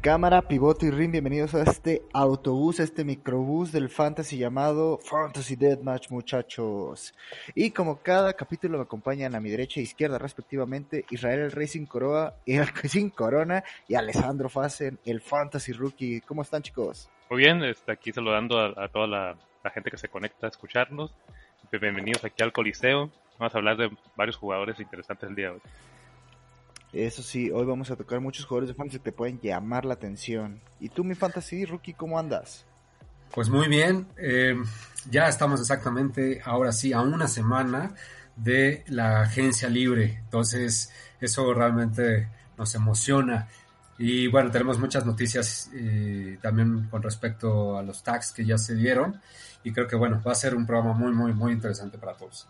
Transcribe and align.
Cámara, 0.00 0.42
pivote 0.42 0.86
y 0.86 0.90
ring, 0.90 1.12
bienvenidos 1.12 1.54
a 1.54 1.62
este 1.62 2.02
autobús, 2.12 2.80
a 2.80 2.82
este 2.82 3.04
microbús 3.04 3.70
del 3.70 3.88
fantasy 3.88 4.36
llamado 4.36 4.98
Fantasy 4.98 5.54
Deathmatch, 5.54 6.10
muchachos. 6.10 7.14
Y 7.54 7.70
como 7.70 8.00
cada 8.00 8.32
capítulo 8.32 8.78
me 8.78 8.84
acompañan 8.84 9.36
a 9.36 9.40
mi 9.40 9.50
derecha 9.50 9.78
e 9.78 9.84
izquierda 9.84 10.18
respectivamente 10.18 11.04
Israel 11.10 11.40
el 11.40 11.52
Racing 11.52 11.86
Coroa, 11.86 12.34
el 12.46 12.66
sin 12.88 13.10
Corona 13.10 13.62
y 13.86 13.94
Alessandro 13.94 14.48
Fasen, 14.48 14.98
el 15.04 15.20
Fantasy 15.20 15.72
Rookie. 15.72 16.20
¿Cómo 16.22 16.42
están 16.42 16.62
chicos? 16.62 17.08
Muy 17.30 17.40
bien, 17.40 17.62
está 17.62 17.92
aquí 17.92 18.10
saludando 18.10 18.58
a, 18.58 18.84
a 18.84 18.88
toda 18.88 19.06
la, 19.06 19.36
la, 19.62 19.70
gente 19.70 19.90
que 19.90 19.98
se 19.98 20.08
conecta 20.08 20.46
a 20.46 20.50
escucharnos. 20.50 21.14
Bienvenidos 21.70 22.24
aquí 22.24 22.42
al 22.42 22.52
Coliseo. 22.52 23.10
Vamos 23.38 23.54
a 23.54 23.58
hablar 23.58 23.76
de 23.76 23.90
varios 24.16 24.36
jugadores 24.36 24.80
interesantes 24.80 25.28
el 25.28 25.36
día 25.36 25.48
de 25.48 25.52
hoy. 25.52 25.60
Eso 26.94 27.22
sí, 27.22 27.50
hoy 27.50 27.66
vamos 27.66 27.90
a 27.90 27.96
tocar 27.96 28.20
muchos 28.20 28.46
jugadores 28.46 28.68
de 28.68 28.74
fantasy 28.74 28.98
que 28.98 29.04
te 29.04 29.12
pueden 29.12 29.38
llamar 29.40 29.84
la 29.84 29.92
atención. 29.92 30.62
¿Y 30.80 30.88
tú, 30.88 31.04
mi 31.04 31.14
fantasy 31.14 31.66
rookie, 31.66 31.92
cómo 31.92 32.18
andas? 32.18 32.64
Pues 33.34 33.50
muy 33.50 33.68
bien, 33.68 34.08
eh, 34.16 34.56
ya 35.10 35.28
estamos 35.28 35.60
exactamente, 35.60 36.40
ahora 36.46 36.72
sí, 36.72 36.94
a 36.94 37.02
una 37.02 37.28
semana 37.28 37.94
de 38.36 38.84
la 38.88 39.20
agencia 39.20 39.68
libre. 39.68 40.18
Entonces, 40.24 40.90
eso 41.20 41.52
realmente 41.52 42.28
nos 42.56 42.74
emociona. 42.74 43.48
Y 43.98 44.28
bueno, 44.28 44.50
tenemos 44.50 44.78
muchas 44.78 45.04
noticias 45.04 45.70
eh, 45.74 46.38
también 46.40 46.88
con 46.88 47.02
respecto 47.02 47.76
a 47.76 47.82
los 47.82 48.02
tags 48.02 48.32
que 48.32 48.44
ya 48.44 48.56
se 48.56 48.74
dieron. 48.74 49.20
Y 49.64 49.72
creo 49.72 49.88
que 49.88 49.96
bueno, 49.96 50.22
va 50.24 50.32
a 50.32 50.36
ser 50.36 50.54
un 50.54 50.66
programa 50.66 50.94
muy, 50.94 51.12
muy, 51.12 51.32
muy 51.32 51.52
interesante 51.52 51.98
para 51.98 52.14
todos. 52.14 52.48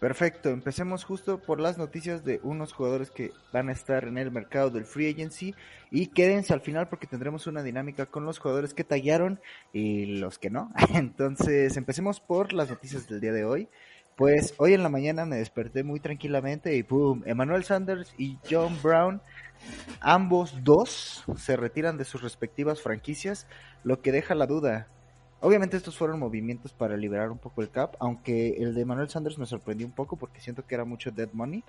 Perfecto, 0.00 0.50
empecemos 0.50 1.02
justo 1.02 1.40
por 1.40 1.58
las 1.58 1.76
noticias 1.76 2.24
de 2.24 2.38
unos 2.44 2.72
jugadores 2.72 3.10
que 3.10 3.32
van 3.52 3.68
a 3.68 3.72
estar 3.72 4.04
en 4.04 4.16
el 4.16 4.30
mercado 4.30 4.70
del 4.70 4.84
free 4.84 5.10
agency 5.10 5.56
y 5.90 6.06
quédense 6.06 6.54
al 6.54 6.60
final 6.60 6.88
porque 6.88 7.08
tendremos 7.08 7.48
una 7.48 7.64
dinámica 7.64 8.06
con 8.06 8.24
los 8.24 8.38
jugadores 8.38 8.74
que 8.74 8.84
tallaron 8.84 9.40
y 9.72 10.06
los 10.20 10.38
que 10.38 10.50
no. 10.50 10.70
Entonces, 10.94 11.76
empecemos 11.76 12.20
por 12.20 12.52
las 12.52 12.70
noticias 12.70 13.08
del 13.08 13.20
día 13.20 13.32
de 13.32 13.44
hoy. 13.44 13.68
Pues 14.14 14.54
hoy 14.58 14.74
en 14.74 14.84
la 14.84 14.88
mañana 14.88 15.24
me 15.26 15.36
desperté 15.36 15.82
muy 15.82 15.98
tranquilamente 15.98 16.76
y 16.76 16.84
¡pum! 16.84 17.22
Emmanuel 17.26 17.64
Sanders 17.64 18.14
y 18.18 18.38
John 18.48 18.76
Brown, 18.82 19.20
ambos 20.00 20.64
dos, 20.64 21.24
se 21.36 21.56
retiran 21.56 21.96
de 21.96 22.04
sus 22.04 22.22
respectivas 22.22 22.80
franquicias, 22.80 23.46
lo 23.84 24.00
que 24.00 24.12
deja 24.12 24.34
la 24.34 24.46
duda. 24.46 24.88
Obviamente 25.40 25.76
estos 25.76 25.96
fueron 25.96 26.18
movimientos 26.18 26.72
para 26.72 26.96
liberar 26.96 27.30
un 27.30 27.38
poco 27.38 27.62
el 27.62 27.70
cap, 27.70 27.94
aunque 28.00 28.56
el 28.58 28.74
de 28.74 28.84
Manuel 28.84 29.08
Sanders 29.08 29.38
me 29.38 29.46
sorprendió 29.46 29.86
un 29.86 29.92
poco 29.92 30.16
porque 30.16 30.40
siento 30.40 30.66
que 30.66 30.74
era 30.74 30.84
mucho 30.84 31.10
dead 31.10 31.28
money. 31.32 31.62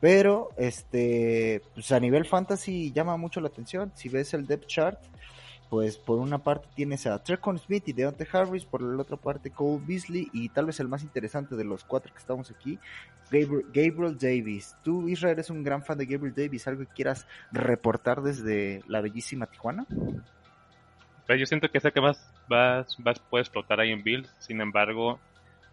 Pero 0.00 0.48
este, 0.56 1.62
pues 1.74 1.92
a 1.92 2.00
nivel 2.00 2.24
fantasy 2.24 2.90
llama 2.90 3.16
mucho 3.16 3.40
la 3.40 3.48
atención. 3.48 3.92
Si 3.94 4.08
ves 4.08 4.34
el 4.34 4.46
depth 4.46 4.66
chart, 4.66 4.98
pues 5.72 5.96
por 5.96 6.18
una 6.18 6.36
parte 6.36 6.68
tienes 6.74 7.06
a 7.06 7.24
Trecon 7.24 7.58
Smith 7.58 7.84
y 7.86 7.94
Deontay 7.94 8.26
Harris, 8.30 8.66
por 8.66 8.82
la 8.82 9.00
otra 9.00 9.16
parte 9.16 9.50
Cole 9.50 9.80
Beasley 9.82 10.28
y 10.34 10.50
tal 10.50 10.66
vez 10.66 10.78
el 10.80 10.88
más 10.88 11.02
interesante 11.02 11.56
de 11.56 11.64
los 11.64 11.82
cuatro 11.82 12.12
que 12.12 12.18
estamos 12.18 12.50
aquí, 12.50 12.78
Gabriel, 13.30 13.64
Gabriel 13.72 14.18
Davis. 14.18 14.76
Tú, 14.84 15.08
Israel, 15.08 15.32
eres 15.32 15.48
un 15.48 15.62
gran 15.64 15.82
fan 15.82 15.96
de 15.96 16.04
Gabriel 16.04 16.34
Davis, 16.36 16.68
¿algo 16.68 16.84
que 16.84 16.92
quieras 16.92 17.26
reportar 17.52 18.20
desde 18.20 18.82
la 18.86 19.00
bellísima 19.00 19.46
Tijuana? 19.46 19.86
Pues 21.26 21.40
yo 21.40 21.46
siento 21.46 21.70
que 21.70 21.78
es 21.78 21.84
el 21.86 21.92
que 21.94 22.02
más 22.02 22.30
va, 22.52 22.84
va, 23.06 23.14
puede 23.30 23.46
ahí 23.78 23.92
en 23.92 24.02
Bills. 24.02 24.30
Sin 24.40 24.60
embargo, 24.60 25.20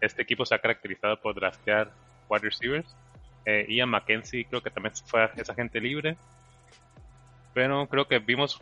este 0.00 0.22
equipo 0.22 0.46
se 0.46 0.54
ha 0.54 0.60
caracterizado 0.60 1.20
por 1.20 1.34
draftear 1.34 1.90
wide 2.30 2.42
receivers. 2.42 2.96
Eh, 3.44 3.66
Ian 3.68 3.90
McKenzie 3.90 4.46
creo 4.46 4.62
que 4.62 4.70
también 4.70 4.94
fue 5.04 5.28
esa 5.36 5.54
gente 5.54 5.78
libre. 5.78 6.16
Pero 7.52 7.86
creo 7.86 8.08
que 8.08 8.18
vimos 8.18 8.58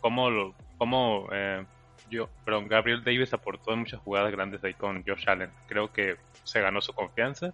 cómo, 0.00 0.30
lo, 0.30 0.56
cómo 0.80 1.28
eh, 1.30 1.62
yo, 2.10 2.30
perdón, 2.42 2.66
Gabriel 2.66 3.04
Davis 3.04 3.34
aportó 3.34 3.74
en 3.74 3.80
muchas 3.80 4.00
jugadas 4.00 4.32
grandes 4.32 4.64
ahí 4.64 4.72
con 4.72 5.04
Josh 5.06 5.28
Allen. 5.28 5.50
Creo 5.68 5.92
que 5.92 6.16
se 6.42 6.62
ganó 6.62 6.80
su 6.80 6.94
confianza. 6.94 7.52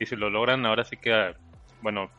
Y 0.00 0.06
si 0.06 0.16
lo 0.16 0.28
logran, 0.28 0.66
ahora 0.66 0.84
sí 0.84 0.96
que, 0.96 1.36
bueno, 1.82 2.10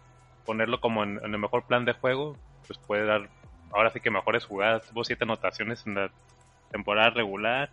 ponerlo 0.46 0.80
como 0.80 1.04
en, 1.04 1.20
el 1.22 1.38
mejor 1.38 1.68
plan 1.68 1.84
de 1.84 1.92
juego, 1.92 2.38
pues 2.68 2.80
puede 2.80 3.06
dar 3.06 3.30
ahora 3.72 3.90
sí 3.90 4.00
que 4.00 4.10
mejores 4.10 4.46
jugadas. 4.46 4.88
Tuvo 4.88 5.04
siete 5.04 5.26
anotaciones 5.26 5.86
en 5.86 5.96
la 5.96 6.10
temporada 6.72 7.10
regular 7.10 7.70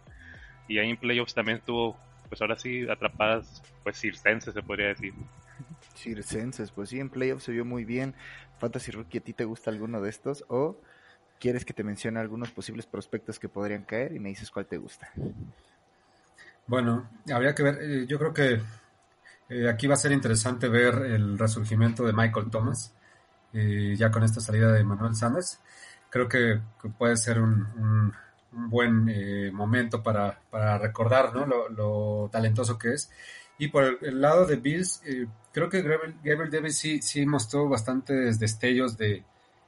y 0.66 0.78
ahí 0.78 0.90
en 0.90 0.96
playoffs 0.96 1.34
también 1.34 1.60
tuvo, 1.64 1.96
pues 2.28 2.42
ahora 2.42 2.58
sí, 2.58 2.90
atrapadas, 2.90 3.62
pues 3.84 3.96
circenses 3.96 4.54
se 4.54 4.62
podría 4.62 4.88
decir. 4.88 5.14
Circenses, 5.94 6.72
pues 6.72 6.88
sí, 6.88 6.98
en 6.98 7.10
playoffs 7.10 7.44
se 7.44 7.52
vio 7.52 7.64
muy 7.64 7.84
bien. 7.84 8.16
Fantasy 8.58 8.90
Rookie, 8.90 9.18
¿a 9.18 9.20
ti 9.20 9.34
te 9.34 9.44
gusta 9.44 9.70
alguno 9.70 10.00
de 10.00 10.10
estos? 10.10 10.44
¿O 10.48 10.80
quieres 11.42 11.64
que 11.64 11.74
te 11.74 11.82
mencione 11.82 12.20
algunos 12.20 12.52
posibles 12.52 12.86
prospectos 12.86 13.40
que 13.40 13.48
podrían 13.48 13.82
caer 13.82 14.12
y 14.12 14.20
me 14.20 14.28
dices 14.28 14.48
cuál 14.48 14.66
te 14.66 14.76
gusta? 14.78 15.10
Bueno, 16.68 17.10
habría 17.34 17.52
que 17.52 17.64
ver, 17.64 17.78
eh, 17.82 18.06
yo 18.06 18.16
creo 18.16 18.32
que 18.32 18.62
eh, 19.48 19.68
aquí 19.68 19.88
va 19.88 19.94
a 19.94 19.96
ser 19.96 20.12
interesante 20.12 20.68
ver 20.68 20.94
el 20.94 21.36
resurgimiento 21.36 22.04
de 22.06 22.12
Michael 22.12 22.48
Thomas, 22.48 22.94
eh, 23.52 23.96
ya 23.98 24.12
con 24.12 24.22
esta 24.22 24.40
salida 24.40 24.70
de 24.72 24.84
Manuel 24.84 25.16
Sanders 25.16 25.58
creo 26.08 26.28
que, 26.28 26.60
puede 26.96 27.16
ser 27.16 27.40
un, 27.40 28.12
buen 28.52 29.08
eh, 29.08 29.50
momento 29.50 30.00
para, 30.00 30.38
recordar 30.78 31.34
¿no? 31.34 31.46
lo, 31.46 32.28
talentoso 32.30 32.78
que 32.78 32.92
es. 32.92 33.10
Y 33.58 33.68
por 33.68 33.98
el, 34.00 34.20
lado 34.20 34.46
de 34.46 34.56
Bills, 34.56 35.02
creo 35.52 35.70
que 35.70 35.80
Gabriel, 35.80 36.16
Gabriel, 36.22 36.50
Davis 36.50 36.78
sí, 36.78 37.26
mostró 37.26 37.68
bastantes 37.68 38.38
destellos 38.38 38.96
de, 38.98 39.24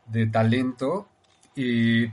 de 0.06 0.26
talento 0.26 1.08
y 1.54 2.06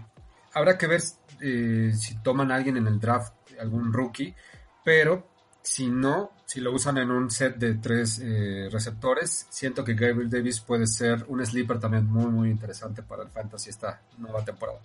habrá 0.54 0.78
que 0.78 0.88
ver 0.88 1.02
eh, 1.42 1.92
si 1.96 2.16
toman 2.22 2.52
a 2.52 2.56
alguien 2.56 2.78
en 2.78 2.88
el 2.88 3.00
draft, 3.00 3.34
algún 3.60 3.92
rookie, 3.92 4.36
pero 4.84 5.28
si 5.62 5.90
no, 5.90 6.32
si 6.46 6.60
lo 6.60 6.74
usan 6.74 6.98
en 6.98 7.12
un 7.12 7.30
set 7.30 7.58
de 7.58 7.76
tres 7.76 8.20
eh, 8.24 8.68
receptores, 8.72 9.48
siento 9.50 9.84
que 9.84 9.94
Gabriel 9.94 10.30
Davis 10.30 10.60
puede 10.60 10.88
ser 10.88 11.26
un 11.28 11.46
sleeper 11.46 11.80
también 11.80 12.06
muy, 12.06 12.32
muy 12.32 12.50
interesante 12.50 13.04
para 13.04 13.24
el 13.24 13.30
fantasy 13.30 13.70
esta 13.70 14.02
nueva 14.18 14.44
temporada. 14.44 14.80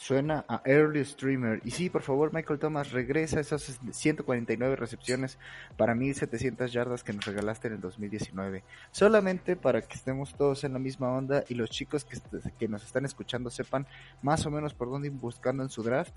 Suena 0.00 0.46
a 0.48 0.62
Early 0.64 1.04
Streamer. 1.04 1.60
Y 1.62 1.72
sí, 1.72 1.90
por 1.90 2.00
favor, 2.00 2.32
Michael 2.32 2.58
Thomas, 2.58 2.90
regresa 2.90 3.38
esas 3.38 3.78
149 3.90 4.74
recepciones 4.74 5.36
para 5.76 5.94
1700 5.94 6.72
yardas 6.72 7.04
que 7.04 7.12
nos 7.12 7.26
regalaste 7.26 7.68
en 7.68 7.74
el 7.74 7.82
2019. 7.82 8.64
Solamente 8.92 9.56
para 9.56 9.82
que 9.82 9.94
estemos 9.94 10.34
todos 10.34 10.64
en 10.64 10.72
la 10.72 10.78
misma 10.78 11.12
onda 11.12 11.44
y 11.50 11.54
los 11.54 11.68
chicos 11.68 12.06
que, 12.06 12.18
que 12.58 12.66
nos 12.66 12.82
están 12.82 13.04
escuchando 13.04 13.50
sepan 13.50 13.86
más 14.22 14.46
o 14.46 14.50
menos 14.50 14.72
por 14.72 14.88
dónde 14.88 15.08
ir 15.08 15.12
buscando 15.12 15.62
en 15.62 15.68
su 15.68 15.82
draft. 15.82 16.14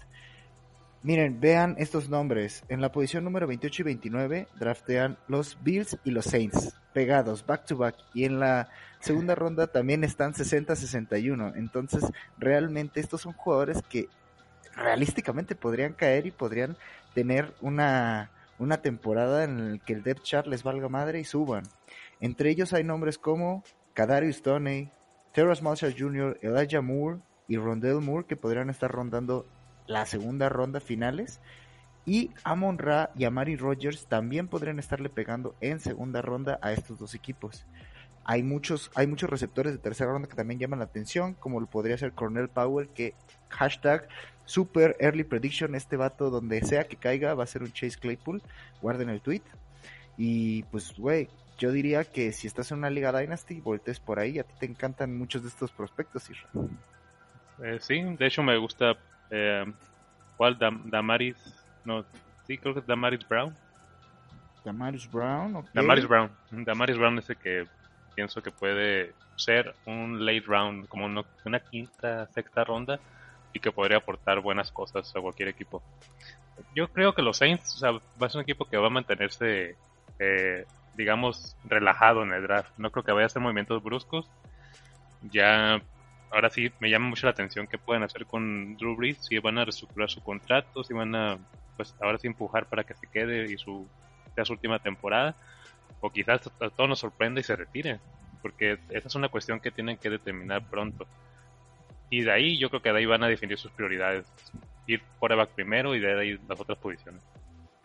Miren, 1.03 1.41
vean 1.41 1.75
estos 1.79 2.07
nombres. 2.07 2.63
En 2.69 2.79
la 2.79 2.93
posición 2.93 3.25
número 3.25 3.45
28 3.45 3.81
y 3.81 3.83
29 3.83 4.47
draftean 4.57 5.17
los 5.27 5.57
Bills 5.61 5.97
y 6.05 6.11
los 6.11 6.23
Saints, 6.23 6.73
pegados, 6.93 7.45
back 7.45 7.65
to 7.65 7.75
back. 7.75 7.95
Y 8.13 8.23
en 8.23 8.39
la 8.39 8.69
segunda 9.01 9.35
ronda 9.35 9.67
también 9.67 10.05
están 10.05 10.33
60-61. 10.33 11.57
Entonces, 11.57 12.05
realmente 12.37 13.01
estos 13.01 13.19
son 13.19 13.33
jugadores 13.33 13.81
que 13.89 14.07
realísticamente 14.77 15.55
podrían 15.55 15.91
caer 15.91 16.25
y 16.25 16.31
podrían 16.31 16.77
tener 17.13 17.53
una, 17.59 18.31
una 18.57 18.77
temporada 18.77 19.43
en 19.43 19.73
la 19.73 19.77
que 19.79 19.91
el 19.91 20.03
depth 20.03 20.23
chart 20.23 20.47
les 20.47 20.63
valga 20.63 20.87
madre 20.87 21.19
y 21.19 21.25
suban. 21.25 21.63
Entre 22.21 22.49
ellos 22.49 22.71
hay 22.71 22.85
nombres 22.85 23.17
como 23.17 23.65
Kadarius 23.93 24.41
Toney, 24.41 24.89
Terrace 25.33 25.61
Marshall 25.61 25.95
Jr., 25.97 26.39
Elijah 26.41 26.81
Moore 26.81 27.19
y 27.49 27.57
Rondell 27.57 27.99
Moore 27.99 28.25
que 28.25 28.37
podrían 28.37 28.69
estar 28.69 28.89
rondando 28.89 29.45
la 29.87 30.05
segunda 30.05 30.49
ronda 30.49 30.79
finales. 30.79 31.39
Y 32.05 32.31
Amon 32.43 32.77
Ra 32.77 33.11
y 33.15 33.23
Amari 33.23 33.55
Rogers 33.55 34.07
también 34.07 34.47
podrían 34.47 34.77
estarle 34.77 35.09
pegando 35.09 35.55
en 35.61 35.79
segunda 35.79 36.21
ronda 36.21 36.59
a 36.61 36.73
estos 36.73 36.99
dos 36.99 37.15
equipos. 37.15 37.65
Hay 38.25 38.43
muchos, 38.43 38.91
hay 38.95 39.07
muchos 39.07 39.29
receptores 39.29 39.73
de 39.73 39.79
tercera 39.79 40.11
ronda 40.11 40.27
que 40.27 40.35
también 40.35 40.59
llaman 40.59 40.79
la 40.79 40.85
atención, 40.85 41.33
como 41.35 41.59
lo 41.59 41.67
podría 41.67 41.97
ser 41.97 42.13
Cornell 42.13 42.49
Powell, 42.49 42.89
que 42.89 43.13
hashtag 43.49 44.07
super 44.45 44.95
early 44.99 45.23
prediction, 45.23 45.75
este 45.75 45.97
vato 45.97 46.29
donde 46.29 46.61
sea 46.61 46.85
que 46.85 46.97
caiga 46.97 47.33
va 47.33 47.43
a 47.43 47.47
ser 47.47 47.63
un 47.63 47.71
Chase 47.71 47.99
Claypool, 47.99 48.41
guarden 48.81 49.09
el 49.09 49.21
tweet. 49.21 49.41
Y 50.17 50.63
pues, 50.63 50.97
güey, 50.97 51.29
yo 51.57 51.71
diría 51.71 52.03
que 52.03 52.31
si 52.31 52.47
estás 52.47 52.71
en 52.71 52.79
una 52.79 52.89
liga 52.89 53.17
Dynasty, 53.17 53.61
voltees 53.61 53.99
por 53.99 54.19
ahí, 54.19 54.39
a 54.39 54.43
ti 54.43 54.53
te 54.59 54.65
encantan 54.65 55.17
muchos 55.17 55.43
de 55.43 55.49
estos 55.49 55.71
prospectos, 55.71 56.29
Isra. 56.29 56.49
Eh, 57.63 57.77
sí, 57.79 58.01
de 58.01 58.25
hecho 58.25 58.43
me 58.43 58.57
gusta 58.57 58.97
eh, 59.29 59.65
¿Cuál? 60.37 60.57
Dam 60.57 60.89
Damaris. 60.89 61.37
No, 61.85 62.03
sí, 62.47 62.57
creo 62.57 62.73
que 62.73 62.79
es 62.81 62.87
Damaris 62.87 63.27
Brown. 63.27 63.53
Damaris 64.63 65.09
Brown, 65.11 65.55
okay. 65.57 65.71
Damaris 65.73 66.07
Brown. 66.07 66.31
Damaris 66.51 66.97
Brown 66.97 67.19
es 67.19 67.29
el 67.29 67.37
que 67.37 67.67
pienso 68.15 68.41
que 68.41 68.51
puede 68.51 69.13
ser 69.35 69.75
un 69.85 70.25
late 70.25 70.45
round, 70.45 70.87
como 70.87 71.05
una, 71.05 71.23
una 71.45 71.59
quinta, 71.59 72.27
sexta 72.27 72.63
ronda. 72.63 72.99
y 73.55 73.59
que 73.59 73.71
podría 73.71 73.97
aportar 73.97 74.39
buenas 74.39 74.71
cosas 74.71 75.15
a 75.15 75.21
cualquier 75.21 75.49
equipo. 75.49 75.83
Yo 76.75 76.87
creo 76.87 77.13
que 77.13 77.21
los 77.21 77.37
Saints 77.37 77.75
o 77.75 77.77
sea, 77.77 77.91
va 77.91 78.27
a 78.27 78.29
ser 78.29 78.39
un 78.39 78.43
equipo 78.43 78.65
que 78.65 78.77
va 78.77 78.87
a 78.87 78.89
mantenerse, 78.89 79.75
eh, 80.17 80.65
digamos, 80.95 81.55
relajado 81.63 82.23
en 82.23 82.33
el 82.33 82.41
draft. 82.41 82.71
No 82.77 82.91
creo 82.91 83.03
que 83.03 83.11
vaya 83.11 83.25
a 83.25 83.27
hacer 83.27 83.41
movimientos 83.41 83.83
bruscos. 83.83 84.27
Ya, 85.31 85.81
ahora 86.33 86.49
sí, 86.49 86.71
me 86.79 86.89
llama 86.89 87.09
mucho 87.09 87.27
la 87.27 87.31
atención 87.31 87.67
qué 87.67 87.77
pueden 87.77 88.03
hacer 88.03 88.25
con 88.25 88.75
Drew 88.75 88.95
Brees, 88.95 89.17
si 89.19 89.37
van 89.37 89.59
a 89.59 89.65
reestructurar 89.65 90.09
su 90.09 90.21
contrato, 90.21 90.83
si 90.83 90.93
van 90.93 91.13
a, 91.15 91.37
pues 91.77 91.95
ahora 92.01 92.17
sí 92.17 92.27
empujar 92.27 92.65
para 92.65 92.83
que 92.83 92.95
se 92.95 93.07
quede 93.07 93.51
y 93.51 93.57
su, 93.57 93.87
sea 94.33 94.43
su 94.43 94.53
última 94.53 94.79
temporada, 94.79 95.35
o 96.01 96.09
quizás 96.11 96.41
todo 96.75 96.87
nos 96.87 96.99
sorprenda 96.99 97.39
y 97.39 97.43
se 97.43 97.55
retire, 97.55 97.99
porque 98.41 98.79
esa 98.89 99.07
es 99.07 99.15
una 99.15 99.29
cuestión 99.29 99.59
que 99.59 99.71
tienen 99.71 99.97
que 99.97 100.09
determinar 100.09 100.67
pronto. 100.69 101.07
Y 102.09 102.21
de 102.21 102.31
ahí 102.31 102.57
yo 102.57 102.69
creo 102.69 102.81
que 102.81 102.91
de 102.91 102.99
ahí 102.99 103.05
van 103.05 103.23
a 103.23 103.27
definir 103.27 103.57
sus 103.57 103.71
prioridades. 103.71 104.31
Ir 104.85 105.01
quarterback 105.19 105.49
primero 105.51 105.95
y 105.95 105.99
de 105.99 106.19
ahí 106.19 106.39
las 106.47 106.59
otras 106.59 106.77
posiciones. 106.77 107.23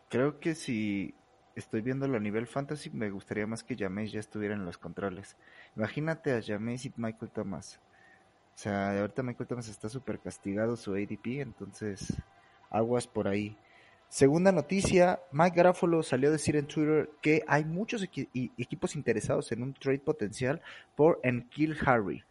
Creo 0.08 0.40
que 0.40 0.54
si 0.54 1.14
estoy 1.54 1.80
viéndolo 1.80 2.16
a 2.16 2.20
nivel 2.20 2.46
fantasy, 2.46 2.90
me 2.90 3.10
gustaría 3.10 3.46
más 3.46 3.62
que 3.62 3.76
Jameis 3.76 4.12
ya 4.12 4.20
estuviera 4.20 4.54
en 4.54 4.64
los 4.64 4.78
controles. 4.78 5.36
Imagínate 5.76 6.32
a 6.32 6.42
Jameis 6.42 6.86
y 6.86 6.92
Michael 6.96 7.30
Thomas. 7.30 7.80
O 8.58 8.60
sea, 8.60 8.98
ahorita 8.98 9.22
Michael 9.22 9.46
Thomas 9.46 9.68
está 9.68 9.88
súper 9.88 10.18
castigado 10.18 10.74
su 10.74 10.92
ADP, 10.92 11.42
entonces 11.42 12.12
aguas 12.70 13.06
por 13.06 13.28
ahí. 13.28 13.56
Segunda 14.08 14.50
noticia, 14.50 15.20
Mike 15.30 15.58
Garafolo 15.58 16.02
salió 16.02 16.28
a 16.28 16.32
decir 16.32 16.56
en 16.56 16.66
Twitter 16.66 17.08
que 17.22 17.44
hay 17.46 17.64
muchos 17.64 18.02
equipos 18.02 18.96
interesados 18.96 19.52
en 19.52 19.62
un 19.62 19.74
trade 19.74 20.00
potencial 20.00 20.60
por 20.96 21.20
Enkil 21.22 21.76
Harry. 21.86 22.24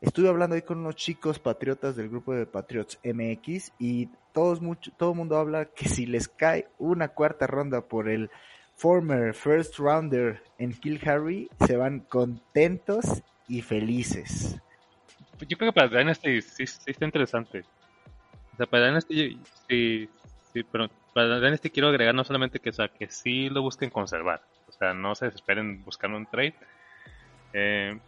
Estuve 0.00 0.28
hablando 0.28 0.56
ahí 0.56 0.62
con 0.62 0.78
unos 0.78 0.96
chicos 0.96 1.38
patriotas 1.38 1.94
del 1.94 2.08
grupo 2.08 2.34
de 2.34 2.46
Patriots 2.46 2.98
MX 3.04 3.74
y 3.78 4.08
todos 4.32 4.60
mucho, 4.60 4.90
todo 4.96 5.12
el 5.12 5.18
mundo 5.18 5.36
habla 5.36 5.66
que 5.66 5.88
si 5.88 6.04
les 6.04 6.26
cae 6.26 6.66
una 6.80 7.06
cuarta 7.06 7.46
ronda 7.46 7.80
por 7.80 8.08
el 8.08 8.28
former 8.74 9.32
first 9.32 9.78
rounder 9.78 10.42
en 10.58 10.72
Kill 10.72 11.00
Harry, 11.08 11.48
se 11.64 11.76
van 11.76 12.00
contentos 12.00 13.22
y 13.46 13.62
felices. 13.62 14.60
Yo 15.46 15.56
creo 15.56 15.72
que 15.72 15.80
para 15.80 15.98
Dynasty 15.98 16.42
sí, 16.42 16.66
sí 16.66 16.82
está 16.86 17.04
interesante. 17.04 17.64
O 18.52 18.56
sea, 18.56 18.66
para 18.66 18.86
Dynasty 18.86 19.38
sí, 19.68 20.08
sí, 20.52 20.62
pero 20.70 20.88
para 21.12 21.40
Dynasty 21.40 21.70
quiero 21.70 21.88
agregar 21.88 22.14
no 22.14 22.24
solamente 22.24 22.60
que, 22.60 22.72
sea, 22.72 22.88
que 22.88 23.08
sí 23.08 23.48
lo 23.48 23.62
busquen 23.62 23.90
conservar. 23.90 24.42
O 24.68 24.72
sea, 24.72 24.94
no 24.94 25.14
se 25.14 25.26
desesperen 25.26 25.84
buscando 25.84 26.16
un 26.16 26.26
trade. 26.26 26.54
Eh, 27.52 27.98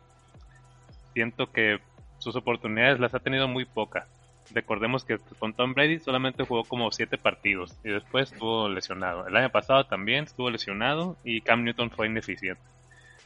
siento 1.15 1.50
que 1.50 1.81
sus 2.19 2.37
oportunidades 2.37 3.00
las 3.00 3.15
ha 3.15 3.21
tenido 3.21 3.49
muy 3.49 3.65
pocas. 3.65 4.06
Recordemos 4.53 5.05
que 5.05 5.19
con 5.39 5.55
Tom 5.55 5.75
Brady 5.75 5.99
solamente 5.99 6.44
jugó 6.44 6.65
como 6.65 6.91
siete 6.93 7.19
partidos 7.19 7.77
y 7.82 7.91
después 7.91 8.32
estuvo 8.32 8.69
lesionado. 8.69 9.27
El 9.27 9.37
año 9.37 9.50
pasado 9.50 9.85
también 9.87 10.25
estuvo 10.25 10.50
lesionado 10.50 11.17
y 11.25 11.41
Cam 11.41 11.65
Newton 11.65 11.91
fue 11.91 12.06
ineficiente. 12.06 12.62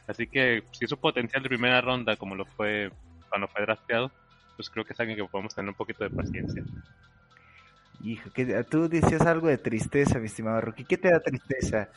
Así 0.07 0.27
que 0.27 0.63
si 0.71 0.87
su 0.87 0.97
potencial 0.97 1.43
de 1.43 1.49
primera 1.49 1.81
ronda 1.81 2.15
como 2.15 2.35
lo 2.35 2.45
fue 2.45 2.91
cuando 3.31 3.47
fue 3.47 3.63
drafteado, 3.63 4.11
pues 4.55 4.69
creo 4.69 4.85
que 4.85 4.93
es 4.93 4.99
alguien 4.99 5.17
que 5.17 5.23
podemos 5.25 5.55
tener 5.55 5.69
un 5.69 5.75
poquito 5.75 6.03
de 6.03 6.11
paciencia. 6.11 6.63
Hijo, 8.03 8.29
que 8.31 8.63
tú 8.65 8.87
decías 8.87 9.21
algo 9.21 9.47
de 9.47 9.57
tristeza, 9.57 10.19
mi 10.19 10.27
estimado 10.27 10.61
Rocky. 10.61 10.85
¿Qué 10.85 10.97
te 10.97 11.09
da 11.09 11.19
tristeza? 11.19 11.89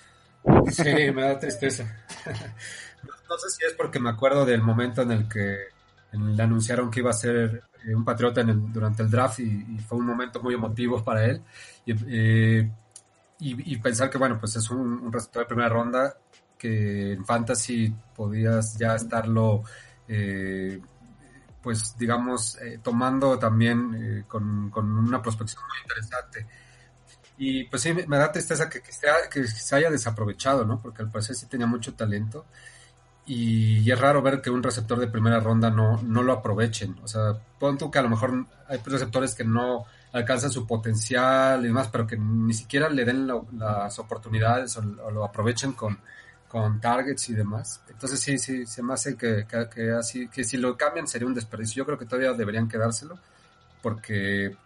Sí, 0.71 1.11
me 1.13 1.23
da 1.23 1.39
tristeza. 1.39 1.85
no 3.29 3.39
sé 3.39 3.51
si 3.51 3.67
es 3.67 3.75
porque 3.75 3.99
me 3.99 4.11
acuerdo 4.11 4.47
del 4.47 4.63
momento 4.63 5.03
en 5.03 5.11
el 5.11 5.29
que 5.29 5.57
le 6.13 6.43
anunciaron 6.43 6.91
que 6.91 7.01
iba 7.01 7.11
a 7.11 7.15
ser 7.15 7.65
eh, 7.87 7.95
un 7.95 8.05
patriota 8.05 8.43
durante 8.43 9.03
el 9.03 9.11
draft 9.11 9.41
y, 9.41 9.79
fue 9.87 9.99
un 9.99 10.07
momento 10.07 10.43
muy 10.43 10.55
emotivo 10.55 11.03
para 11.03 11.25
él. 11.27 11.43
Eh, 11.87 12.71
y, 13.41 13.77
pensar 13.79 14.09
que, 14.09 14.17
bueno, 14.17 14.39
pues 14.39 14.57
es 14.57 14.71
un, 14.71 15.13
receptor 15.13 15.43
de 15.43 15.47
primera 15.47 15.69
ronda 15.69 16.17
que 16.57 17.13
en 17.13 17.25
fantasy 17.27 17.95
podías 18.17 18.79
ya 18.79 18.95
estarlo, 18.95 19.65
eh, 20.09 20.81
pues 21.65 21.97
digamos, 21.99 22.57
tomando 22.83 23.39
también 23.39 24.25
con, 24.29 24.71
una 24.77 25.21
prospección 25.21 25.63
muy 25.67 25.79
interesante. 25.83 26.47
Y 27.37 27.65
pues 27.65 27.83
sí, 27.83 27.93
me 27.93 28.17
da 28.19 28.31
tristeza 28.31 28.69
que, 28.69 28.81
que, 28.81 28.91
que 29.31 29.47
se 29.49 29.75
haya 29.75 29.91
desaprovechado, 29.91 30.65
¿no? 30.65 30.81
Porque 30.81 31.03
al 31.03 31.11
parecer 31.11 31.35
sí 31.35 31.47
tenía 31.47 31.67
mucho 31.67 31.95
talento 31.95 32.45
y, 33.27 33.91
es 33.91 33.99
raro 33.99 34.23
ver 34.23 34.43
que 34.43 34.51
un 34.51 34.63
receptor 34.63 34.99
de 34.99 35.09
primera 35.09 35.41
ronda 35.41 35.71
no, 35.71 36.01
no 36.03 36.23
lo 36.23 36.33
aprovechen. 36.33 36.97
O 37.03 37.09
sea, 37.09 37.39
pon 37.59 37.79
tú 37.79 37.91
que 37.91 37.99
a 37.99 38.03
lo 38.03 38.11
mejor 38.11 38.47
hay 38.69 38.79
receptores 38.85 39.35
que 39.35 39.45
no 39.45 39.85
alcanzan 40.13 40.51
su 40.51 40.67
potencial 40.67 41.65
y 41.65 41.69
demás, 41.69 41.89
pero 41.91 42.07
que 42.07 42.17
ni 42.17 42.53
siquiera 42.55 42.89
le 42.89 43.05
den 43.05 43.29
las 43.59 43.99
oportunidades 43.99 44.77
o, 44.77 44.83
lo 44.83 45.25
aprovechen 45.25 45.73
con, 45.73 45.99
con 46.55 46.81
targets 46.81 47.31
y 47.31 47.35
demás. 47.35 47.83
Entonces 47.89 48.21
sí, 48.21 48.39
sí, 48.39 48.65
se 48.65 48.81
me 48.81 48.95
hace 48.95 49.17
que, 49.17 49.45
que, 49.75 49.91
así, 49.91 50.29
que 50.29 50.45
si 50.45 50.57
lo 50.57 50.77
cambian 50.77 51.09
sería 51.09 51.27
un 51.27 51.35
desperdicio. 51.35 51.81
Yo 51.81 51.85
creo 51.85 51.99
que 51.99 52.07
todavía 52.07 52.33
deberían 52.33 52.69
quedárselo 52.69 53.19
porque 53.83 54.57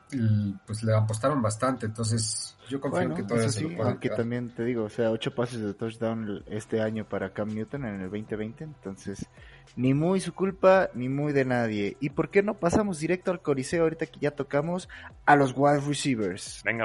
pues 0.67 0.83
le 0.83 0.95
apostaron 0.95 1.41
bastante, 1.41 1.87
entonces 1.87 2.57
yo 2.69 2.79
confío 2.79 3.01
en 3.01 3.15
que 3.15 3.23
todavía 3.23 3.49
se 3.49 3.63
lo 3.63 3.83
Aunque 3.83 4.11
también 4.11 4.51
te 4.51 4.65
digo, 4.65 4.85
o 4.85 4.91
sea, 4.91 5.11
ocho 5.11 5.35
pases 5.35 5.61
de 5.61 5.73
touchdown 5.73 6.45
este 6.47 6.83
año 6.83 7.09
para 7.09 7.33
Cam 7.33 7.49
Newton 7.49 7.87
en 7.87 8.03
el 8.03 8.11
2020, 8.11 8.65
entonces 8.65 9.27
ni 9.77 9.95
muy 9.95 10.21
su 10.21 10.35
culpa 10.35 10.91
ni 10.93 11.09
muy 11.09 11.33
de 11.33 11.47
nadie. 11.47 11.97
¿Y 12.01 12.11
por 12.11 12.29
qué 12.29 12.43
no 12.43 12.53
pasamos 12.53 13.01
directo 13.01 13.31
al 13.31 13.41
coliseo 13.41 13.85
ahorita 13.85 14.05
que 14.07 14.21
ya 14.21 14.33
tocamos 14.33 14.91
a 15.25 15.37
los 15.37 15.55
wide 15.57 15.81
receivers? 15.81 16.61
Venga, 16.67 16.85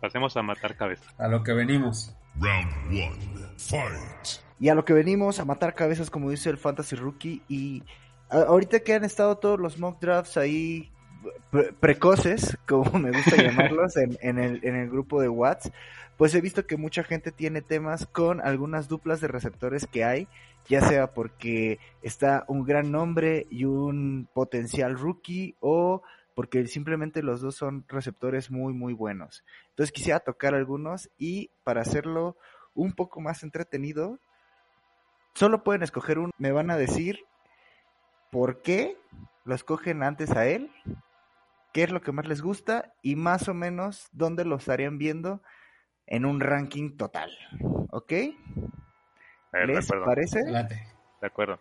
pasemos 0.00 0.36
a 0.36 0.42
matar 0.42 0.76
cabezas. 0.76 1.14
A 1.18 1.28
lo 1.28 1.44
que 1.44 1.52
venimos. 1.52 2.16
Round 2.38 2.72
one, 2.90 3.48
fight. 3.56 4.42
Y 4.58 4.68
a 4.68 4.74
lo 4.74 4.84
que 4.84 4.92
venimos 4.92 5.40
a 5.40 5.44
matar 5.44 5.74
cabezas 5.74 6.10
como 6.10 6.30
dice 6.30 6.50
el 6.50 6.58
Fantasy 6.58 6.96
Rookie 6.96 7.42
y 7.48 7.82
ahorita 8.28 8.80
que 8.80 8.94
han 8.94 9.04
estado 9.04 9.38
todos 9.38 9.58
los 9.58 9.78
mock 9.78 10.00
drafts 10.00 10.36
ahí 10.36 10.90
precoces, 11.80 12.58
como 12.66 12.98
me 12.98 13.10
gusta 13.10 13.36
llamarlos, 13.42 13.96
en, 13.96 14.18
en, 14.20 14.38
el, 14.38 14.60
en 14.62 14.76
el 14.76 14.88
grupo 14.88 15.20
de 15.20 15.28
Watts, 15.28 15.70
pues 16.16 16.34
he 16.34 16.40
visto 16.40 16.66
que 16.66 16.76
mucha 16.76 17.02
gente 17.02 17.32
tiene 17.32 17.62
temas 17.62 18.06
con 18.06 18.40
algunas 18.42 18.88
duplas 18.88 19.20
de 19.20 19.28
receptores 19.28 19.86
que 19.86 20.04
hay, 20.04 20.28
ya 20.68 20.82
sea 20.82 21.12
porque 21.14 21.78
está 22.02 22.44
un 22.46 22.64
gran 22.64 22.92
nombre 22.92 23.46
y 23.50 23.64
un 23.64 24.28
potencial 24.34 24.98
rookie 24.98 25.56
o 25.60 26.02
porque 26.34 26.66
simplemente 26.66 27.22
los 27.22 27.40
dos 27.40 27.56
son 27.56 27.84
receptores 27.88 28.50
muy 28.50 28.72
muy 28.72 28.92
buenos. 28.92 29.44
Entonces 29.70 29.92
quisiera 29.92 30.20
tocar 30.20 30.54
algunos 30.54 31.10
y 31.18 31.50
para 31.64 31.82
hacerlo 31.82 32.36
un 32.74 32.92
poco 32.92 33.20
más 33.20 33.42
entretenido, 33.42 34.18
solo 35.34 35.64
pueden 35.64 35.82
escoger 35.82 36.18
uno. 36.18 36.30
Me 36.38 36.52
van 36.52 36.70
a 36.70 36.76
decir 36.76 37.20
por 38.30 38.62
qué 38.62 38.96
lo 39.44 39.54
escogen 39.54 40.02
antes 40.02 40.30
a 40.32 40.46
él 40.46 40.70
qué 41.72 41.84
es 41.84 41.90
lo 41.90 42.00
que 42.00 42.12
más 42.12 42.26
les 42.26 42.42
gusta 42.42 42.92
y 43.02 43.16
más 43.16 43.48
o 43.48 43.54
menos 43.54 44.08
dónde 44.12 44.44
lo 44.44 44.56
estarían 44.56 44.98
viendo 44.98 45.42
en 46.06 46.24
un 46.24 46.40
ranking 46.40 46.96
total. 46.96 47.30
¿Ok? 47.90 48.12
¿Les 49.52 49.88
parece? 50.04 50.40
De 50.44 51.26
acuerdo. 51.26 51.58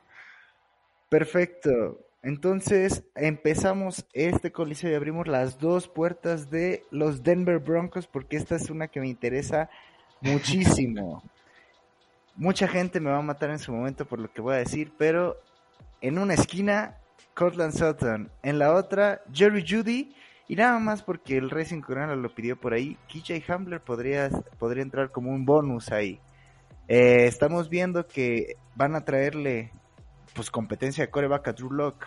Perfecto. 1.10 2.00
Entonces 2.22 3.04
empezamos 3.16 4.06
este 4.14 4.52
coliseo 4.52 4.92
y 4.92 4.96
abrimos 4.96 5.28
las 5.28 5.58
dos 5.58 5.88
puertas 5.88 6.50
de 6.50 6.84
los 6.92 7.24
Denver 7.24 7.60
Broncos 7.60 8.08
porque 8.08 8.38
esta 8.38 8.56
es 8.56 8.70
una 8.70 8.90
que 8.90 9.00
me 9.00 9.08
interesa 9.08 9.70
muchísimo. 10.22 11.24
Mucha 12.36 12.68
gente 12.68 13.00
me 13.00 13.10
va 13.10 13.20
a 13.20 13.22
matar 13.22 13.50
en 13.50 13.60
su 13.60 13.72
momento 13.72 14.06
por 14.06 14.20
lo 14.20 14.32
que 14.32 14.42
voy 14.42 14.56
a 14.56 14.60
decir, 14.60 14.92
pero 14.98 15.42
en 16.02 16.18
una 16.18 16.34
esquina 16.34 16.98
Cortland 17.34 17.74
Sutton. 17.74 18.30
En 18.44 18.60
la 18.60 18.74
otra, 18.74 19.22
Jerry 19.34 19.64
Judy. 19.68 20.14
Y 20.50 20.56
nada 20.56 20.80
más 20.80 21.04
porque 21.04 21.38
el 21.38 21.50
Racing 21.50 21.82
Corona 21.82 22.16
lo 22.16 22.34
pidió 22.34 22.60
por 22.60 22.74
ahí, 22.74 22.98
KJ 23.08 23.44
Hamler 23.48 23.82
podría, 23.82 24.30
podría 24.58 24.82
entrar 24.82 25.12
como 25.12 25.30
un 25.30 25.46
bonus 25.46 25.92
ahí. 25.92 26.20
Eh, 26.88 27.28
estamos 27.28 27.70
viendo 27.70 28.08
que 28.08 28.58
van 28.76 28.96
a 28.96 29.06
traerle 29.06 29.72
pues 30.34 30.52
competencia 30.52 31.06
de 31.06 31.12
coreback 31.12 31.48
a 31.50 31.54
Drew 31.54 31.72
Lock. 31.72 32.06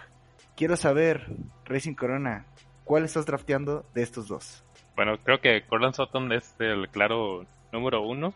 Quiero 0.56 0.76
saber, 0.76 1.26
Racing 1.64 1.94
Corona, 1.94 2.46
¿cuál 2.84 3.04
estás 3.04 3.26
drafteando 3.26 3.84
de 3.94 4.02
estos 4.02 4.28
dos? 4.28 4.64
Bueno, 4.96 5.18
creo 5.22 5.40
que 5.40 5.62
Cortland 5.66 5.94
Sutton 5.94 6.32
es 6.32 6.54
el 6.58 6.88
claro 6.88 7.46
número 7.72 8.02
uno. 8.02 8.34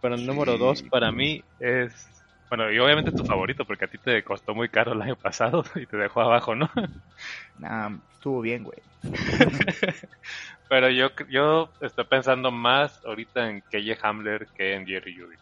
Pero 0.00 0.14
el 0.16 0.26
número 0.26 0.58
dos 0.58 0.82
para 0.82 1.10
mí 1.10 1.42
es 1.60 2.14
bueno, 2.56 2.70
y 2.70 2.78
obviamente 2.78 3.10
es 3.10 3.16
tu 3.16 3.24
favorito 3.24 3.64
porque 3.64 3.86
a 3.86 3.88
ti 3.88 3.98
te 3.98 4.22
costó 4.22 4.54
muy 4.54 4.68
caro 4.68 4.92
el 4.92 5.02
año 5.02 5.16
pasado 5.16 5.64
y 5.74 5.86
te 5.86 5.96
dejó 5.96 6.20
abajo, 6.20 6.54
¿no? 6.54 6.70
Nah, 7.58 7.90
estuvo 8.12 8.40
bien, 8.40 8.64
güey. 8.64 8.78
Pero 10.68 10.90
yo, 10.90 11.10
yo 11.28 11.70
estoy 11.80 12.04
pensando 12.04 12.50
más 12.50 13.04
ahorita 13.04 13.48
en 13.48 13.60
KJ 13.60 13.98
Hamler 14.02 14.46
que 14.56 14.74
en 14.74 14.86
Jerry 14.86 15.16
Judy. 15.16 15.36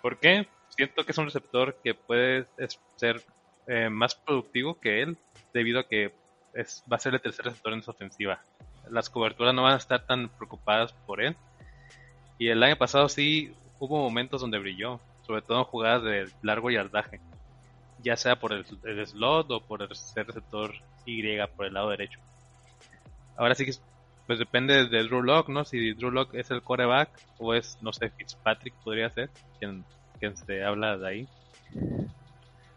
¿Por 0.00 0.18
qué? 0.18 0.46
Siento 0.76 1.04
que 1.04 1.12
es 1.12 1.18
un 1.18 1.26
receptor 1.26 1.76
que 1.84 1.94
puede 1.94 2.46
ser 2.96 3.22
eh, 3.66 3.88
más 3.88 4.14
productivo 4.14 4.78
que 4.80 5.02
él 5.02 5.16
debido 5.52 5.80
a 5.80 5.88
que 5.88 6.12
es, 6.52 6.82
va 6.90 6.96
a 6.96 7.00
ser 7.00 7.14
el 7.14 7.20
tercer 7.20 7.44
receptor 7.44 7.72
en 7.72 7.82
su 7.82 7.92
ofensiva. 7.92 8.40
Las 8.90 9.08
coberturas 9.08 9.54
no 9.54 9.62
van 9.62 9.74
a 9.74 9.78
estar 9.78 10.04
tan 10.04 10.28
preocupadas 10.28 10.92
por 11.06 11.22
él. 11.22 11.36
Y 12.38 12.48
el 12.48 12.62
año 12.62 12.76
pasado 12.76 13.08
sí 13.08 13.54
hubo 13.78 14.02
momentos 14.02 14.40
donde 14.40 14.58
brilló, 14.58 15.00
sobre 15.26 15.42
todo 15.42 15.58
en 15.58 15.64
jugadas 15.64 16.02
de 16.02 16.28
largo 16.42 16.70
yardaje, 16.70 17.20
ya 18.02 18.16
sea 18.16 18.36
por 18.40 18.52
el, 18.52 18.66
slot 19.06 19.50
o 19.52 19.60
por 19.60 19.82
el 19.82 19.94
ser 19.94 20.26
receptor 20.26 20.74
Y 21.06 21.22
por 21.56 21.66
el 21.66 21.74
lado 21.74 21.90
derecho. 21.90 22.18
Ahora 23.36 23.54
sí 23.54 23.64
que 23.64 23.72
pues 24.26 24.38
depende 24.38 24.88
de 24.88 25.04
Drew 25.04 25.22
Lock, 25.22 25.48
¿no? 25.48 25.64
Si 25.64 25.92
Drew 25.92 26.10
Lock 26.10 26.34
es 26.34 26.50
el 26.50 26.62
coreback 26.62 27.10
o 27.38 27.54
es, 27.54 27.78
no 27.82 27.92
sé, 27.92 28.10
Fitzpatrick 28.10 28.74
podría 28.82 29.10
ser, 29.10 29.30
quien, 29.58 29.84
se 30.32 30.64
habla 30.64 30.96
de 30.96 31.08
ahí. 31.08 31.28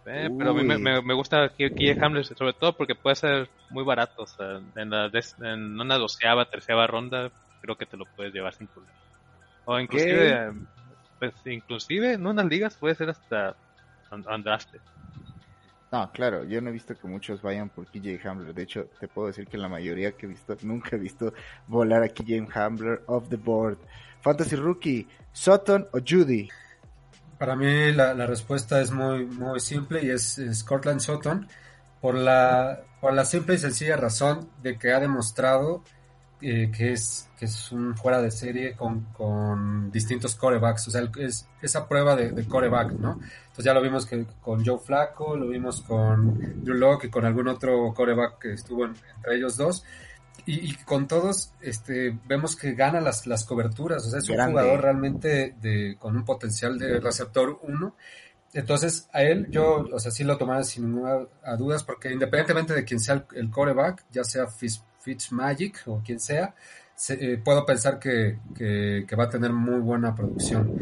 Eh, 0.10 0.30
pero 0.38 0.52
a 0.52 0.54
mí 0.54 0.64
me, 0.64 0.78
me, 0.78 1.14
gusta 1.14 1.50
KJ 1.50 2.02
Hamler, 2.02 2.24
sobre 2.26 2.54
todo 2.54 2.72
porque 2.72 2.96
puede 2.96 3.18
ser 3.18 3.50
muy 3.70 3.84
barato. 3.84 4.24
O 4.24 4.28
sea, 4.28 4.62
en, 4.76 4.90
la 4.90 5.12
en 5.42 5.80
una 5.80 5.98
doceava, 5.98 6.50
tercera 6.50 6.88
ronda, 6.88 7.30
creo 7.62 7.76
que 7.76 7.86
te 7.86 7.98
lo 7.98 8.06
puedes 8.16 8.34
llevar 8.34 8.54
sin 8.54 8.68
problema. 8.68 8.96
O 9.66 9.78
inclusive, 9.78 10.54
pues 11.20 11.34
inclusive 11.46 12.14
en 12.14 12.26
unas 12.26 12.46
ligas 12.46 12.76
puede 12.76 12.96
ser 12.96 13.10
hasta 13.10 13.56
undrafted. 14.12 14.80
No, 15.92 16.12
claro, 16.12 16.44
yo 16.44 16.62
no 16.62 16.70
he 16.70 16.74
visto 16.74 16.96
que 16.96 17.08
muchos 17.08 17.42
vayan 17.42 17.70
por 17.70 17.88
KJ 17.88 18.26
Hamler. 18.26 18.54
De 18.54 18.64
hecho, 18.64 18.86
te 19.00 19.08
puedo 19.08 19.28
decir 19.28 19.48
que 19.48 19.58
la 19.58 19.70
mayoría 19.70 20.12
que 20.14 20.26
he 20.26 20.30
visto, 20.30 20.56
nunca 20.64 20.96
he 20.96 21.00
visto 21.00 21.34
volar 21.68 22.04
a 22.04 22.10
KJ 22.10 22.48
Hamler 22.54 23.04
off 23.08 23.30
the 23.30 23.38
board. 23.38 23.78
Fantasy 24.22 24.56
Rookie, 24.56 25.08
Sutton 25.32 25.88
o 25.94 26.00
Judy. 26.00 26.50
Para 27.38 27.56
mí 27.56 27.92
la, 27.92 28.14
respuesta 28.26 28.82
es 28.82 28.92
muy, 28.92 29.26
muy 29.26 29.60
simple 29.60 30.04
y 30.04 30.10
es, 30.10 30.40
Scotland 30.54 31.00
Sutton 31.00 31.48
por 32.02 32.16
la, 32.16 32.82
por 33.00 33.14
la 33.14 33.26
simple 33.26 33.56
y 33.56 33.58
sencilla 33.58 33.96
razón 33.96 34.50
de 34.64 34.78
que 34.78 34.92
ha 34.92 35.00
demostrado 35.00 35.84
eh, 36.40 36.72
que, 36.72 36.94
es, 36.94 37.28
que 37.40 37.46
es 37.46 37.72
un 37.72 37.96
fuera 37.96 38.22
de 38.22 38.30
serie 38.30 38.76
con, 38.76 39.06
con 39.14 39.92
distintos 39.92 40.36
corebacks, 40.36 40.88
o 40.88 40.92
sea, 40.92 41.02
es 41.18 41.48
esa 41.64 41.88
prueba 41.88 42.16
de, 42.16 42.46
coreback, 42.46 42.92
¿no? 42.92 43.14
Entonces 43.14 43.66
ya 43.66 43.74
lo 43.74 43.82
vimos 43.82 44.06
que 44.06 44.24
con 44.40 44.64
Joe 44.64 44.78
Flacco, 44.78 45.36
lo 45.36 45.48
vimos 45.48 45.82
con 45.82 46.64
Drew 46.64 46.76
Locke 46.76 47.06
y 47.06 47.10
con 47.10 47.26
algún 47.26 47.48
otro 47.48 47.92
coreback 47.96 48.38
que 48.38 48.54
estuvo 48.54 48.86
entre 48.86 49.36
ellos 49.36 49.58
dos. 49.58 49.84
Y, 50.46 50.76
con 50.84 51.08
todos 51.08 51.54
este, 51.62 52.18
vemos 52.26 52.56
que 52.56 52.74
gana 52.74 53.02
las, 53.02 53.28
las 53.28 53.44
coberturas, 53.44 54.06
o 54.06 54.10
sea, 54.10 54.20
es 54.20 54.30
un 54.30 54.38
jugador 54.38 54.82
realmente 54.82 55.56
de, 55.62 55.98
con 56.00 56.16
un 56.16 56.24
potencial 56.24 56.78
de 56.78 57.00
receptor 57.00 57.60
1. 57.64 57.96
Entonces, 58.54 59.10
a 59.12 59.24
él 59.24 59.48
yo, 59.50 59.86
o 59.92 60.00
sea, 60.00 60.12
sí 60.12 60.24
lo 60.24 60.38
tomaba 60.38 60.64
sin 60.64 60.86
ninguna 60.86 61.28
dudas, 61.58 61.84
porque 61.84 62.12
independientemente 62.12 62.74
de 62.74 62.86
quién 62.86 63.00
sea 63.00 63.26
el, 63.36 63.50
coreback, 63.50 64.06
ya 64.10 64.24
sea 64.24 64.48
Fitzmagic 64.48 65.84
o 65.88 66.02
quien 66.04 66.20
sea, 66.20 66.56
eh, 67.10 67.42
puedo 67.44 67.66
pensar 67.66 68.00
que, 68.00 68.40
que, 68.56 69.16
va 69.18 69.26
a 69.26 69.30
tener 69.30 69.52
muy 69.52 69.80
buena 69.80 70.16
producción. 70.16 70.80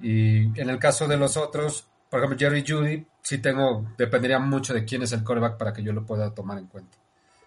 Y 0.00 0.60
en 0.60 0.68
el 0.68 0.78
caso 0.78 1.08
de 1.08 1.16
los 1.16 1.36
otros, 1.38 1.88
por 2.10 2.20
ejemplo, 2.20 2.38
Jerry 2.38 2.64
Judy, 2.66 3.06
sí 3.22 3.38
tengo, 3.38 3.86
dependería 3.96 4.38
mucho 4.38 4.74
de 4.74 4.84
quién 4.84 5.02
es 5.02 5.12
el 5.12 5.24
coreback 5.24 5.56
para 5.56 5.72
que 5.72 5.82
yo 5.82 5.92
lo 5.92 6.04
pueda 6.04 6.34
tomar 6.34 6.58
en 6.58 6.66
cuenta. 6.66 6.98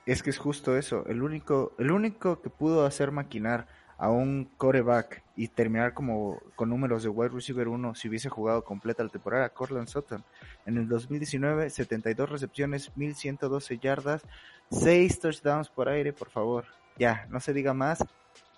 Es 0.09 0.23
que 0.23 0.31
es 0.31 0.39
justo 0.39 0.75
eso. 0.75 1.05
El 1.05 1.21
único, 1.21 1.73
el 1.77 1.91
único 1.91 2.41
que 2.41 2.49
pudo 2.49 2.83
hacer 2.83 3.11
maquinar 3.11 3.67
a 3.99 4.09
un 4.09 4.49
coreback 4.57 5.21
y 5.35 5.49
terminar 5.49 5.93
como 5.93 6.41
con 6.55 6.69
números 6.69 7.03
de 7.03 7.09
wide 7.09 7.29
receiver 7.29 7.67
1 7.67 7.93
si 7.93 8.09
hubiese 8.09 8.27
jugado 8.27 8.63
completa 8.63 9.03
la 9.03 9.09
temporada, 9.09 9.49
Cortland 9.49 9.87
Sutton. 9.87 10.23
En 10.65 10.77
el 10.77 10.87
2019, 10.87 11.69
72 11.69 12.27
recepciones, 12.27 12.91
1112 12.95 13.77
yardas, 13.77 14.23
6 14.71 15.19
touchdowns 15.19 15.69
por 15.69 15.87
aire, 15.89 16.11
por 16.11 16.31
favor. 16.31 16.65
Ya, 16.97 17.27
no 17.29 17.39
se 17.39 17.53
diga 17.53 17.75
más. 17.75 18.03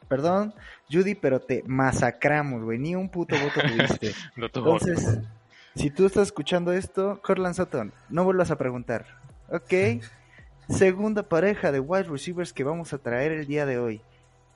Perdón, 0.07 0.53
Judy, 0.89 1.15
pero 1.15 1.41
te 1.41 1.63
masacramos, 1.67 2.63
güey. 2.63 2.79
Ni 2.79 2.95
un 2.95 3.09
puto 3.09 3.35
voto 3.37 3.59
tuviste. 3.67 4.13
Entonces, 4.37 5.19
si 5.75 5.89
tú 5.89 6.05
estás 6.05 6.27
escuchando 6.27 6.71
esto, 6.71 7.19
Cortland 7.21 7.55
Sutton, 7.55 7.91
no 8.07 8.23
vuelvas 8.23 8.51
a 8.51 8.57
preguntar. 8.57 9.05
¿Ok? 9.49 9.73
segunda 10.71 11.23
pareja 11.23 11.71
de 11.71 11.79
wide 11.79 12.03
receivers 12.03 12.53
que 12.53 12.63
vamos 12.63 12.93
a 12.93 12.97
traer 12.97 13.31
el 13.31 13.45
día 13.45 13.65
de 13.65 13.77
hoy. 13.77 14.01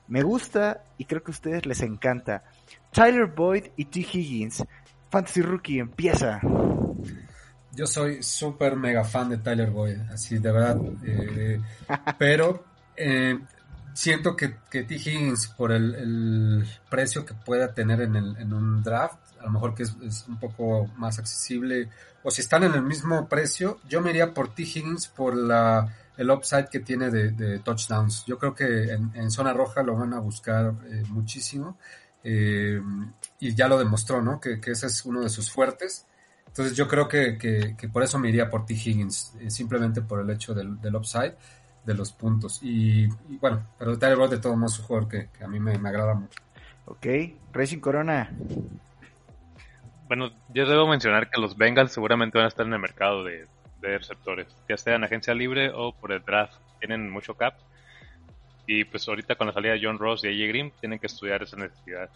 Me 0.08 0.22
gusta 0.22 0.84
y 0.98 1.04
creo 1.04 1.22
que 1.22 1.30
a 1.30 1.34
ustedes 1.34 1.66
les 1.66 1.80
encanta. 1.82 2.44
Tyler 2.92 3.26
Boyd 3.26 3.66
y 3.76 3.86
T. 3.86 4.00
Higgins. 4.00 4.64
Fantasy 5.10 5.42
Rookie 5.42 5.78
empieza. 5.78 6.40
Yo 7.72 7.86
soy 7.86 8.22
súper 8.22 8.76
mega 8.76 9.04
fan 9.04 9.28
de 9.28 9.38
Tyler 9.38 9.70
Boyd, 9.70 9.98
así 10.12 10.38
de 10.38 10.52
verdad. 10.52 10.80
Eh, 11.04 11.60
pero 12.18 12.64
eh, 12.96 13.38
siento 13.92 14.36
que, 14.36 14.56
que, 14.70 14.84
T. 14.84 14.94
Higgins, 14.94 15.48
por 15.48 15.72
el, 15.72 16.66
precio 16.88 17.24
que 17.24 17.34
pueda 17.34 17.74
tener 17.74 18.00
en, 18.00 18.16
en, 18.16 18.52
un 18.52 18.82
draft, 18.82 19.18
a 19.40 19.44
lo 19.44 19.50
mejor 19.50 19.74
que 19.74 19.82
es, 19.82 19.96
es, 20.02 20.24
un 20.28 20.38
poco 20.38 20.86
más 20.96 21.18
accesible, 21.18 21.88
o 22.22 22.30
si 22.30 22.40
están 22.40 22.64
en 22.64 22.74
el 22.74 22.82
mismo 22.82 23.28
precio, 23.28 23.78
yo 23.88 24.00
me 24.00 24.10
iría 24.10 24.32
por 24.32 24.54
T. 24.54 24.62
Higgins 24.62 25.08
por 25.08 25.36
la 25.36 25.92
el 26.16 26.30
upside 26.30 26.68
que 26.68 26.80
tiene 26.80 27.10
de, 27.10 27.58
touchdowns. 27.60 28.24
Yo 28.26 28.38
creo 28.38 28.54
que 28.54 28.92
en, 28.92 29.30
zona 29.30 29.52
roja 29.52 29.82
lo 29.82 29.96
van 29.96 30.14
a 30.14 30.20
buscar 30.20 30.72
eh, 30.90 31.02
muchísimo 31.08 31.76
eh, 32.24 32.80
y 33.38 33.54
ya 33.54 33.68
lo 33.68 33.78
demostró, 33.78 34.22
¿no? 34.22 34.40
Que, 34.40 34.58
ese 34.64 34.86
es 34.86 35.04
uno 35.04 35.20
de 35.20 35.28
sus 35.28 35.50
fuertes. 35.50 36.06
Entonces 36.46 36.76
yo 36.76 36.88
creo 36.88 37.06
que, 37.06 37.36
que, 37.38 37.88
por 37.88 38.02
eso 38.02 38.18
me 38.18 38.28
iría 38.28 38.48
por 38.48 38.64
T. 38.64 38.74
Higgins, 38.74 39.34
eh, 39.40 39.50
simplemente 39.50 40.00
por 40.00 40.20
el 40.20 40.30
hecho 40.30 40.54
del, 40.54 40.78
upside 40.94 41.34
de 41.84 41.94
los 41.94 42.12
puntos. 42.12 42.60
Y, 42.62 43.06
bueno, 43.40 43.66
pero 43.78 43.98
Tyler 43.98 44.16
Boyd 44.16 44.30
de 44.30 44.38
todo 44.38 44.56
modo 44.56 44.66
es 44.66 44.78
un 44.78 44.86
jugador 44.86 45.08
que, 45.08 45.44
a 45.44 45.48
mí 45.48 45.60
me, 45.60 45.78
me, 45.78 45.88
agrada 45.88 46.14
mucho. 46.14 46.40
Ok, 46.86 47.06
Racing 47.52 47.80
Corona. 47.80 48.30
Bueno, 50.08 50.30
yo 50.54 50.66
debo 50.66 50.86
mencionar 50.88 51.28
que 51.28 51.40
los 51.40 51.56
Bengals 51.56 51.92
seguramente 51.92 52.38
van 52.38 52.46
a 52.46 52.48
estar 52.48 52.64
en 52.64 52.72
el 52.72 52.78
mercado 52.78 53.24
de, 53.24 53.46
de 53.90 53.98
receptores, 53.98 54.46
ya 54.68 54.76
sea 54.76 54.94
en 54.94 55.04
agencia 55.04 55.34
libre 55.34 55.70
o 55.74 55.92
por 55.92 56.12
el 56.12 56.22
draft. 56.22 56.54
Tienen 56.78 57.10
mucho 57.10 57.34
cap. 57.34 57.54
Y 58.66 58.84
pues 58.84 59.08
ahorita 59.08 59.36
con 59.36 59.46
la 59.46 59.52
salida 59.52 59.72
de 59.72 59.80
John 59.82 59.98
Ross 59.98 60.24
y 60.24 60.28
AJ 60.28 60.48
Green 60.48 60.72
tienen 60.80 60.98
que 60.98 61.06
estudiar 61.06 61.42
esa 61.42 61.56
necesidad. 61.56 62.10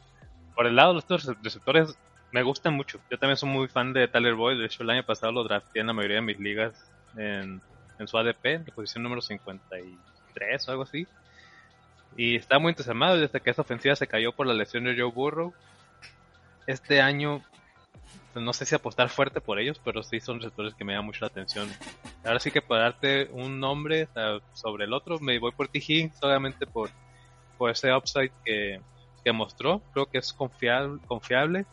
Por 0.55 0.67
el 0.67 0.77
lado 0.77 0.95
de 0.95 1.03
los 1.09 1.25
receptores 1.43 1.97
me 2.33 2.43
gustan 2.43 2.75
mucho. 2.75 3.01
Yo 3.11 3.19
también 3.19 3.37
soy 3.37 3.49
muy 3.49 3.69
fan 3.69 3.93
de 3.93 4.09
Tyler 4.09 4.35
Boyd. 4.35 4.59
De 4.59 4.67
hecho, 4.67 4.83
el 4.83 4.91
año 4.91 5.05
pasado 5.05 5.33
lo 5.33 5.45
drafté 5.45 5.81
en 5.81 5.89
la 5.89 5.93
mayoría 5.93 6.17
de 6.17 6.23
mis 6.23 6.39
ligas 6.39 6.91
en, 7.17 7.61
en 7.99 8.09
su 8.09 8.19
ADP, 8.19 8.45
en 8.47 8.65
la 8.67 8.75
posición 8.75 9.03
número 9.03 9.21
53 9.21 10.69
o 10.69 10.71
algo 10.71 10.83
así. 10.85 11.07
Y 12.17 12.37
está 12.37 12.59
muy 12.59 12.71
entusiasmado 12.71 13.19
desde 13.19 13.41
que 13.41 13.51
esta 13.51 13.63
ofensiva 13.63 13.97
se 13.97 14.07
cayó 14.07 14.33
por 14.33 14.47
la 14.47 14.55
lesión 14.55 14.85
de 14.85 14.97
Joe 14.99 15.11
Burrow. 15.11 15.55
Este 16.67 17.01
año 17.01 17.43
no 18.35 18.53
sé 18.53 18.65
si 18.65 18.75
apostar 18.75 19.09
fuerte 19.09 19.41
por 19.41 19.59
ellos, 19.59 19.81
pero 19.85 20.03
sí 20.03 20.21
son 20.21 20.39
receptores 20.39 20.75
que 20.75 20.85
me 20.85 20.93
llaman 20.93 21.07
mucho 21.07 21.21
la 21.23 21.29
atención. 21.29 21.69
Ahora 22.25 22.39
sí 22.39 22.51
que 22.51 22.63
para 22.63 22.83
darte 22.83 23.29
un 23.33 23.59
nombre 23.59 24.09
sobre 24.53 24.85
el 24.85 24.93
otro, 24.93 25.19
me 25.19 25.39
voy 25.39 25.53
por 25.53 25.69
T. 25.69 26.11
Solamente 26.21 26.67
por, 26.67 26.91
por 27.59 27.71
ese 27.71 27.93
upside 27.93 28.31
que, 28.45 28.81
que 29.25 29.33
mostró. 29.33 29.81
Creo 29.93 30.07
que 30.07 30.19
es 30.19 30.33
confiable, 30.33 31.01
confiable 31.07 31.67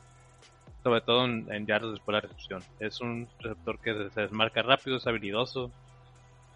sobre 0.83 1.01
todo 1.01 1.25
en, 1.25 1.51
en 1.51 1.65
yardas 1.65 1.91
después 1.91 2.07
de 2.07 2.13
la 2.13 2.21
recepción. 2.21 2.63
Es 2.79 3.01
un 3.01 3.27
receptor 3.39 3.77
que 3.79 4.09
se 4.09 4.21
desmarca 4.21 4.61
rápido, 4.61 4.97
es 4.97 5.05
habilidoso 5.05 5.69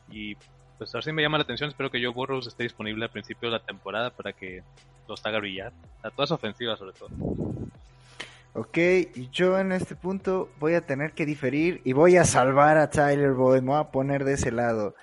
y 0.10 0.36
pues 0.78 0.96
ahora 0.96 1.04
sí 1.04 1.12
me 1.12 1.22
llama 1.22 1.38
la 1.38 1.44
atención. 1.44 1.70
Espero 1.70 1.92
que 1.92 2.02
Joe 2.02 2.14
Burrows 2.14 2.48
esté 2.48 2.64
disponible 2.64 3.06
al 3.06 3.12
principio 3.12 3.50
de 3.50 3.58
la 3.58 3.64
temporada 3.64 4.10
para 4.10 4.34
que 4.34 4.64
los 5.08 5.26
haga 5.26 5.40
brillar. 5.40 5.74
A 6.02 6.10
todas 6.10 6.32
ofensivas 6.32 6.80
sobre 6.80 6.94
todo. 6.94 7.10
Ok, 8.54 8.78
y 9.16 9.30
yo 9.32 9.58
en 9.58 9.72
este 9.72 9.96
punto 9.96 10.50
voy 10.60 10.74
a 10.74 10.86
tener 10.86 11.14
que 11.14 11.26
diferir 11.26 11.80
y 11.86 11.94
voy 11.94 12.18
a 12.18 12.26
salvar 12.26 12.78
a 12.78 12.90
Tyler 12.90 13.32
Boyd, 13.32 13.62
me 13.62 13.70
voy 13.70 13.80
a 13.80 13.92
poner 13.92 14.26
de 14.26 14.34
ese 14.34 14.52
lado. 14.52 14.94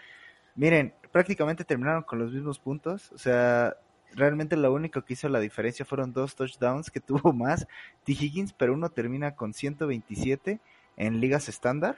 Miren, 0.54 0.92
prácticamente 1.12 1.64
terminaron 1.64 2.02
con 2.02 2.18
los 2.18 2.30
mismos 2.30 2.58
puntos, 2.58 3.10
o 3.12 3.16
sea, 3.16 3.78
realmente 4.14 4.54
lo 4.54 4.70
único 4.70 5.02
que 5.02 5.14
hizo 5.14 5.30
la 5.30 5.40
diferencia 5.40 5.86
fueron 5.86 6.12
dos 6.12 6.36
touchdowns 6.36 6.90
que 6.90 7.00
tuvo 7.00 7.32
más 7.32 7.66
T. 8.04 8.12
Higgins, 8.12 8.52
pero 8.52 8.74
uno 8.74 8.90
termina 8.90 9.34
con 9.34 9.54
127 9.54 10.60
en 10.98 11.18
ligas 11.18 11.48
estándar 11.48 11.96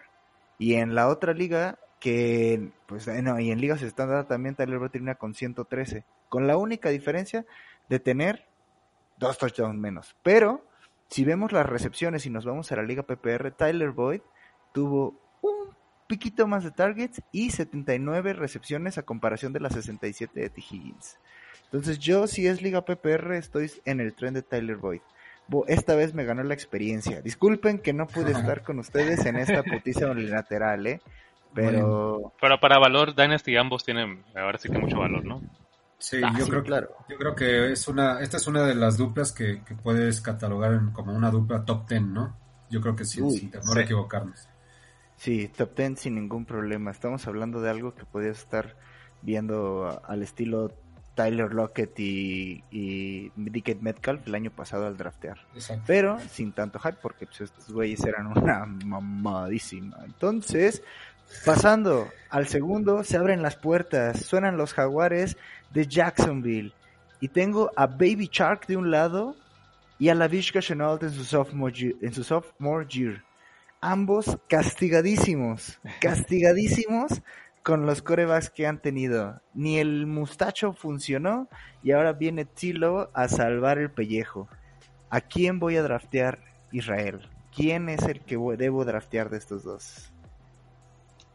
y 0.56 0.74
en 0.74 0.94
la 0.94 1.08
otra 1.08 1.32
liga 1.32 1.80
que, 1.98 2.70
pues, 2.86 3.08
eh, 3.08 3.22
no, 3.22 3.40
y 3.40 3.50
en 3.50 3.60
ligas 3.60 3.82
estándar 3.82 4.28
también 4.28 4.54
Tyler 4.54 4.78
Boyd 4.78 4.90
termina 4.90 5.16
con 5.16 5.34
113, 5.34 6.04
con 6.28 6.46
la 6.46 6.56
única 6.56 6.90
diferencia 6.90 7.44
de 7.88 7.98
tener 7.98 8.46
dos 9.18 9.36
touchdowns 9.36 9.76
menos, 9.80 10.14
pero 10.22 10.69
si 11.10 11.24
vemos 11.24 11.52
las 11.52 11.66
recepciones 11.66 12.24
y 12.26 12.30
nos 12.30 12.44
vamos 12.44 12.70
a 12.70 12.76
la 12.76 12.82
liga 12.82 13.02
PPR, 13.02 13.50
Tyler 13.50 13.90
Boyd 13.90 14.20
tuvo 14.72 15.20
un 15.42 15.74
piquito 16.06 16.46
más 16.46 16.62
de 16.62 16.70
targets 16.70 17.20
y 17.32 17.50
79 17.50 18.32
recepciones 18.32 18.96
a 18.96 19.02
comparación 19.02 19.52
de 19.52 19.60
las 19.60 19.74
67 19.74 20.40
de 20.40 20.50
T. 20.50 20.60
Higgins. 20.60 21.18
Entonces 21.64 21.98
yo 21.98 22.26
si 22.26 22.46
es 22.46 22.62
liga 22.62 22.84
PPR 22.84 23.34
estoy 23.34 23.70
en 23.84 24.00
el 24.00 24.14
tren 24.14 24.34
de 24.34 24.42
Tyler 24.42 24.76
Boyd. 24.76 25.00
Esta 25.66 25.96
vez 25.96 26.14
me 26.14 26.24
ganó 26.24 26.44
la 26.44 26.54
experiencia. 26.54 27.20
Disculpen 27.22 27.80
que 27.80 27.92
no 27.92 28.06
pude 28.06 28.30
estar 28.32 28.62
con 28.62 28.78
ustedes 28.78 29.26
en 29.26 29.36
esta 29.36 29.64
putiza 29.64 30.10
unilateral, 30.10 30.86
¿eh? 30.86 31.00
Pero... 31.52 32.32
Pero 32.40 32.60
para 32.60 32.78
valor, 32.78 33.16
Dynasty 33.16 33.56
ambos 33.56 33.84
tienen 33.84 34.22
ahora 34.36 34.58
sí 34.58 34.68
que 34.68 34.78
mucho 34.78 34.98
valor, 34.98 35.24
¿no? 35.24 35.42
Sí, 36.00 36.20
Ah, 36.24 36.32
yo 36.36 36.44
sí, 36.46 36.50
creo 36.50 36.62
claro. 36.64 36.88
Yo 37.08 37.16
creo 37.18 37.34
que 37.36 37.70
es 37.72 37.86
una, 37.86 38.20
esta 38.20 38.38
es 38.38 38.46
una 38.48 38.62
de 38.66 38.74
las 38.74 38.96
duplas 38.96 39.30
que, 39.32 39.62
que 39.64 39.74
puedes 39.76 40.20
catalogar 40.20 40.72
en- 40.72 40.90
como 40.90 41.12
una 41.12 41.30
dupla 41.30 41.64
top 41.64 41.86
10, 41.88 42.02
¿no? 42.02 42.36
Yo 42.70 42.80
creo 42.80 42.96
que 42.96 43.04
sí, 43.04 43.20
Uy, 43.20 43.36
sin 43.38 43.50
temor 43.50 43.74
sí. 43.74 43.78
a 43.78 43.82
equivocarnos. 43.82 44.48
Sí, 45.16 45.48
top 45.48 45.76
10 45.76 46.00
sin 46.00 46.14
ningún 46.16 46.46
problema. 46.46 46.90
Estamos 46.90 47.26
hablando 47.28 47.60
de 47.60 47.70
algo 47.70 47.94
que 47.94 48.04
podías 48.06 48.38
estar 48.38 48.76
viendo 49.22 50.00
al 50.06 50.22
estilo 50.22 50.72
Tyler 51.14 51.52
Lockett 51.52 51.98
y, 52.00 52.64
y 52.70 53.30
DK 53.36 53.82
Metcalf 53.82 54.26
el 54.26 54.34
año 54.34 54.50
pasado 54.50 54.86
al 54.86 54.96
draftear. 54.96 55.38
Exacto. 55.54 55.84
Pero 55.86 56.18
sin 56.30 56.52
tanto 56.52 56.78
hype 56.78 56.96
porque 57.02 57.26
pues, 57.26 57.42
estos 57.42 57.70
güeyes 57.70 58.02
eran 58.04 58.28
una 58.28 58.64
mamadísima. 58.64 59.98
Entonces, 60.04 60.82
pasando 61.44 62.08
al 62.28 62.46
segundo, 62.46 63.04
se 63.04 63.16
abren 63.16 63.42
las 63.42 63.56
puertas, 63.56 64.20
suenan 64.20 64.56
los 64.56 64.74
jaguares 64.74 65.36
de 65.72 65.86
Jacksonville. 65.86 66.72
Y 67.20 67.28
tengo 67.28 67.70
a 67.76 67.86
Baby 67.86 68.28
Shark 68.32 68.66
de 68.66 68.76
un 68.76 68.90
lado 68.90 69.36
y 69.98 70.08
a 70.08 70.14
la 70.14 70.28
Vishka 70.28 70.60
Chenault 70.60 71.02
en 71.02 71.10
su 71.10 71.24
sophomore 71.24 71.74
year. 71.74 71.94
En 72.00 72.12
su 72.14 72.24
sophomore 72.24 72.86
year. 72.88 73.22
Ambos 73.80 74.38
castigadísimos, 74.48 75.78
castigadísimos 76.00 77.22
con 77.62 77.84
los 77.84 78.02
corebacks 78.02 78.50
que 78.50 78.66
han 78.66 78.80
tenido. 78.80 79.40
Ni 79.54 79.78
el 79.78 80.06
mustacho 80.06 80.72
funcionó 80.72 81.48
y 81.82 81.92
ahora 81.92 82.12
viene 82.12 82.44
Tilo 82.44 83.10
a 83.12 83.28
salvar 83.28 83.78
el 83.78 83.90
pellejo. 83.90 84.48
¿A 85.10 85.20
quién 85.20 85.58
voy 85.58 85.76
a 85.76 85.82
draftear 85.82 86.38
Israel? 86.72 87.28
¿Quién 87.54 87.88
es 87.88 88.02
el 88.04 88.20
que 88.20 88.38
debo 88.56 88.84
draftear 88.84 89.28
de 89.28 89.38
estos 89.38 89.64
dos? 89.64 90.12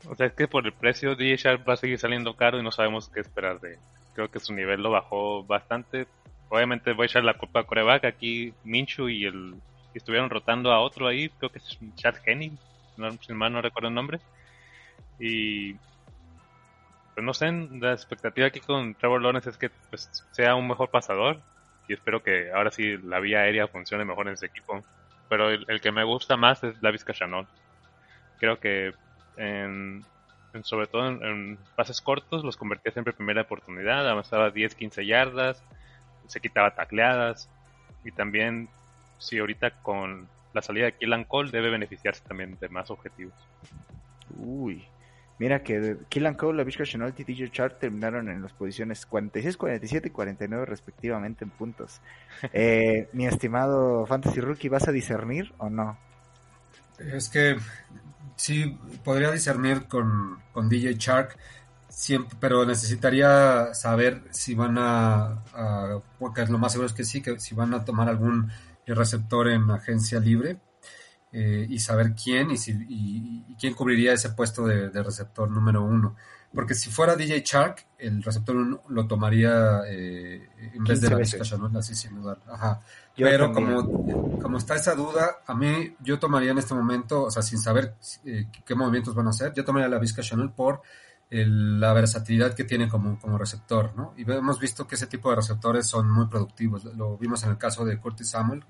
O 0.08 0.16
sea, 0.16 0.28
es 0.28 0.34
que 0.34 0.48
por 0.48 0.66
el 0.66 0.74
precio 0.74 1.16
DJ 1.16 1.38
Sharp 1.38 1.68
va 1.68 1.74
a 1.74 1.78
seguir 1.78 1.98
saliendo 2.00 2.36
caro 2.36 2.60
y 2.60 2.64
no 2.64 2.72
sabemos 2.72 3.10
qué 3.10 3.20
esperar 3.20 3.60
de 3.60 3.74
él. 3.74 3.80
Creo 4.14 4.30
que 4.30 4.40
su 4.40 4.54
nivel 4.54 4.82
lo 4.82 4.92
bajó 4.92 5.44
bastante. 5.44 6.08
Obviamente 6.50 6.94
voy 6.94 7.04
a 7.04 7.08
echar 7.08 7.24
la 7.24 7.34
culpa 7.34 7.62
a 7.62 7.64
coreback. 7.64 8.06
Aquí 8.06 8.54
Minchu 8.64 9.10
y 9.10 9.26
el 9.26 9.56
y 9.96 9.98
estuvieron 9.98 10.30
rotando 10.30 10.72
a 10.74 10.82
otro 10.82 11.08
ahí. 11.08 11.30
Creo 11.30 11.50
que 11.50 11.60
es 11.60 11.80
Chad 11.96 12.16
Henney. 12.26 12.52
No, 12.98 13.12
si 13.14 13.34
mal 13.34 13.54
no 13.54 13.62
recuerdo 13.62 13.88
el 13.88 13.96
nombre. 13.96 14.20
Y 15.20 15.74
pues 17.14 17.24
no 17.24 17.34
sé, 17.34 17.50
la 17.50 17.94
expectativa 17.94 18.48
aquí 18.48 18.60
con 18.60 18.94
Trevor 18.96 19.22
Lawrence 19.22 19.50
es 19.50 19.58
que 19.58 19.70
pues, 19.90 20.10
sea 20.32 20.56
un 20.56 20.68
mejor 20.68 20.90
pasador. 20.90 21.40
Y 21.88 21.94
espero 21.94 22.22
que 22.22 22.52
ahora 22.52 22.72
sí 22.72 22.98
la 22.98 23.22
vía 23.22 23.40
aérea 23.40 23.68
funcione 23.68 24.04
mejor 24.04 24.28
en 24.28 24.34
ese 24.34 24.48
equipo. 24.48 24.84
Pero 25.30 25.50
el, 25.50 25.82
que 25.82 25.92
me 25.94 26.04
gusta 26.04 26.36
más 26.36 26.62
es 26.64 26.82
Lavis 26.84 27.06
Chanel. 27.06 27.48
Creo 28.38 28.60
que 28.60 28.94
en, 29.38 30.04
en- 30.54 30.64
sobre 30.64 30.88
todo 30.88 31.08
en, 31.08 31.24
en 31.24 31.58
pases 31.76 32.02
cortos 32.02 32.44
los 32.44 32.58
convertía 32.58 32.92
siempre 32.94 33.12
en 33.12 33.18
primera 33.18 33.42
oportunidad, 33.42 34.08
avanzaba 34.10 34.50
10, 34.52 34.76
15 34.76 35.06
yardas, 35.06 35.62
se 36.28 36.40
quitaba 36.40 36.72
tacleadas 36.76 37.50
y 38.04 38.12
también 38.12 38.68
si 39.20 39.38
ahorita 39.40 39.72
con 39.82 40.28
la 40.54 40.62
salida 40.62 40.86
de 40.86 40.94
Killan 40.94 41.24
Cole 41.26 41.52
debe 41.52 41.70
beneficiarse 41.70 42.24
también 42.28 42.58
de 42.60 42.70
más 42.70 42.90
objetivos. 42.90 43.34
Uy. 44.38 44.86
Mira 45.38 45.64
que 45.64 45.98
Killan 46.08 46.36
Cole, 46.36 46.58
Lavishka 46.60 46.86
Chenault 46.86 47.20
y 47.20 47.26
DJ 47.26 47.52
Chart 47.52 47.78
terminaron 47.78 48.30
en 48.30 48.42
las 48.42 48.54
posiciones 48.54 49.06
46, 49.06 49.58
47 49.58 50.08
y 50.08 50.12
49 50.12 50.66
respectivamente 50.66 51.44
en 51.44 51.50
puntos. 51.52 52.00
Eh, 52.54 53.10
mi 53.14 53.26
estimado 53.28 54.06
Fantasy 54.06 54.40
Rookie, 54.40 54.70
¿vas 54.70 54.88
a 54.88 54.92
discernir 54.94 55.54
o 55.58 55.70
no? 55.70 55.98
Es 57.00 57.28
que 57.30 57.58
sí, 58.36 58.78
podría 59.04 59.32
discernir 59.32 59.88
con, 59.88 60.40
con 60.52 60.70
DJ 60.70 60.94
Shark, 60.98 61.38
siempre, 61.90 62.38
pero 62.40 62.66
necesitaría 62.66 63.74
saber 63.74 64.24
si 64.32 64.56
van 64.56 64.78
a, 64.78 65.44
a- 65.54 66.02
porque 66.20 66.46
lo 66.48 66.58
más 66.58 66.72
seguro 66.74 66.88
es 66.88 66.94
que 66.94 67.04
sí, 67.04 67.22
que 67.22 67.40
si 67.40 67.56
van 67.56 67.74
a 67.74 67.86
tomar 67.86 68.10
algún 68.10 68.52
receptor 68.88 69.48
en 69.50 69.70
agencia 69.72 70.20
libre 70.20 70.60
eh, 71.32 71.66
y 71.70 71.80
saber 71.80 72.14
quién 72.16 72.52
y, 72.52 72.58
si, 72.58 72.74
y, 72.90 73.56
quién 73.60 73.74
cubriría 73.74 74.14
ese 74.14 74.30
puesto 74.32 74.66
de 74.68 75.04
receptor 75.04 75.50
número 75.50 75.84
uno. 75.84 76.16
Porque 76.56 76.74
si 76.74 76.90
fuera 76.90 77.16
DJ 77.16 77.44
Shark, 77.46 77.86
el 78.00 78.24
receptor 78.24 78.56
lo 78.88 79.08
tomaría 79.08 79.82
eh, 79.88 80.48
en 80.74 80.84
vez 80.86 81.00
15 81.02 81.10
de 81.10 81.16
la 81.40 81.46
Chanel, 81.46 81.78
así 81.78 81.94
sin 81.94 82.16
dudar. 82.16 82.40
Ajá. 82.48 82.80
Yo 83.18 83.28
Pero 83.28 83.52
también. 83.52 83.84
como, 83.86 84.40
como 84.40 84.58
está 84.58 84.76
esa 84.76 84.96
duda, 84.96 85.38
a 85.46 85.54
mí 85.54 85.96
yo 86.00 86.18
tomaría 86.18 86.52
en 86.52 86.58
este 86.58 86.74
momento, 86.74 87.24
o 87.26 87.32
sea, 87.32 87.42
sin 87.44 87.60
saber 87.60 87.96
eh, 88.26 88.48
qué 88.66 88.74
movimientos 88.76 89.14
van 89.14 89.28
a 89.28 89.32
hacer, 89.32 89.54
yo 89.54 89.64
tomaría 89.66 89.88
la 89.90 90.00
Vizca 90.00 90.22
Chanel 90.22 90.50
por 90.52 90.82
el- 91.30 91.80
la 91.80 91.92
versatilidad 91.94 92.54
que 92.54 92.64
tiene 92.64 92.88
como, 92.88 93.20
como 93.20 93.38
receptor, 93.38 93.94
¿no? 93.96 94.14
Y 94.16 94.30
hemos 94.32 94.60
visto 94.60 94.88
que 94.88 94.96
ese 94.96 95.08
tipo 95.08 95.30
de 95.30 95.36
receptores 95.38 95.88
son 95.88 96.10
muy 96.10 96.28
productivos. 96.28 96.86
Lo 96.86 97.18
vimos 97.18 97.44
en 97.44 97.50
el 97.52 97.58
caso 97.58 97.84
de 97.84 97.98
Curtis 98.00 98.30
Samuel, 98.30 98.64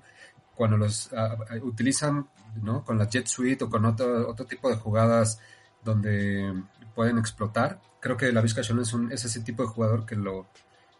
cuando 0.54 0.76
los 0.76 1.12
ah, 1.12 1.36
utilizan, 1.62 2.28
¿no? 2.62 2.82
Con 2.84 2.98
la 2.98 3.08
Jet 3.08 3.26
Suite 3.26 3.62
o 3.64 3.68
con 3.70 3.84
otro, 3.84 4.28
otro 4.28 4.46
tipo 4.46 4.68
de 4.70 4.76
jugadas 4.76 5.38
donde 5.84 6.52
pueden 6.96 7.18
explotar. 7.18 7.78
Creo 8.00 8.16
que 8.16 8.32
la 8.32 8.40
Vizca 8.40 8.62
Chanel 8.62 8.82
es, 8.82 8.92
un- 8.92 9.12
es 9.12 9.24
ese 9.24 9.42
tipo 9.42 9.62
de 9.62 9.68
jugador 9.68 10.04
que 10.04 10.16
lo, 10.16 10.48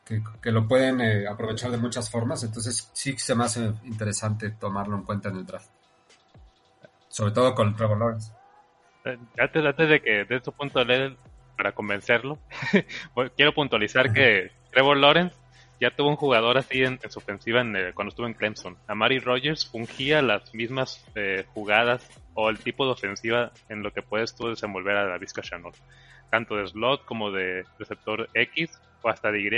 que, 0.04 0.22
que 0.40 0.52
lo 0.52 0.68
pueden 0.68 1.00
eh, 1.00 1.26
aprovechar 1.26 1.72
de 1.72 1.78
muchas 1.78 2.08
formas. 2.10 2.44
Entonces 2.44 2.88
sí 2.92 3.16
se 3.18 3.34
me 3.34 3.42
hace 3.44 3.72
interesante 3.84 4.50
tomarlo 4.50 4.94
en 4.96 5.02
cuenta 5.02 5.30
en 5.30 5.36
el 5.38 5.46
draft. 5.46 5.70
Sobre 7.08 7.32
todo 7.32 7.54
con 7.54 7.74
Trevor 7.74 7.98
Lawrence. 7.98 8.32
Eh, 9.04 9.18
Antes, 9.38 9.64
antes 9.64 9.88
de 9.88 10.00
que 10.02 10.24
de 10.24 10.40
tu 10.40 10.52
punto 10.52 10.78
de 10.80 10.84
leer 10.84 11.16
para 11.56 11.72
convencerlo, 11.72 12.38
quiero 13.36 13.54
puntualizar 13.54 14.12
que 14.12 14.52
Trevor 14.70 14.98
Lawrence 14.98 15.34
ya 15.80 15.90
tuvo 15.94 16.08
un 16.10 16.16
jugador 16.16 16.58
así 16.58 16.82
en, 16.82 16.98
en 17.02 17.10
su 17.10 17.18
ofensiva 17.18 17.60
en, 17.62 17.74
eh, 17.76 17.92
cuando 17.94 18.10
estuvo 18.10 18.26
en 18.26 18.34
Clemson. 18.34 18.76
Amari 18.86 19.18
Rogers 19.18 19.66
fungía 19.66 20.20
las 20.22 20.52
mismas 20.54 21.04
eh, 21.14 21.44
jugadas 21.54 22.06
o 22.36 22.50
el 22.50 22.58
tipo 22.58 22.84
de 22.84 22.92
ofensiva 22.92 23.50
en 23.68 23.82
lo 23.82 23.92
que 23.92 24.02
puedes 24.02 24.34
tú 24.34 24.48
desenvolver 24.48 24.96
a 24.96 25.06
la 25.06 25.18
Vizca 25.18 25.42
Chanel. 25.42 25.72
Tanto 26.30 26.56
de 26.56 26.68
slot 26.68 27.04
como 27.04 27.32
de 27.32 27.64
receptor 27.78 28.28
X 28.34 28.70
o 29.02 29.08
hasta 29.08 29.32
de 29.32 29.40
Y. 29.40 29.48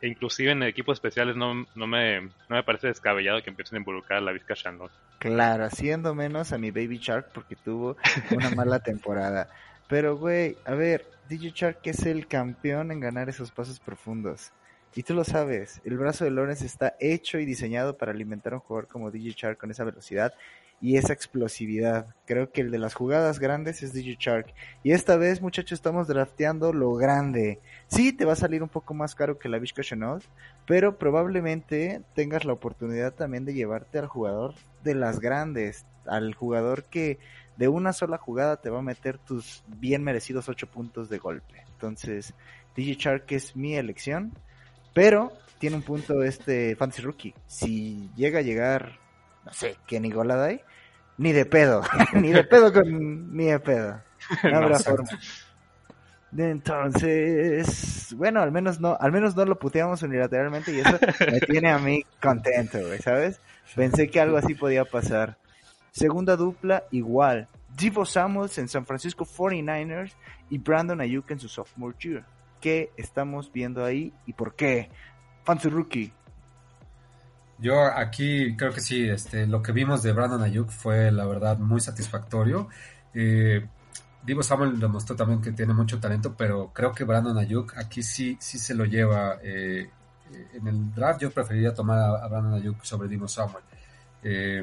E 0.00 0.08
inclusive 0.08 0.50
en 0.50 0.62
equipos 0.64 0.96
especiales 0.96 1.36
no, 1.36 1.66
no, 1.76 1.86
me, 1.86 2.22
no 2.22 2.56
me 2.56 2.62
parece 2.64 2.88
descabellado 2.88 3.42
que 3.42 3.50
empiecen 3.50 3.76
a 3.76 3.80
involucrar 3.80 4.18
a 4.18 4.22
la 4.22 4.32
Vizca 4.32 4.54
Chanel. 4.54 4.88
Claro, 5.18 5.64
haciendo 5.64 6.14
menos 6.14 6.52
a 6.52 6.58
mi 6.58 6.70
Baby 6.70 6.98
Shark 6.98 7.28
porque 7.32 7.56
tuvo 7.56 7.96
una 8.32 8.50
mala 8.56 8.80
temporada. 8.80 9.50
Pero, 9.86 10.16
güey, 10.16 10.56
a 10.64 10.74
ver, 10.74 11.06
DJ 11.28 11.52
Shark 11.54 11.80
es 11.84 12.06
el 12.06 12.26
campeón 12.26 12.90
en 12.90 13.00
ganar 13.00 13.28
esos 13.28 13.50
pasos 13.50 13.78
profundos. 13.78 14.50
Y 14.94 15.02
tú 15.02 15.14
lo 15.14 15.24
sabes, 15.24 15.80
el 15.84 15.98
brazo 15.98 16.24
de 16.24 16.30
Lawrence 16.30 16.64
está 16.64 16.96
hecho 17.00 17.38
y 17.38 17.44
diseñado 17.44 17.96
para 17.96 18.12
alimentar 18.12 18.54
a 18.54 18.56
un 18.56 18.60
jugador 18.60 18.88
como 18.88 19.10
DJ 19.10 19.34
Shark 19.36 19.58
con 19.58 19.70
esa 19.70 19.84
velocidad 19.84 20.34
y 20.82 20.96
esa 20.96 21.12
explosividad. 21.12 22.08
Creo 22.26 22.50
que 22.50 22.60
el 22.60 22.72
de 22.72 22.78
las 22.78 22.94
jugadas 22.94 23.38
grandes 23.38 23.84
es 23.84 23.92
DJ 23.92 24.16
Shark. 24.18 24.52
Y 24.82 24.90
esta 24.90 25.16
vez, 25.16 25.40
muchachos, 25.40 25.78
estamos 25.78 26.08
drafteando 26.08 26.72
lo 26.72 26.92
grande. 26.94 27.60
Sí, 27.86 28.12
te 28.12 28.24
va 28.24 28.32
a 28.32 28.36
salir 28.36 28.64
un 28.64 28.68
poco 28.68 28.92
más 28.92 29.14
caro 29.14 29.38
que 29.38 29.48
la 29.48 29.60
Vizca 29.60 29.82
Chenault, 29.82 30.24
pero 30.66 30.98
probablemente 30.98 32.02
tengas 32.14 32.44
la 32.44 32.52
oportunidad 32.52 33.14
también 33.14 33.44
de 33.44 33.54
llevarte 33.54 34.00
al 34.00 34.08
jugador 34.08 34.54
de 34.82 34.96
las 34.96 35.20
grandes, 35.20 35.86
al 36.04 36.34
jugador 36.34 36.82
que 36.84 37.20
de 37.56 37.68
una 37.68 37.92
sola 37.92 38.18
jugada 38.18 38.56
te 38.56 38.70
va 38.70 38.80
a 38.80 38.82
meter 38.82 39.18
tus 39.18 39.62
bien 39.68 40.02
merecidos 40.02 40.48
8 40.48 40.66
puntos 40.66 41.08
de 41.08 41.18
golpe. 41.18 41.62
Entonces, 41.74 42.34
DJ 42.74 42.96
Shark 42.98 43.26
es 43.28 43.54
mi 43.54 43.76
elección, 43.76 44.32
pero 44.94 45.32
tiene 45.60 45.76
un 45.76 45.82
punto 45.82 46.24
este 46.24 46.74
Fantasy 46.74 47.02
Rookie. 47.02 47.34
Si 47.46 48.10
llega 48.16 48.40
a 48.40 48.42
llegar, 48.42 48.98
no 49.44 49.52
sé, 49.52 49.76
Kenny 49.86 50.10
Goladay, 50.10 50.62
ni 51.18 51.32
de 51.32 51.44
pedo, 51.44 51.82
ni 52.14 52.32
de 52.32 52.44
pedo 52.44 52.72
con 52.72 53.34
ni 53.36 53.46
de 53.46 53.60
pedo. 53.60 54.00
No 54.44 54.58
habrá 54.58 54.78
forma. 54.78 55.08
Entonces, 56.36 58.14
bueno, 58.16 58.40
al 58.40 58.52
menos 58.52 58.80
no, 58.80 58.96
al 58.98 59.12
menos 59.12 59.36
no 59.36 59.44
lo 59.44 59.58
puteamos 59.58 60.02
unilateralmente 60.02 60.72
y 60.72 60.80
eso 60.80 60.98
me 61.30 61.40
tiene 61.46 61.70
a 61.70 61.78
mí 61.78 62.04
contento, 62.22 62.78
güey, 62.86 62.98
¿sabes? 63.00 63.40
Pensé 63.74 64.08
que 64.08 64.20
algo 64.20 64.38
así 64.38 64.54
podía 64.54 64.84
pasar. 64.84 65.36
Segunda 65.90 66.36
dupla, 66.36 66.84
igual. 66.90 67.48
Divo 67.76 68.06
Samuels 68.06 68.56
en 68.58 68.68
San 68.68 68.86
Francisco 68.86 69.26
49ers 69.26 70.12
y 70.48 70.58
Brandon 70.58 71.00
Ayuk 71.00 71.30
en 71.30 71.40
su 71.40 71.48
sophomore 71.48 71.96
year. 72.00 72.24
¿Qué 72.60 72.90
estamos 72.96 73.52
viendo 73.52 73.84
ahí 73.84 74.12
y 74.26 74.32
por 74.32 74.54
qué? 74.54 74.88
Fancy 75.44 75.68
Rookie. 75.68 76.12
Yo 77.62 77.84
aquí 77.84 78.56
creo 78.56 78.72
que 78.72 78.80
sí, 78.80 79.08
este, 79.08 79.46
lo 79.46 79.62
que 79.62 79.70
vimos 79.72 80.02
de 80.02 80.12
Brandon 80.12 80.42
Ayuk 80.42 80.68
fue 80.70 81.12
la 81.12 81.24
verdad 81.26 81.58
muy 81.58 81.80
satisfactorio. 81.80 82.68
Eh, 83.14 83.64
Divo 84.24 84.42
Samuel 84.42 84.80
demostró 84.80 85.14
también 85.16 85.40
que 85.40 85.52
tiene 85.52 85.72
mucho 85.72 86.00
talento, 86.00 86.34
pero 86.36 86.72
creo 86.74 86.92
que 86.92 87.04
Brandon 87.04 87.38
Ayuk 87.38 87.76
aquí 87.76 88.02
sí, 88.02 88.36
sí 88.40 88.58
se 88.58 88.74
lo 88.74 88.84
lleva. 88.84 89.38
eh, 89.42 89.88
en 90.54 90.66
el 90.66 90.92
draft 90.94 91.20
yo 91.20 91.30
preferiría 91.30 91.74
tomar 91.74 91.98
a, 91.98 92.26
Brandon 92.26 92.54
Ayuk 92.54 92.82
sobre 92.84 93.08
Divo 93.08 93.28
Samuel. 93.28 93.62
Eh, 94.24 94.62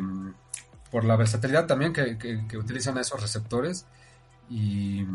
por 0.91 1.05
la 1.05 1.15
versatilidad 1.15 1.67
también 1.67 1.93
que, 1.93 2.17
que- 2.17 2.47
que 2.47 2.57
utilizan 2.57 2.97
esos 2.97 3.21
receptores 3.21 3.85
y, 4.49 5.05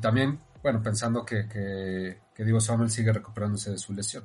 también, 0.00 0.38
bueno, 0.62 0.82
pensando 0.82 1.24
que, 1.24 1.48
que 2.34 2.44
Divo 2.44 2.60
Samuel 2.60 2.90
sigue 2.90 3.12
recuperándose 3.12 3.72
de 3.72 3.78
su 3.78 3.92
lesión. 3.92 4.24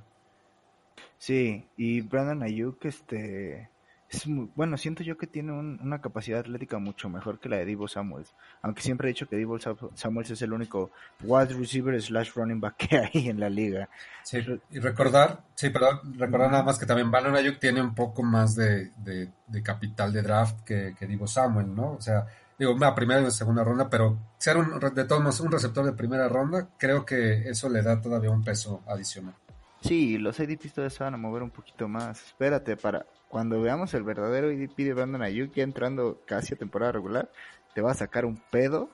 Sí, 1.17 1.65
y 1.77 2.01
Brandon 2.01 2.43
Ayuk, 2.43 2.85
este, 2.85 3.69
es 4.11 4.25
bueno, 4.55 4.77
siento 4.77 5.03
yo 5.03 5.17
que 5.17 5.25
tiene 5.25 5.53
una 5.53 6.01
capacidad 6.01 6.39
atlética 6.41 6.79
mucho 6.79 7.07
mejor 7.07 7.39
que 7.39 7.47
la 7.47 7.57
de 7.57 7.65
Divo 7.65 7.87
Samuels. 7.87 8.33
Aunque 8.61 8.81
siempre 8.81 9.07
he 9.07 9.13
dicho 9.13 9.27
que 9.27 9.37
Divo 9.37 9.57
Samuels 9.95 10.31
es 10.31 10.41
el 10.41 10.51
único 10.51 10.91
wide 11.23 11.53
receiver 11.53 11.99
slash 12.01 12.33
running 12.35 12.59
back 12.59 12.75
que 12.75 12.97
hay 12.97 13.29
en 13.29 13.39
la 13.39 13.49
liga. 13.49 13.87
Sí, 14.23 14.39
y 14.69 14.79
recordar, 14.79 15.43
sí, 15.55 15.69
perdón, 15.69 16.13
recordar 16.17 16.51
nada 16.51 16.63
más 16.63 16.77
que 16.77 16.85
también 16.85 17.09
Brandon 17.09 17.35
Ayuk 17.35 17.59
tiene 17.59 17.81
un 17.81 17.95
poco 17.95 18.21
más 18.21 18.55
de, 18.55 18.91
de, 18.97 19.63
capital 19.63 20.11
de 20.11 20.21
draft 20.21 20.61
que, 20.65 20.93
que 20.97 21.07
Divo 21.07 21.27
Samuel, 21.27 21.73
¿no? 21.73 21.93
O 21.93 22.01
sea, 22.01 22.27
digo, 22.59 22.73
una 22.73 22.93
primera 22.93 23.21
y 23.21 23.31
segunda 23.31 23.63
ronda, 23.63 23.89
pero 23.89 24.17
ser 24.37 24.57
un, 24.57 24.77
de 24.93 25.05
todos 25.05 25.21
modos 25.21 25.39
un 25.39 25.51
receptor 25.51 25.85
de 25.85 25.93
primera 25.93 26.27
ronda, 26.27 26.67
creo 26.77 27.05
que 27.05 27.49
eso 27.49 27.69
le 27.69 27.81
da 27.81 28.01
todavía 28.01 28.29
un 28.29 28.43
peso 28.43 28.81
adicional. 28.87 29.35
Sí, 29.81 30.19
los 30.19 30.39
ADPs 30.39 30.73
todavía 30.73 30.95
se 30.95 31.03
van 31.03 31.15
a 31.15 31.17
mover 31.17 31.41
un 31.41 31.49
poquito 31.49 31.87
más. 31.87 32.23
Espérate, 32.27 32.77
para 32.77 33.05
cuando 33.27 33.61
veamos 33.61 33.93
el 33.93 34.03
verdadero 34.03 34.49
ADP 34.49 34.77
de 34.77 34.93
Brandon 34.93 35.23
Ayuk 35.23 35.53
ya 35.53 35.63
entrando 35.63 36.21
casi 36.25 36.53
a 36.53 36.57
temporada 36.57 36.91
regular, 36.91 37.29
te 37.73 37.81
va 37.81 37.91
a 37.91 37.95
sacar 37.95 38.25
un 38.25 38.37
pedo, 38.37 38.89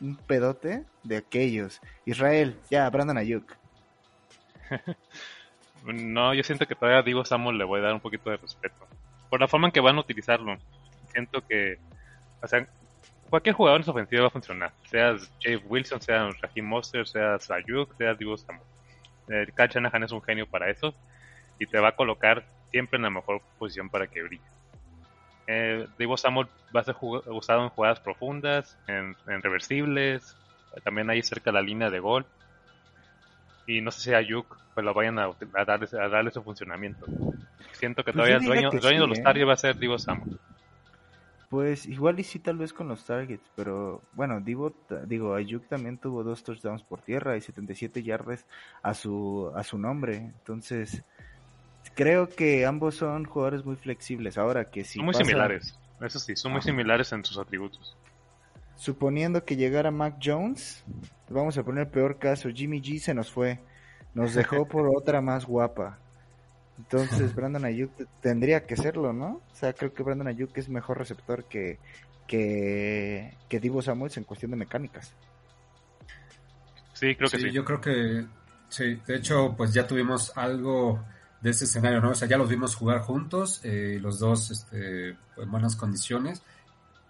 un 0.00 0.16
pedote 0.16 0.84
de 1.04 1.16
aquellos. 1.16 1.80
Israel, 2.04 2.58
ya, 2.70 2.90
Brandon 2.90 3.18
Ayuk. 3.18 3.56
no, 5.84 6.34
yo 6.34 6.42
siento 6.42 6.66
que 6.66 6.74
todavía 6.74 6.98
a 6.98 7.02
Divo 7.02 7.24
Samuel 7.24 7.58
le 7.58 7.64
voy 7.64 7.78
a 7.78 7.84
dar 7.84 7.94
un 7.94 8.00
poquito 8.00 8.30
de 8.30 8.36
respeto. 8.36 8.86
Por 9.30 9.40
la 9.40 9.48
forma 9.48 9.68
en 9.68 9.72
que 9.72 9.80
van 9.80 9.96
a 9.96 10.00
utilizarlo. 10.00 10.56
Siento 11.12 11.46
que, 11.46 11.78
o 12.42 12.48
sea, 12.48 12.66
cualquier 13.30 13.54
jugador 13.54 13.80
en 13.80 13.84
su 13.84 13.92
ofensiva 13.92 14.22
va 14.22 14.28
a 14.28 14.30
funcionar. 14.30 14.72
Seas 14.90 15.30
Jay 15.40 15.56
Wilson, 15.56 16.00
sea 16.00 16.30
Raheem 16.40 16.66
Monster, 16.66 17.06
sea 17.06 17.38
Ayuk, 17.50 17.96
sea 17.96 18.14
Divo 18.14 18.36
Samuel. 18.36 18.66
El 19.28 19.52
Kyle 19.52 19.68
Shanahan 19.68 20.02
es 20.04 20.12
un 20.12 20.22
genio 20.22 20.46
para 20.46 20.70
eso 20.70 20.94
y 21.58 21.66
te 21.66 21.78
va 21.78 21.88
a 21.88 21.96
colocar 21.96 22.44
siempre 22.70 22.96
en 22.96 23.02
la 23.02 23.10
mejor 23.10 23.40
posición 23.58 23.88
para 23.88 24.06
que 24.06 24.22
brille. 24.22 24.42
Eh, 25.46 25.86
Divo 25.98 26.16
Samuel 26.16 26.48
va 26.74 26.80
a 26.80 26.84
ser 26.84 26.96
usado 27.00 27.62
en 27.62 27.68
jugadas 27.68 28.00
profundas, 28.00 28.78
en, 28.86 29.14
reversibles, 29.42 30.36
también 30.84 31.10
ahí 31.10 31.22
cerca 31.22 31.50
de 31.50 31.54
la 31.54 31.62
línea 31.62 31.90
de 31.90 32.00
gol. 32.00 32.24
Y 33.66 33.80
no 33.80 33.90
sé 33.90 34.00
si 34.00 34.14
a 34.14 34.20
Yuk 34.20 34.58
pues 34.74 34.84
lo 34.84 34.94
vayan 34.94 35.18
a, 35.18 35.30
darle, 35.66 35.86
a 36.00 36.08
darle 36.08 36.30
su 36.30 36.42
funcionamiento. 36.42 37.06
Siento 37.72 38.04
que 38.04 38.12
pues 38.12 38.16
todavía 38.16 38.36
el 38.36 38.44
dueño, 38.44 38.70
de 38.70 39.06
los 39.06 39.18
¿eh? 39.18 39.22
targets 39.22 39.48
va 39.48 39.52
a 39.52 39.56
ser 39.56 39.76
Divo 39.76 39.98
Samuel. 39.98 40.38
Pues 41.52 41.84
igual 41.84 42.18
y 42.18 42.24
sí 42.24 42.38
tal 42.38 42.56
vez 42.56 42.72
con 42.72 42.88
los 42.88 43.04
targets, 43.04 43.44
pero 43.54 44.00
bueno, 44.14 44.40
Divo, 44.40 44.72
digo, 45.04 45.34
Ayuk 45.34 45.68
también 45.68 45.98
tuvo 45.98 46.24
dos 46.24 46.42
touchdowns 46.42 46.82
por 46.82 47.02
tierra 47.02 47.36
y 47.36 47.42
77 47.42 48.02
yardas 48.02 48.46
a 48.82 48.94
su 48.94 49.52
a 49.54 49.62
su 49.62 49.76
nombre, 49.76 50.16
entonces 50.16 51.04
creo 51.94 52.30
que 52.30 52.64
ambos 52.64 52.94
son 52.94 53.26
jugadores 53.26 53.66
muy 53.66 53.76
flexibles. 53.76 54.38
Ahora 54.38 54.70
que 54.70 54.82
si 54.82 54.94
son 54.94 55.04
muy 55.04 55.14
similares, 55.14 55.78
eso 56.00 56.18
sí, 56.20 56.36
son 56.36 56.52
muy 56.52 56.62
similares 56.62 57.12
en 57.12 57.22
sus 57.22 57.36
atributos. 57.36 57.98
Suponiendo 58.74 59.44
que 59.44 59.56
llegara 59.56 59.90
Mac 59.90 60.16
Jones, 60.24 60.82
vamos 61.28 61.58
a 61.58 61.62
poner 61.64 61.90
peor 61.90 62.18
caso, 62.18 62.48
Jimmy 62.48 62.80
G 62.80 62.98
se 62.98 63.12
nos 63.12 63.30
fue, 63.30 63.60
nos 64.14 64.32
dejó 64.32 64.64
por 64.70 64.88
otra 64.96 65.20
más 65.20 65.44
guapa. 65.44 65.98
Entonces 66.82 67.34
Brandon 67.34 67.64
Ayuk 67.64 67.92
tendría 68.20 68.66
que 68.66 68.76
serlo, 68.76 69.12
¿no? 69.12 69.40
O 69.50 69.54
sea, 69.54 69.72
creo 69.72 69.92
que 69.92 70.02
Brandon 70.02 70.28
Ayuk 70.28 70.56
es 70.58 70.68
mejor 70.68 70.98
receptor 70.98 71.44
que, 71.44 71.78
que, 72.26 73.36
que 73.48 73.60
Divo 73.60 73.82
Samuels 73.82 74.16
en 74.16 74.24
cuestión 74.24 74.50
de 74.50 74.56
mecánicas. 74.56 75.14
Sí, 76.92 77.14
creo 77.16 77.30
que 77.30 77.38
sí. 77.38 77.50
Yo 77.50 77.64
creo 77.64 77.80
que 77.80 78.26
sí. 78.68 79.00
De 79.06 79.16
hecho, 79.16 79.54
pues 79.56 79.72
ya 79.72 79.86
tuvimos 79.86 80.36
algo 80.36 81.04
de 81.40 81.50
ese 81.50 81.64
escenario, 81.64 82.00
¿no? 82.00 82.10
O 82.10 82.14
sea, 82.14 82.28
ya 82.28 82.38
los 82.38 82.48
vimos 82.48 82.76
jugar 82.76 83.00
juntos, 83.00 83.60
eh, 83.64 83.98
los 84.00 84.18
dos 84.18 84.50
este, 84.50 85.08
en 85.10 85.50
buenas 85.50 85.74
condiciones 85.76 86.42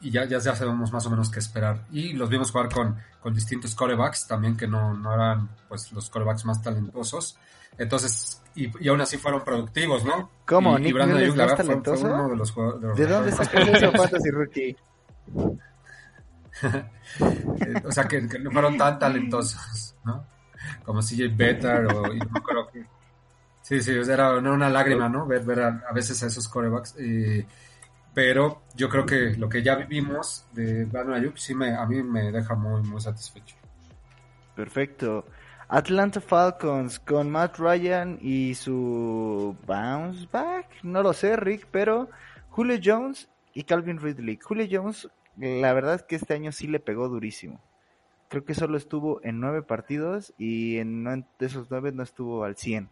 y 0.03 0.11
ya, 0.11 0.25
ya, 0.25 0.39
ya 0.39 0.55
sabemos 0.55 0.93
más 0.93 1.07
o 1.07 1.11
menos 1.11 1.31
qué 1.31 1.39
esperar. 1.39 1.87
Y 1.93 2.13
los 2.13 2.29
vimos 2.29 2.51
jugar 2.51 2.69
con, 2.69 2.97
con 3.21 3.33
distintos 3.33 3.75
corebacks 3.75 4.27
también 4.27 4.57
que 4.57 4.67
no, 4.67 4.95
no 4.95 5.15
eran 5.15 5.49
pues 5.69 5.93
los 5.93 6.11
corebacks 6.11 6.45
más 6.45 6.61
talentosos. 6.61 7.39
Entonces, 7.79 8.43
y, 8.55 8.71
y, 8.85 8.89
aún 8.89 9.01
así 9.01 9.17
fueron 9.17 9.43
productivos, 9.43 10.05
¿no? 10.05 10.31
¿Cómo? 10.45 10.79
Y, 10.79 10.83
¿Nick 10.83 10.95
Brandon 10.95 11.37
más 11.37 11.57
talentoso? 11.57 12.05
uno 12.07 12.29
de 12.29 12.37
los, 12.37 12.55
de 12.55 12.87
los 12.89 12.99
¿De 12.99 13.07
dónde 13.07 13.33
sacas 13.33 13.69
eso, 13.69 13.93
Fantasy 13.93 14.31
Rookie? 14.31 14.77
o 17.85 17.93
sea, 17.93 18.05
que, 18.07 18.29
que, 18.29 18.39
no 18.39 18.51
fueron 18.51 18.77
tan 18.77 18.99
talentosos, 18.99 19.95
¿no? 20.05 20.27
Como 20.85 21.01
CJ 21.01 21.35
Better 21.35 21.87
o... 21.87 22.13
Y 22.13 22.19
no 22.19 22.43
creo 22.43 22.69
que, 22.71 22.85
sí, 23.63 23.81
sí, 23.81 23.93
era, 23.93 24.37
una 24.37 24.69
lágrima, 24.69 25.09
¿no? 25.09 25.27
Ver, 25.27 25.43
ver 25.45 25.61
a, 25.61 25.93
veces 25.95 26.23
a 26.23 26.27
esos 26.27 26.49
corebacks. 26.49 26.97
Pero 28.15 28.63
yo 28.75 28.89
creo 28.89 29.07
que 29.07 29.37
lo 29.37 29.49
que 29.49 29.63
ya 29.63 29.77
vimos 29.77 30.45
de 30.53 30.85
Brandon 30.85 31.15
Ayuk 31.15 31.37
sí 31.37 31.55
me, 31.55 31.75
a 31.75 31.87
mí 31.87 32.03
me 32.03 32.31
deja 32.31 32.55
muy, 32.55 32.83
muy 32.83 33.01
satisfecho. 33.01 33.57
Perfecto. 34.55 35.25
Atlanta 35.69 36.21
Falcons 36.21 36.99
con 36.99 37.31
Matt 37.31 37.59
Ryan 37.59 38.19
y 38.21 38.55
su 38.55 39.57
bounce 39.67 40.29
back, 40.31 40.67
no 40.83 41.03
lo 41.03 41.15
sé, 41.15 41.37
Rick, 41.37 41.67
pero 41.71 42.11
Julio 42.51 42.79
Jones 42.83 43.31
y 43.55 43.65
Calvin 43.65 43.99
Ridley. 43.99 44.39
Julio 44.43 44.67
Jones, 44.71 45.09
la 45.37 45.73
verdad 45.73 45.95
es 45.95 46.03
que 46.03 46.17
este 46.17 46.35
año 46.35 46.53
sí 46.53 46.67
le 46.67 46.81
pegó 46.81 47.09
durísimo. 47.09 47.59
Creo 48.29 48.45
que 48.45 48.55
solo 48.55 48.77
estuvo 48.77 49.21
en 49.25 49.41
nueve 49.41 49.63
partidos 49.63 50.35
y 50.37 50.77
en 50.77 51.27
esos 51.39 51.71
nueve 51.71 51.93
no 51.93 52.03
estuvo 52.03 52.45
al 52.45 52.57
100. 52.57 52.91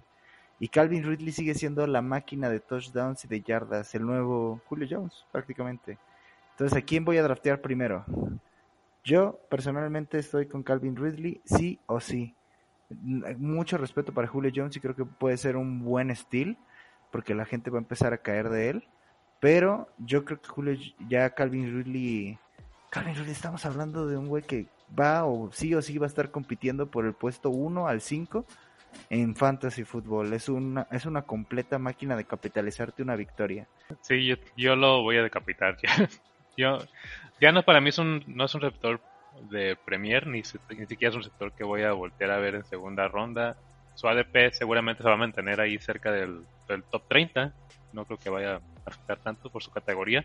Y 0.61 0.69
Calvin 0.69 1.03
Ridley 1.03 1.33
sigue 1.33 1.55
siendo 1.55 1.85
la 1.87 2.03
máquina 2.03 2.49
de 2.49 2.61
touchdowns 2.61 3.25
y 3.25 3.29
de 3.29 3.41
yardas, 3.41 3.95
el 3.97 4.07
nuevo 4.07 4.61
Julio 4.67 4.87
Jones, 4.89 5.25
prácticamente. 5.33 5.99
Entonces, 6.53 6.79
¿a 6.79 6.83
quién 6.83 7.05
voy 7.05 7.17
a 7.17 7.23
draftear 7.23 7.61
primero? 7.61 8.05
Yo 9.03 9.41
personalmente 9.49 10.19
estoy 10.19 10.47
con 10.47 10.63
Calvin 10.63 10.95
Ridley, 10.95 11.41
sí 11.45 11.81
o 11.87 11.99
sí 11.99 12.35
mucho 13.39 13.79
respeto 13.79 14.13
para 14.13 14.29
Julio 14.29 14.51
Jones 14.55 14.77
y 14.77 14.81
creo 14.81 14.97
que 14.97 15.05
puede 15.05 15.37
ser 15.37 15.57
un 15.57 15.85
buen 15.85 16.11
estilo 16.11 16.57
porque 17.11 17.35
la 17.35 17.45
gente 17.45 17.71
va 17.71 17.79
a 17.79 17.83
empezar 17.83 18.13
a 18.13 18.19
caer 18.19 18.49
de 18.51 18.71
él. 18.71 18.85
Pero 19.41 19.89
yo 19.99 20.25
creo 20.25 20.41
que 20.41 20.49
Julio, 20.49 20.77
ya 21.09 21.31
Calvin 21.31 21.75
Ridley, 21.75 22.39
Calvin 22.91 23.15
Ridley, 23.15 23.33
estamos 23.33 23.65
hablando 23.65 24.07
de 24.07 24.17
un 24.17 24.29
güey 24.29 24.43
que 24.43 24.67
va 24.99 25.25
o 25.25 25.51
sí 25.53 25.75
o 25.75 25.81
sí 25.81 25.97
va 25.99 26.07
a 26.07 26.09
estar 26.09 26.31
compitiendo 26.31 26.91
por 26.91 27.07
el 27.07 27.15
puesto 27.15 27.51
1 27.51 27.87
al 27.87 28.01
5 28.01 28.45
en 29.09 29.35
fantasy 29.35 29.85
fútbol. 29.85 30.33
Es 30.33 30.49
una, 30.49 30.87
es 30.91 31.07
una 31.07 31.23
completa 31.23 31.79
máquina 31.79 32.17
de 32.17 32.25
capitalizarte 32.25 33.03
una 33.03 33.17
victoria. 33.17 33.67
Sí, 34.01 34.27
yo, 34.27 34.37
yo 34.57 34.77
lo 34.77 35.03
voy 35.03 35.17
a 35.17 35.23
decapitar 35.23 35.77
ya. 35.83 36.09
yo, 36.57 36.79
ya 37.41 37.53
no, 37.53 37.63
para 37.63 37.81
mí 37.81 37.91
es 37.91 37.99
un, 37.99 38.23
no 38.27 38.45
es 38.45 38.55
un 38.55 38.61
receptor 38.61 39.01
de 39.51 39.77
Premier, 39.85 40.27
ni, 40.27 40.43
ni 40.71 40.87
siquiera 40.87 41.11
es 41.11 41.17
un 41.17 41.23
sector 41.23 41.53
que 41.53 41.65
voy 41.65 41.83
a 41.83 41.93
voltear 41.93 42.31
a 42.31 42.39
ver 42.39 42.55
en 42.55 42.65
segunda 42.65 43.09
ronda. 43.09 43.57
Su 43.95 44.09
ADP 44.09 44.53
seguramente 44.53 45.03
se 45.03 45.09
va 45.09 45.15
a 45.15 45.19
mantener 45.19 45.61
ahí 45.61 45.79
cerca 45.79 46.11
del, 46.13 46.45
top 46.91 47.03
30. 47.09 47.53
No 47.93 48.05
creo 48.05 48.19
que 48.19 48.31
vaya 48.31 48.55
a 48.55 48.61
afectar 48.87 49.19
tanto 49.19 49.51
por 49.51 49.63
su 49.63 49.71
categoría. 49.71 50.25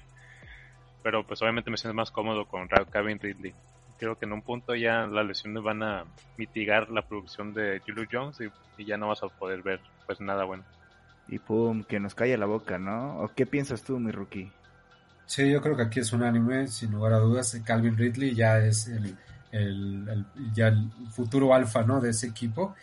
Pero 1.04 1.26
pues 1.26 1.42
obviamente 1.42 1.70
me 1.70 1.78
siento 1.78 1.94
más 1.94 2.12
cómodo 2.12 2.46
con 2.46 2.68
Kevin 2.92 3.20
Ridley. 3.20 3.54
Creo 3.98 4.18
que 4.18 4.26
en 4.26 4.34
un 4.34 4.42
punto 4.42 4.76
ya 4.76 5.08
las 5.08 5.26
lesiones 5.26 5.64
van 5.64 5.84
a 5.84 6.06
mitigar 6.38 6.90
la 6.90 7.02
producción 7.02 7.54
de 7.54 7.82
Julio 7.86 8.06
Jones 8.12 8.40
y, 8.42 8.82
y 8.82 8.86
ya 8.86 8.98
no 8.98 9.08
vas 9.08 9.24
a 9.24 9.30
poder 9.30 9.62
ver 9.62 9.80
pues 10.06 10.20
nada 10.20 10.44
bueno. 10.44 10.64
Y 11.28 11.40
pum, 11.40 11.84
que 11.84 12.00
nos 12.00 12.14
calla 12.14 12.38
la 12.38 12.46
boca, 12.46 12.78
¿no? 12.78 13.20
¿O 13.20 13.32
qué 13.34 13.46
piensas 13.46 13.84
tú, 13.84 14.00
mi 14.00 14.12
rookie? 14.12 14.52
Sí, 15.26 15.50
yo 15.50 15.62
creo 15.62 15.76
que 15.76 15.84
aquí 15.84 16.00
es 16.00 16.14
un 16.14 16.24
anime, 16.24 16.68
sin 16.68 16.92
lugar 16.92 17.14
a 17.14 17.20
dudas. 17.20 17.60
Calvin 17.66 17.98
Ridley 17.98 18.36
ya 18.36 18.60
es 18.60 18.88
el, 18.88 19.18
el, 19.52 20.26
ya 20.54 20.68
el 20.68 20.92
futuro 21.12 21.54
alfa 21.54 21.84
¿no? 21.84 22.00
de 22.00 22.12
ese 22.12 22.28
equipo. 22.28 22.76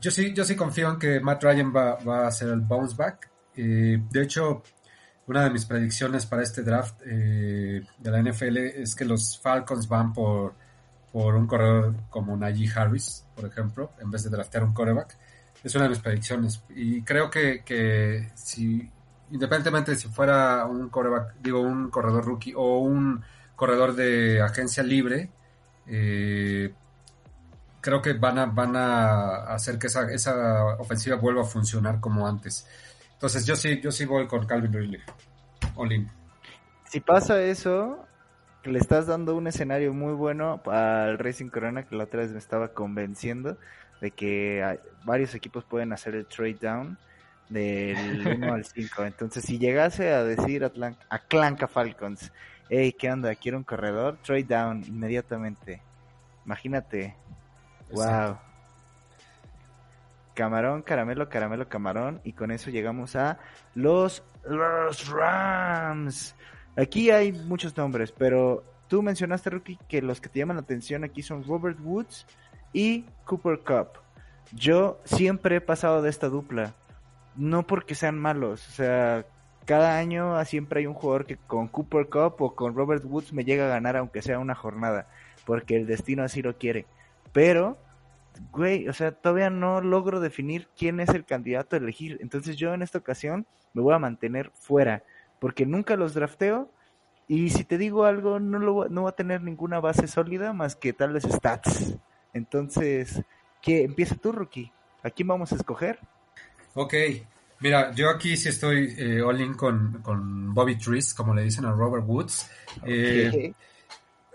Yo 0.00 0.10
sí, 0.10 0.32
yo 0.32 0.44
sí 0.44 0.54
confío 0.54 0.90
en 0.90 0.98
que 0.98 1.20
Matt 1.20 1.42
Ryan 1.42 1.74
va, 1.74 1.96
va 1.96 2.24
a 2.24 2.28
hacer 2.28 2.48
el 2.48 2.60
bounce 2.60 2.94
back. 2.96 3.28
Eh, 3.56 4.00
de 4.10 4.22
hecho, 4.22 4.62
una 5.30 5.44
de 5.44 5.50
mis 5.50 5.64
predicciones 5.64 6.26
para 6.26 6.42
este 6.42 6.62
draft 6.62 7.02
eh, 7.06 7.84
de 7.98 8.10
la 8.10 8.20
NFL 8.20 8.56
es 8.56 8.96
que 8.96 9.04
los 9.04 9.38
Falcons 9.38 9.86
van 9.86 10.12
por, 10.12 10.54
por 11.12 11.36
un 11.36 11.46
corredor 11.46 11.94
como 12.10 12.36
Najee 12.36 12.68
Harris, 12.74 13.24
por 13.36 13.44
ejemplo, 13.44 13.92
en 14.00 14.10
vez 14.10 14.24
de 14.24 14.30
draftear 14.30 14.64
un 14.64 14.72
coreback. 14.72 15.16
Es 15.62 15.72
una 15.76 15.84
de 15.84 15.90
mis 15.90 16.00
predicciones. 16.00 16.60
Y 16.70 17.02
creo 17.02 17.30
que, 17.30 17.62
que 17.64 18.32
si 18.34 18.90
independientemente 19.30 19.92
de 19.92 19.98
si 19.98 20.08
fuera 20.08 20.66
un 20.66 20.88
coreback, 20.88 21.36
digo, 21.40 21.60
un 21.60 21.90
corredor 21.90 22.24
rookie 22.24 22.54
o 22.56 22.78
un 22.78 23.22
corredor 23.54 23.94
de 23.94 24.42
agencia 24.42 24.82
libre, 24.82 25.30
eh, 25.86 26.74
creo 27.80 28.02
que 28.02 28.14
van 28.14 28.36
a, 28.40 28.46
van 28.46 28.74
a 28.74 29.44
hacer 29.54 29.78
que 29.78 29.86
esa, 29.86 30.10
esa 30.10 30.74
ofensiva 30.80 31.14
vuelva 31.14 31.42
a 31.42 31.46
funcionar 31.46 32.00
como 32.00 32.26
antes. 32.26 32.66
Entonces 33.20 33.44
yo 33.44 33.54
sí, 33.54 33.78
yo 33.82 33.92
sí 33.92 34.06
voy 34.06 34.26
con 34.26 34.46
Calvin 34.46 34.72
Ridley. 34.72 35.02
Olin. 35.74 36.10
Si 36.84 37.00
pasa 37.00 37.42
eso, 37.42 38.06
le 38.64 38.78
estás 38.78 39.08
dando 39.08 39.36
un 39.36 39.46
escenario 39.46 39.92
muy 39.92 40.14
bueno 40.14 40.62
al 40.64 41.18
Racing 41.18 41.50
Corona, 41.50 41.82
que 41.82 41.96
la 41.96 42.04
otra 42.04 42.20
vez 42.20 42.30
me 42.30 42.38
estaba 42.38 42.68
convenciendo 42.68 43.58
de 44.00 44.10
que 44.12 44.78
varios 45.04 45.34
equipos 45.34 45.64
pueden 45.64 45.92
hacer 45.92 46.14
el 46.14 46.24
trade 46.24 46.56
down 46.62 46.96
del 47.50 48.26
1 48.42 48.54
al 48.54 48.64
5. 48.64 49.04
Entonces, 49.04 49.44
si 49.44 49.58
llegase 49.58 50.14
a 50.14 50.24
decir 50.24 50.64
a 50.64 51.18
Clanca 51.18 51.68
Falcons, 51.68 52.32
hey, 52.70 52.96
¿qué 52.98 53.12
onda? 53.12 53.34
Quiero 53.34 53.58
un 53.58 53.64
corredor, 53.64 54.16
trade 54.22 54.44
down 54.44 54.82
inmediatamente. 54.82 55.82
Imagínate. 56.46 57.14
Wow. 57.90 58.38
Camarón, 60.40 60.80
caramelo, 60.80 61.28
caramelo, 61.28 61.68
camarón. 61.68 62.22
Y 62.24 62.32
con 62.32 62.50
eso 62.50 62.70
llegamos 62.70 63.14
a 63.14 63.38
los, 63.74 64.24
los 64.46 65.10
Rams. 65.10 66.34
Aquí 66.78 67.10
hay 67.10 67.30
muchos 67.30 67.76
nombres, 67.76 68.10
pero 68.10 68.64
tú 68.88 69.02
mencionaste, 69.02 69.50
Rookie, 69.50 69.78
que 69.86 70.00
los 70.00 70.18
que 70.18 70.30
te 70.30 70.38
llaman 70.38 70.56
la 70.56 70.62
atención 70.62 71.04
aquí 71.04 71.20
son 71.20 71.44
Robert 71.44 71.78
Woods 71.82 72.26
y 72.72 73.04
Cooper 73.26 73.58
Cup. 73.58 74.00
Yo 74.52 74.98
siempre 75.04 75.56
he 75.56 75.60
pasado 75.60 76.00
de 76.00 76.08
esta 76.08 76.30
dupla. 76.30 76.74
No 77.36 77.66
porque 77.66 77.94
sean 77.94 78.18
malos, 78.18 78.66
o 78.66 78.72
sea, 78.72 79.26
cada 79.66 79.98
año 79.98 80.42
siempre 80.46 80.80
hay 80.80 80.86
un 80.86 80.94
jugador 80.94 81.26
que 81.26 81.36
con 81.36 81.68
Cooper 81.68 82.08
Cup 82.08 82.36
o 82.38 82.54
con 82.54 82.74
Robert 82.74 83.04
Woods 83.04 83.34
me 83.34 83.44
llega 83.44 83.66
a 83.66 83.68
ganar 83.68 83.98
aunque 83.98 84.22
sea 84.22 84.38
una 84.38 84.54
jornada, 84.54 85.06
porque 85.44 85.76
el 85.76 85.86
destino 85.86 86.22
así 86.22 86.40
lo 86.40 86.56
quiere. 86.56 86.86
Pero, 87.32 87.76
güey, 88.52 88.88
o 88.88 88.92
sea, 88.92 89.12
todavía 89.12 89.50
no 89.50 89.80
logro 89.80 90.20
definir 90.20 90.68
quién 90.76 91.00
es 91.00 91.08
el 91.10 91.24
candidato 91.24 91.76
a 91.76 91.78
elegir. 91.78 92.18
Entonces 92.20 92.56
yo 92.56 92.74
en 92.74 92.82
esta 92.82 92.98
ocasión 92.98 93.46
me 93.72 93.82
voy 93.82 93.94
a 93.94 93.98
mantener 93.98 94.50
fuera 94.54 95.02
porque 95.38 95.66
nunca 95.66 95.96
los 95.96 96.14
drafteo 96.14 96.70
y 97.28 97.50
si 97.50 97.64
te 97.64 97.78
digo 97.78 98.04
algo 98.04 98.40
no, 98.40 98.58
lo, 98.58 98.88
no 98.88 99.04
va 99.04 99.10
a 99.10 99.16
tener 99.16 99.42
ninguna 99.42 99.80
base 99.80 100.06
sólida 100.06 100.52
más 100.52 100.76
que 100.76 100.92
tal 100.92 101.12
vez 101.12 101.24
stats. 101.24 101.96
Entonces, 102.32 103.22
¿qué 103.62 103.84
empieza 103.84 104.16
tú, 104.16 104.32
rookie? 104.32 104.72
¿A 105.02 105.10
quién 105.10 105.28
vamos 105.28 105.52
a 105.52 105.56
escoger? 105.56 105.98
Ok, 106.74 106.94
mira, 107.60 107.92
yo 107.92 108.10
aquí 108.10 108.36
sí 108.36 108.48
estoy 108.48 108.94
eh, 108.98 109.22
all 109.22 109.40
in 109.40 109.54
con, 109.54 110.54
Bobby 110.54 110.76
Trees, 110.76 111.14
como 111.14 111.34
le 111.34 111.42
dicen 111.42 111.64
a 111.64 111.72
Robert 111.72 112.04
Woods. 112.06 112.50
Eh, 112.84 113.54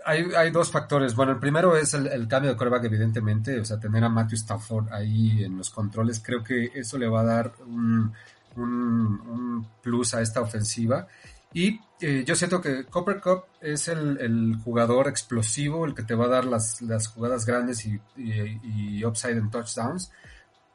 hay, 0.06 0.24
hay, 0.36 0.50
dos 0.50 0.70
factores. 0.70 1.16
Bueno, 1.16 1.32
el 1.32 1.38
primero 1.38 1.76
es 1.76 1.92
el, 1.92 2.28
cambio 2.28 2.52
de 2.52 2.56
coreback, 2.56 2.84
evidentemente. 2.84 3.58
O 3.58 3.64
sea, 3.64 3.80
tener 3.80 4.04
a 4.04 4.08
Matthew 4.08 4.36
Stafford 4.36 4.92
ahí 4.92 5.42
en 5.42 5.58
los 5.58 5.70
controles, 5.70 6.22
creo 6.24 6.44
que 6.44 6.70
eso 6.74 6.96
le 6.96 7.08
va 7.08 7.22
a 7.22 7.24
dar 7.24 7.52
un, 7.66 8.14
plus 9.82 10.14
a 10.14 10.20
esta 10.20 10.40
ofensiva. 10.40 11.08
Y 11.52 11.80
eh, 12.00 12.22
yo 12.24 12.36
siento 12.36 12.60
que 12.60 12.84
Copper 12.84 13.20
Cup 13.20 13.44
es 13.60 13.88
el, 13.88 14.56
jugador 14.62 15.08
explosivo, 15.08 15.84
el 15.84 15.94
que 15.94 16.04
te 16.04 16.14
va 16.14 16.26
a 16.26 16.28
dar 16.28 16.44
las, 16.44 16.78
jugadas 17.12 17.44
grandes 17.44 17.84
y, 17.84 19.04
upside 19.04 19.38
en 19.38 19.50
touchdowns. 19.50 20.12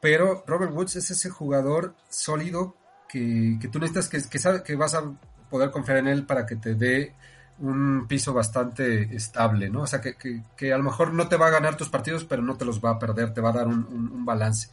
Pero 0.00 0.44
Robert 0.46 0.72
Woods 0.74 0.96
es 0.96 1.10
ese 1.10 1.30
jugador 1.30 1.94
sólido 2.10 2.76
que, 3.08 3.58
tú 3.72 3.78
necesitas, 3.78 4.08
que, 4.08 4.22
que, 4.28 4.62
que 4.62 4.76
vas 4.76 4.94
a 4.94 5.10
poder 5.48 5.70
confiar 5.70 5.98
en 5.98 6.08
él 6.08 6.26
para 6.26 6.44
que 6.44 6.56
te 6.56 6.74
dé 6.74 7.14
un 7.62 8.06
piso 8.06 8.34
bastante 8.34 9.14
estable, 9.16 9.70
¿no? 9.70 9.82
O 9.82 9.86
sea, 9.86 10.00
que, 10.00 10.72
a 10.72 10.76
lo 10.76 10.84
mejor 10.84 11.14
no 11.14 11.28
te 11.28 11.36
va 11.36 11.46
a 11.46 11.50
ganar 11.50 11.76
tus 11.76 11.88
partidos, 11.88 12.24
pero 12.24 12.42
no 12.42 12.56
te 12.56 12.64
los 12.64 12.84
va 12.84 12.90
a 12.90 12.98
perder, 12.98 13.32
te 13.32 13.40
va 13.40 13.50
a 13.50 13.54
dar 13.54 13.66
un 13.66 14.24
balance 14.24 14.68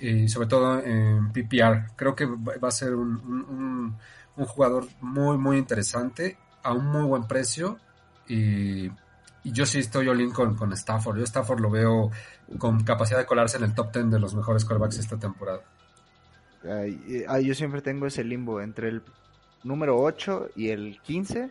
y 0.00 0.28
sobre 0.28 0.48
todo 0.48 0.80
en 0.80 1.32
PPR. 1.32 1.92
Creo 1.96 2.14
que 2.14 2.26
va 2.26 2.68
a 2.68 2.72
ser 2.72 2.94
un, 2.94 3.96
jugador 4.36 4.86
muy, 5.00 5.38
muy 5.38 5.58
interesante 5.58 6.36
a 6.62 6.72
un 6.72 6.86
muy 6.86 7.04
buen 7.04 7.26
precio 7.26 7.78
y, 8.28 8.90
yo 9.46 9.66
sí 9.66 9.78
estoy 9.80 10.08
all 10.08 10.32
con, 10.32 10.56
con, 10.56 10.72
Stafford. 10.72 11.18
Yo 11.18 11.24
Stafford 11.24 11.60
lo 11.60 11.68
veo 11.68 12.10
con 12.56 12.82
capacidad 12.82 13.18
de 13.18 13.26
colarse 13.26 13.58
en 13.58 13.64
el 13.64 13.74
top 13.74 13.92
10 13.92 14.10
de 14.12 14.18
los 14.18 14.34
mejores 14.34 14.64
quarterbacks 14.64 14.98
esta 14.98 15.18
temporada. 15.18 15.60
yo 17.42 17.54
siempre 17.54 17.82
tengo 17.82 18.06
ese 18.06 18.24
limbo 18.24 18.62
entre 18.62 18.88
el 18.88 19.02
número 19.62 19.98
8 20.00 20.52
y 20.56 20.70
el 20.70 20.98
15. 21.02 21.50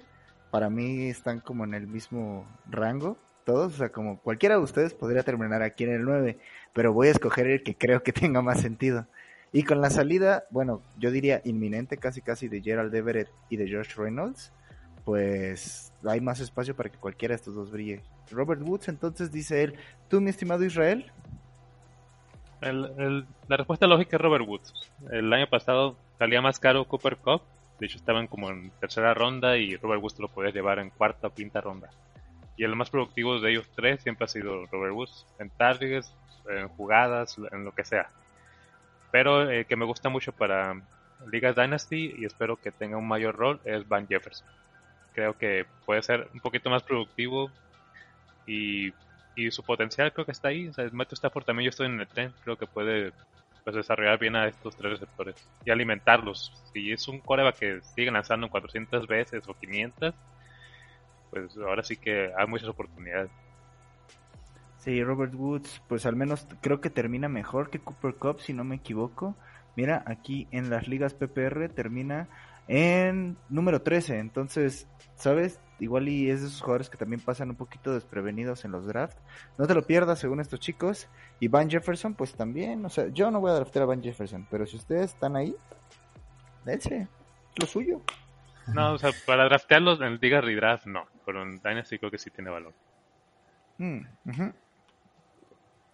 Para 0.53 0.69
mí 0.69 1.07
están 1.07 1.39
como 1.39 1.63
en 1.63 1.73
el 1.73 1.87
mismo 1.87 2.45
rango 2.69 3.17
todos, 3.43 3.73
o 3.73 3.77
sea, 3.77 3.89
como 3.89 4.19
cualquiera 4.19 4.53
de 4.53 4.61
ustedes 4.61 4.93
podría 4.93 5.23
terminar 5.23 5.63
aquí 5.63 5.83
en 5.83 5.93
el 5.93 6.03
9, 6.03 6.37
pero 6.73 6.93
voy 6.93 7.07
a 7.07 7.11
escoger 7.11 7.47
el 7.47 7.63
que 7.63 7.73
creo 7.73 8.03
que 8.03 8.13
tenga 8.13 8.43
más 8.43 8.61
sentido. 8.61 9.07
Y 9.51 9.63
con 9.63 9.81
la 9.81 9.89
salida, 9.89 10.43
bueno, 10.51 10.83
yo 10.99 11.09
diría 11.09 11.41
inminente 11.43 11.97
casi 11.97 12.21
casi 12.21 12.49
de 12.49 12.61
Gerald 12.61 12.93
Everett 12.93 13.29
y 13.49 13.57
de 13.57 13.67
George 13.67 13.93
Reynolds, 13.97 14.53
pues 15.05 15.91
hay 16.05 16.21
más 16.21 16.39
espacio 16.39 16.75
para 16.75 16.89
que 16.89 16.99
cualquiera 16.99 17.31
de 17.31 17.37
estos 17.37 17.55
dos 17.55 17.71
brille. 17.71 18.03
Robert 18.29 18.61
Woods, 18.61 18.89
entonces 18.89 19.31
dice 19.31 19.63
él, 19.63 19.73
tú 20.07 20.21
mi 20.21 20.29
estimado 20.29 20.63
Israel. 20.63 21.11
la 22.61 23.57
respuesta 23.57 23.87
lógica 23.87 24.17
es 24.17 24.21
Robert 24.21 24.47
Woods. 24.47 24.71
El 25.09 25.33
año 25.33 25.49
pasado 25.49 25.97
salía 26.19 26.43
más 26.43 26.59
caro 26.59 26.85
Cooper 26.85 27.17
Cup, 27.17 27.41
de 27.83 27.87
hecho 27.87 27.97
estaban 27.97 28.27
como 28.27 28.49
en 28.49 28.71
tercera 28.79 29.13
ronda 29.13 29.57
y 29.57 29.75
Robert 29.75 30.01
Woods 30.01 30.17
lo 30.17 30.29
podía 30.29 30.51
llevar 30.51 30.79
en 30.79 30.89
cuarta 30.89 31.27
o 31.27 31.33
quinta 31.33 31.59
ronda. 31.59 31.89
Y 32.55 32.63
el 32.63 32.77
más 32.77 32.89
productivo 32.89 33.41
de 33.41 33.51
ellos 33.51 33.69
tres 33.75 34.01
siempre 34.01 34.23
ha 34.23 34.29
sido 34.29 34.67
Robert 34.67 34.93
Woods, 34.93 35.25
en 35.37 35.49
targets, 35.49 36.15
en 36.47 36.69
jugadas, 36.69 37.35
en 37.51 37.65
lo 37.65 37.73
que 37.73 37.83
sea. 37.83 38.07
Pero 39.11 39.51
eh, 39.51 39.65
que 39.65 39.75
me 39.75 39.83
gusta 39.83 40.07
mucho 40.07 40.31
para 40.31 40.81
Ligas 41.29 41.57
Dynasty 41.57 42.15
y 42.19 42.23
espero 42.23 42.55
que 42.55 42.71
tenga 42.71 42.95
un 42.95 43.05
mayor 43.05 43.35
rol 43.35 43.59
es 43.65 43.85
Van 43.85 44.07
Jefferson. 44.07 44.47
Creo 45.13 45.37
que 45.37 45.65
puede 45.85 46.03
ser 46.03 46.29
un 46.33 46.39
poquito 46.39 46.69
más 46.69 46.83
productivo 46.83 47.51
y, 48.47 48.93
y 49.35 49.51
su 49.51 49.61
potencial 49.61 50.13
creo 50.13 50.25
que 50.25 50.31
está 50.31 50.47
ahí. 50.47 50.69
O 50.69 50.73
sea, 50.73 50.87
Matthew 50.89 51.15
Stafford 51.15 51.43
también 51.43 51.65
yo 51.65 51.71
estoy 51.71 51.87
en 51.87 51.99
el 51.99 52.07
tren, 52.07 52.33
creo 52.45 52.57
que 52.57 52.65
puede 52.65 53.11
pues, 53.63 53.75
desarrollar 53.75 54.19
bien 54.19 54.35
a 54.35 54.47
estos 54.47 54.75
tres 54.75 54.93
receptores 54.93 55.35
y 55.65 55.71
alimentarlos. 55.71 56.51
Si 56.73 56.91
es 56.91 57.07
un 57.07 57.19
coreback 57.19 57.57
que 57.57 57.81
sigue 57.95 58.11
lanzando 58.11 58.49
400 58.49 59.07
veces 59.07 59.47
o 59.47 59.53
500, 59.53 60.13
pues 61.29 61.57
ahora 61.57 61.83
sí 61.83 61.97
que 61.97 62.31
hay 62.37 62.47
muchas 62.47 62.69
oportunidades. 62.69 63.31
Sí, 64.77 65.01
Robert 65.01 65.33
Woods, 65.33 65.81
pues 65.87 66.05
al 66.05 66.17
menos 66.17 66.45
creo 66.61 66.81
que 66.81 66.89
termina 66.89 67.29
mejor 67.29 67.69
que 67.69 67.79
Cooper 67.79 68.15
Cup, 68.15 68.41
si 68.41 68.51
no 68.51 68.65
me 68.65 68.75
equivoco. 68.75 69.35
Mira, 69.77 70.03
aquí 70.05 70.47
en 70.51 70.69
las 70.69 70.89
ligas 70.89 71.13
PPR 71.13 71.69
termina 71.69 72.27
en 72.67 73.37
número 73.49 73.81
13. 73.81 74.19
Entonces, 74.19 74.87
¿sabes? 75.15 75.61
Igual 75.83 76.07
y 76.07 76.29
es 76.29 76.41
de 76.41 76.47
esos 76.47 76.61
jugadores 76.61 76.89
que 76.89 76.97
también 76.97 77.19
pasan 77.19 77.49
un 77.49 77.57
poquito 77.57 77.93
desprevenidos 77.93 78.63
en 78.63 78.71
los 78.71 78.85
drafts. 78.85 79.21
No 79.57 79.67
te 79.67 79.73
lo 79.73 79.85
pierdas 79.85 80.17
según 80.19 80.39
estos 80.39 80.61
chicos. 80.61 81.09
Y 81.41 81.49
Van 81.49 81.69
Jefferson, 81.69 82.13
pues 82.13 82.33
también. 82.33 82.85
O 82.85 82.89
sea, 82.89 83.07
yo 83.09 83.29
no 83.31 83.41
voy 83.41 83.51
a 83.51 83.55
draftear 83.55 83.83
a 83.83 83.87
Van 83.87 84.01
Jefferson, 84.01 84.47
pero 84.49 84.65
si 84.65 84.77
ustedes 84.77 85.11
están 85.11 85.35
ahí, 85.35 85.53
dense, 86.63 87.09
lo 87.57 87.67
suyo. 87.67 88.01
No, 88.67 88.93
o 88.93 88.97
sea, 88.97 89.11
para 89.25 89.43
draftearlos 89.43 89.99
en 89.99 90.17
Liga 90.21 90.39
Redraft 90.39 90.85
no, 90.85 91.05
pero 91.25 91.43
en 91.43 91.57
Dynasty 91.57 91.99
creo 91.99 92.09
que 92.09 92.17
sí 92.17 92.29
tiene 92.29 92.49
valor. 92.49 92.73
Mm, 93.77 94.05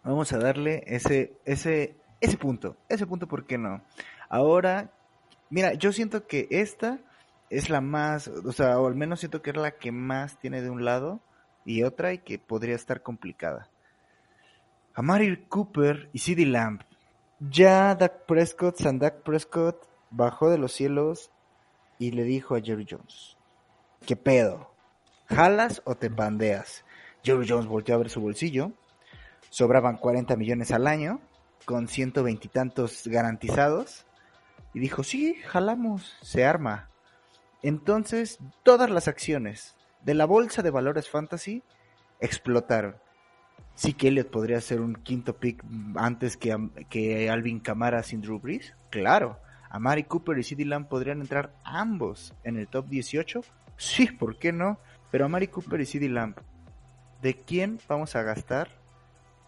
Vamos 0.04 0.32
a 0.34 0.38
darle 0.38 0.84
ese, 0.86 1.34
ese, 1.46 1.96
ese 2.22 2.38
punto, 2.38 2.78
ese 2.90 3.08
punto, 3.08 3.28
¿por 3.28 3.46
qué 3.46 3.58
no? 3.58 3.82
Ahora, 4.30 4.92
mira, 5.50 5.74
yo 5.74 5.92
siento 5.92 6.28
que 6.28 6.48
esta 6.52 7.00
es 7.50 7.70
la 7.70 7.82
más, 7.82 8.28
o 8.28 8.52
sea, 8.52 8.80
o 8.80 8.88
al 8.88 8.96
menos 8.96 9.20
siento 9.20 9.42
que 9.42 9.50
es 9.52 9.58
la 9.58 9.72
que 9.72 9.92
más 9.92 10.38
tiene 10.40 10.62
de 10.62 10.70
un 10.70 10.86
lado 10.86 11.20
y 11.66 11.84
otra 11.84 12.14
y 12.14 12.20
que 12.20 12.40
podría 12.40 12.76
estar 12.76 13.02
complicada. 13.02 13.70
Amari 14.94 15.46
Cooper 15.46 16.10
y 16.14 16.20
CD 16.20 16.46
Lamb. 16.46 16.82
Ya 17.40 17.96
Dak 17.96 18.26
Prescott, 18.26 18.78
San 18.78 19.00
Dak 19.00 19.22
Prescott 19.22 19.88
bajó 20.10 20.50
de 20.50 20.58
los 20.58 20.74
cielos 20.74 21.32
y 21.98 22.12
le 22.12 22.24
dijo 22.24 22.56
a 22.56 22.62
Jerry 22.62 22.86
Jones, 22.90 23.38
¿qué 24.06 24.16
pedo? 24.16 24.74
¿Jalas 25.28 25.82
o 25.86 25.96
te 25.96 26.10
pandeas? 26.10 26.84
Jerry 27.24 27.48
Jones 27.48 27.68
volteó 27.68 27.96
a 27.96 28.00
ver 28.00 28.10
su 28.10 28.22
bolsillo, 28.22 28.72
sobraban 29.50 29.98
40 29.98 30.36
millones 30.36 30.72
al 30.72 30.88
año, 30.88 31.22
con 31.66 31.88
ciento 31.88 32.24
veintitantos 32.24 33.08
garantizados, 33.08 34.06
y 34.74 34.80
dijo, 34.80 35.04
sí, 35.04 35.36
jalamos, 35.46 36.18
se 36.22 36.46
arma. 36.46 36.89
Entonces, 37.62 38.40
todas 38.64 38.90
las 38.90 39.08
acciones 39.08 39.76
de 40.04 40.14
la 40.14 40.26
bolsa 40.26 40.62
de 40.62 40.72
valores 40.72 41.10
fantasy 41.10 41.64
explotaron. 42.20 42.96
Sí 43.76 43.94
que 43.94 44.10
Elliot 44.10 44.30
podría 44.30 44.60
ser 44.62 44.82
un 44.82 44.96
quinto 44.96 45.38
pick 45.38 45.64
antes 45.96 46.38
que, 46.38 46.58
que 46.90 47.30
Alvin 47.30 47.60
Kamara 47.60 48.04
sin 48.04 48.22
Drew 48.22 48.40
Brees, 48.40 48.74
claro. 48.90 49.40
Amari 49.70 50.04
Cooper 50.04 50.38
y 50.40 50.44
CeeDee 50.44 50.66
Lamb 50.66 50.88
podrían 50.88 51.22
entrar 51.22 51.54
ambos 51.64 52.34
en 52.44 52.58
el 52.58 52.68
top 52.68 52.88
18. 52.88 53.42
Sí, 53.78 54.08
¿por 54.08 54.38
qué 54.38 54.52
no? 54.52 54.80
Pero 55.12 55.26
Amari 55.26 55.48
Cooper 55.48 55.80
y 55.82 55.86
CeeDee 55.86 56.10
Lamb, 56.10 56.36
¿de 57.22 57.36
quién 57.36 57.80
vamos 57.88 58.16
a 58.16 58.24
gastar 58.24 58.70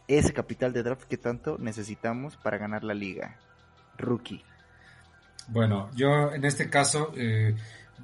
ese 0.07 0.33
capital 0.33 0.73
de 0.73 0.83
draft 0.83 1.03
que 1.03 1.17
tanto 1.17 1.57
necesitamos 1.57 2.37
para 2.37 2.57
ganar 2.57 2.83
la 2.83 2.93
liga? 2.93 3.37
Rookie. 3.97 4.43
Bueno, 5.47 5.89
yo 5.95 6.31
en 6.31 6.45
este 6.45 6.69
caso, 6.69 7.11
eh, 7.15 7.55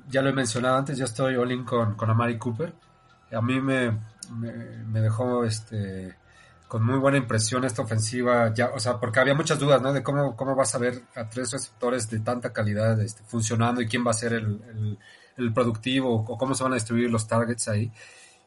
ya 0.09 0.21
lo 0.21 0.29
he 0.29 0.33
mencionado 0.33 0.77
antes, 0.77 0.97
yo 0.97 1.05
estoy 1.05 1.35
all 1.35 1.51
in 1.51 1.63
con, 1.63 1.95
con 1.95 2.09
Amari 2.09 2.37
Cooper. 2.37 2.73
A 3.31 3.41
mí 3.41 3.59
me, 3.59 3.97
me, 4.31 5.01
dejó 5.01 5.43
este 5.43 6.15
con 6.67 6.85
muy 6.85 6.99
buena 6.99 7.17
impresión 7.17 7.63
esta 7.63 7.81
ofensiva, 7.81 8.53
ya, 8.53 8.71
o 8.75 8.79
sea, 8.79 8.99
porque 8.99 9.21
había 9.21 9.33
muchas 9.33 9.57
dudas, 9.57 9.81
¿no? 9.81 9.93
De 9.93 10.03
cómo, 10.03 10.35
cómo 10.35 10.53
vas 10.53 10.75
a 10.75 10.77
ver 10.77 11.01
a 11.15 11.29
tres 11.29 11.51
receptores 11.51 12.09
de 12.09 12.19
tanta 12.19 12.51
calidad 12.51 12.99
este, 12.99 13.23
funcionando 13.23 13.81
y 13.81 13.87
quién 13.87 14.05
va 14.05 14.11
a 14.11 14.13
ser 14.13 14.33
el, 14.33 14.97
el, 15.37 15.53
productivo 15.53 16.13
o 16.13 16.37
cómo 16.37 16.55
se 16.55 16.63
van 16.63 16.73
a 16.73 16.75
distribuir 16.75 17.09
los 17.09 17.25
targets 17.25 17.69
ahí. 17.69 17.89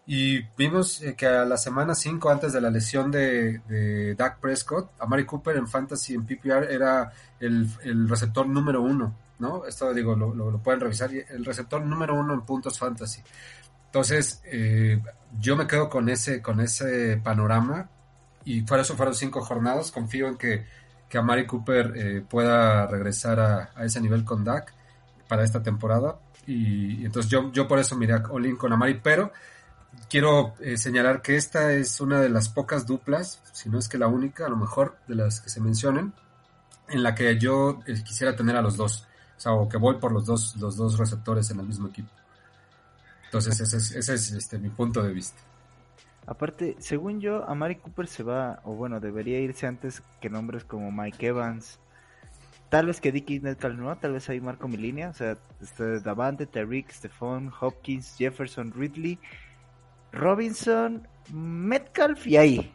Y 0.06 0.42
vimos 0.56 1.00
eh, 1.02 1.14
que 1.16 1.26
a 1.26 1.44
la 1.46 1.56
semana 1.56 1.94
5 1.94 2.30
antes 2.30 2.52
de 2.52 2.60
la 2.60 2.70
lesión 2.70 3.10
de, 3.10 3.60
de 3.60 4.14
Dak 4.16 4.38
Prescott, 4.38 4.90
a 4.98 5.06
Mari 5.06 5.24
Cooper 5.24 5.56
en 5.56 5.66
Fantasy 5.66 6.14
en 6.14 6.26
PPR 6.26 6.70
era 6.70 7.12
el, 7.38 7.68
el 7.84 8.08
receptor 8.08 8.46
número 8.46 8.82
uno, 8.82 9.14
¿no? 9.40 9.64
Esto 9.66 9.92
digo, 9.92 10.14
lo, 10.14 10.58
pueden 10.62 10.80
revisar, 10.80 11.10
el 11.12 11.44
receptor 11.44 11.82
número 11.84 12.14
uno 12.14 12.34
en 12.34 12.42
puntos 12.42 12.78
Fantasy. 12.78 13.22
Entonces, 13.86 14.40
eh, 14.44 15.02
yo 15.40 15.56
me 15.56 15.66
quedo 15.66 15.88
con 15.88 16.08
ese, 16.08 16.40
con 16.40 16.60
ese 16.60 17.16
panorama 17.16 17.90
y 18.44 18.62
por 18.62 18.78
eso 18.78 18.96
fueron 18.96 19.14
cinco 19.14 19.40
jornadas. 19.40 19.90
Confío 19.90 20.28
en 20.28 20.36
que, 20.36 20.66
que 21.08 21.18
Amari 21.18 21.46
Cooper 21.46 21.92
eh, 21.96 22.24
pueda 22.28 22.86
regresar 22.86 23.40
a, 23.40 23.84
ese 23.84 24.00
nivel 24.00 24.24
con 24.24 24.44
Dak 24.44 24.72
para 25.28 25.42
esta 25.42 25.62
temporada. 25.62 26.20
Y, 26.46 27.04
entonces 27.04 27.30
yo, 27.30 27.50
yo 27.52 27.66
por 27.66 27.78
eso 27.78 27.96
miré 27.96 28.14
a 28.14 28.22
Olin 28.30 28.56
con 28.56 28.72
Amari, 28.72 29.00
pero 29.02 29.32
quiero 30.08 30.54
eh, 30.60 30.76
señalar 30.76 31.22
que 31.22 31.36
esta 31.36 31.72
es 31.72 32.00
una 32.00 32.20
de 32.20 32.28
las 32.28 32.48
pocas 32.48 32.86
duplas, 32.86 33.42
si 33.52 33.68
no 33.68 33.78
es 33.78 33.88
que 33.88 33.98
la 33.98 34.08
única, 34.08 34.46
a 34.46 34.48
lo 34.48 34.56
mejor 34.56 34.98
de 35.08 35.14
las 35.16 35.40
que 35.40 35.50
se 35.50 35.60
mencionen, 35.60 36.12
en 36.88 37.02
la 37.02 37.14
que 37.14 37.38
yo 37.38 37.80
eh, 37.86 38.02
quisiera 38.04 38.36
tener 38.36 38.56
a 38.56 38.62
los 38.62 38.76
dos. 38.76 39.06
O 39.40 39.42
sea, 39.42 39.52
o 39.54 39.66
que 39.66 39.78
voy 39.78 39.96
por 39.96 40.12
los 40.12 40.26
dos, 40.26 40.54
los 40.56 40.76
dos 40.76 40.98
receptores 40.98 41.50
en 41.50 41.60
el 41.60 41.66
mismo 41.66 41.88
equipo. 41.88 42.10
Entonces 43.24 43.58
ese 43.58 43.78
es, 43.78 43.92
ese 43.92 44.14
es 44.14 44.32
este, 44.32 44.58
mi 44.58 44.68
punto 44.68 45.02
de 45.02 45.14
vista. 45.14 45.40
Aparte, 46.26 46.76
según 46.78 47.22
yo, 47.22 47.48
a 47.48 47.54
Mari 47.54 47.76
Cooper 47.76 48.06
se 48.06 48.22
va, 48.22 48.60
o 48.64 48.74
bueno, 48.74 49.00
debería 49.00 49.40
irse 49.40 49.66
antes 49.66 50.02
que 50.20 50.28
nombres 50.28 50.64
como 50.64 50.92
Mike 50.92 51.28
Evans. 51.28 51.78
Tal 52.68 52.84
vez 52.84 53.00
que 53.00 53.12
Dickie 53.12 53.40
Metcalf 53.40 53.78
no, 53.78 53.96
tal 53.96 54.12
vez 54.12 54.28
ahí 54.28 54.42
marco 54.42 54.68
mi 54.68 54.76
línea. 54.76 55.08
O 55.08 55.14
sea, 55.14 55.38
este, 55.62 56.00
Davante, 56.00 56.44
Tariq, 56.44 56.90
Stephon, 56.90 57.50
Hopkins, 57.58 58.16
Jefferson, 58.18 58.72
Ridley, 58.72 59.18
Robinson, 60.12 61.08
Metcalf 61.32 62.26
y 62.26 62.36
ahí. 62.36 62.74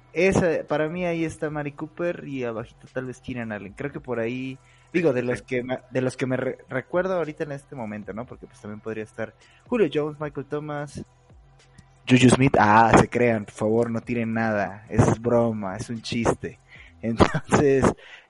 Para 0.68 0.90
mí 0.90 1.06
ahí 1.06 1.26
está 1.26 1.52
Mari 1.52 1.74
Cooper 1.74 2.28
y 2.28 2.44
abajito 2.44 2.88
tal 2.92 3.06
vez 3.06 3.22
Keenan 3.22 3.52
Allen. 3.52 3.74
Creo 3.74 3.92
que 3.92 4.00
por 4.00 4.20
ahí, 4.20 4.58
digo, 4.96 5.14
de 5.14 5.24
los 5.24 5.42
que 5.42 5.62
me, 5.62 5.80
de 5.92 6.02
los 6.02 6.16
que 6.16 6.26
me 6.26 6.38
recuerdo 6.38 7.16
ahorita 7.16 7.44
en 7.44 7.52
este 7.52 7.76
momento, 7.76 8.14
¿no? 8.14 8.26
Porque 8.26 8.48
pues 8.48 8.60
también 8.62 8.80
podría 8.80 9.04
estar 9.04 9.34
Julio 9.68 9.90
Jones, 9.94 10.20
Michael 10.20 10.48
Thomas, 10.48 11.04
Juju 12.08 12.30
Smith, 12.30 12.56
ah, 12.60 12.92
se 12.98 13.10
crean, 13.10 13.46
por 13.46 13.54
favor, 13.54 13.92
no 13.92 14.00
tiren 14.00 14.34
nada, 14.34 14.86
es 14.90 15.20
broma, 15.20 15.76
es 15.76 15.90
un 15.90 16.02
chiste. 16.02 16.60
Entonces, 17.02 17.84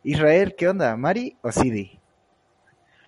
Israel, 0.03 0.55
¿qué 0.57 0.69
onda? 0.69 0.95
¿Mari 0.97 1.35
o 1.41 1.51
Sidi? 1.51 1.99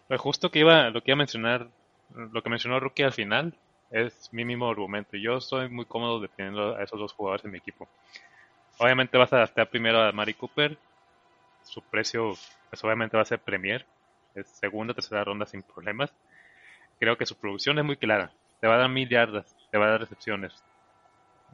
Pues 0.08 0.20
justo 0.22 0.52
que 0.52 0.60
iba, 0.60 0.90
lo 0.90 1.02
que 1.02 1.12
iba 1.12 1.16
a 1.16 1.18
mencionar, 1.18 1.68
lo 2.14 2.44
que 2.44 2.50
mencionó 2.50 2.80
Rookie 2.80 3.04
al 3.04 3.14
final, 3.14 3.56
es 3.90 4.30
mi 4.34 4.46
mismo 4.46 4.70
argumento. 4.70 5.18
Yo 5.18 5.38
estoy 5.38 5.70
muy 5.70 5.86
cómodo 5.86 6.20
defendiendo 6.20 6.76
a 6.76 6.84
esos 6.84 7.00
dos 7.00 7.14
jugadores 7.14 7.46
en 7.46 7.52
mi 7.52 7.58
equipo. 7.58 7.88
Obviamente 8.78 9.18
vas 9.18 9.34
a 9.34 9.38
adaptar 9.38 9.70
primero 9.70 10.02
a 10.02 10.12
Mari 10.12 10.34
Cooper, 10.36 10.78
su 11.68 11.82
precio 11.82 12.34
pues 12.70 12.84
obviamente 12.84 13.18
va 13.18 13.24
a 13.24 13.26
ser 13.26 13.40
Premier, 13.40 13.86
es 14.36 14.48
segunda, 14.48 14.94
tercera 14.94 15.24
ronda 15.24 15.46
sin 15.46 15.64
problemas. 15.64 16.14
Creo 17.00 17.18
que 17.18 17.26
su 17.26 17.36
producción 17.36 17.78
es 17.80 17.86
muy 17.86 17.98
clara, 17.98 18.32
te 18.60 18.68
va 18.68 18.76
a 18.76 18.80
dar 18.80 18.90
mil 18.90 19.08
yardas, 19.08 19.56
te 19.72 19.78
va 19.78 19.86
a 19.86 19.90
dar 19.92 20.02
recepciones. 20.02 20.64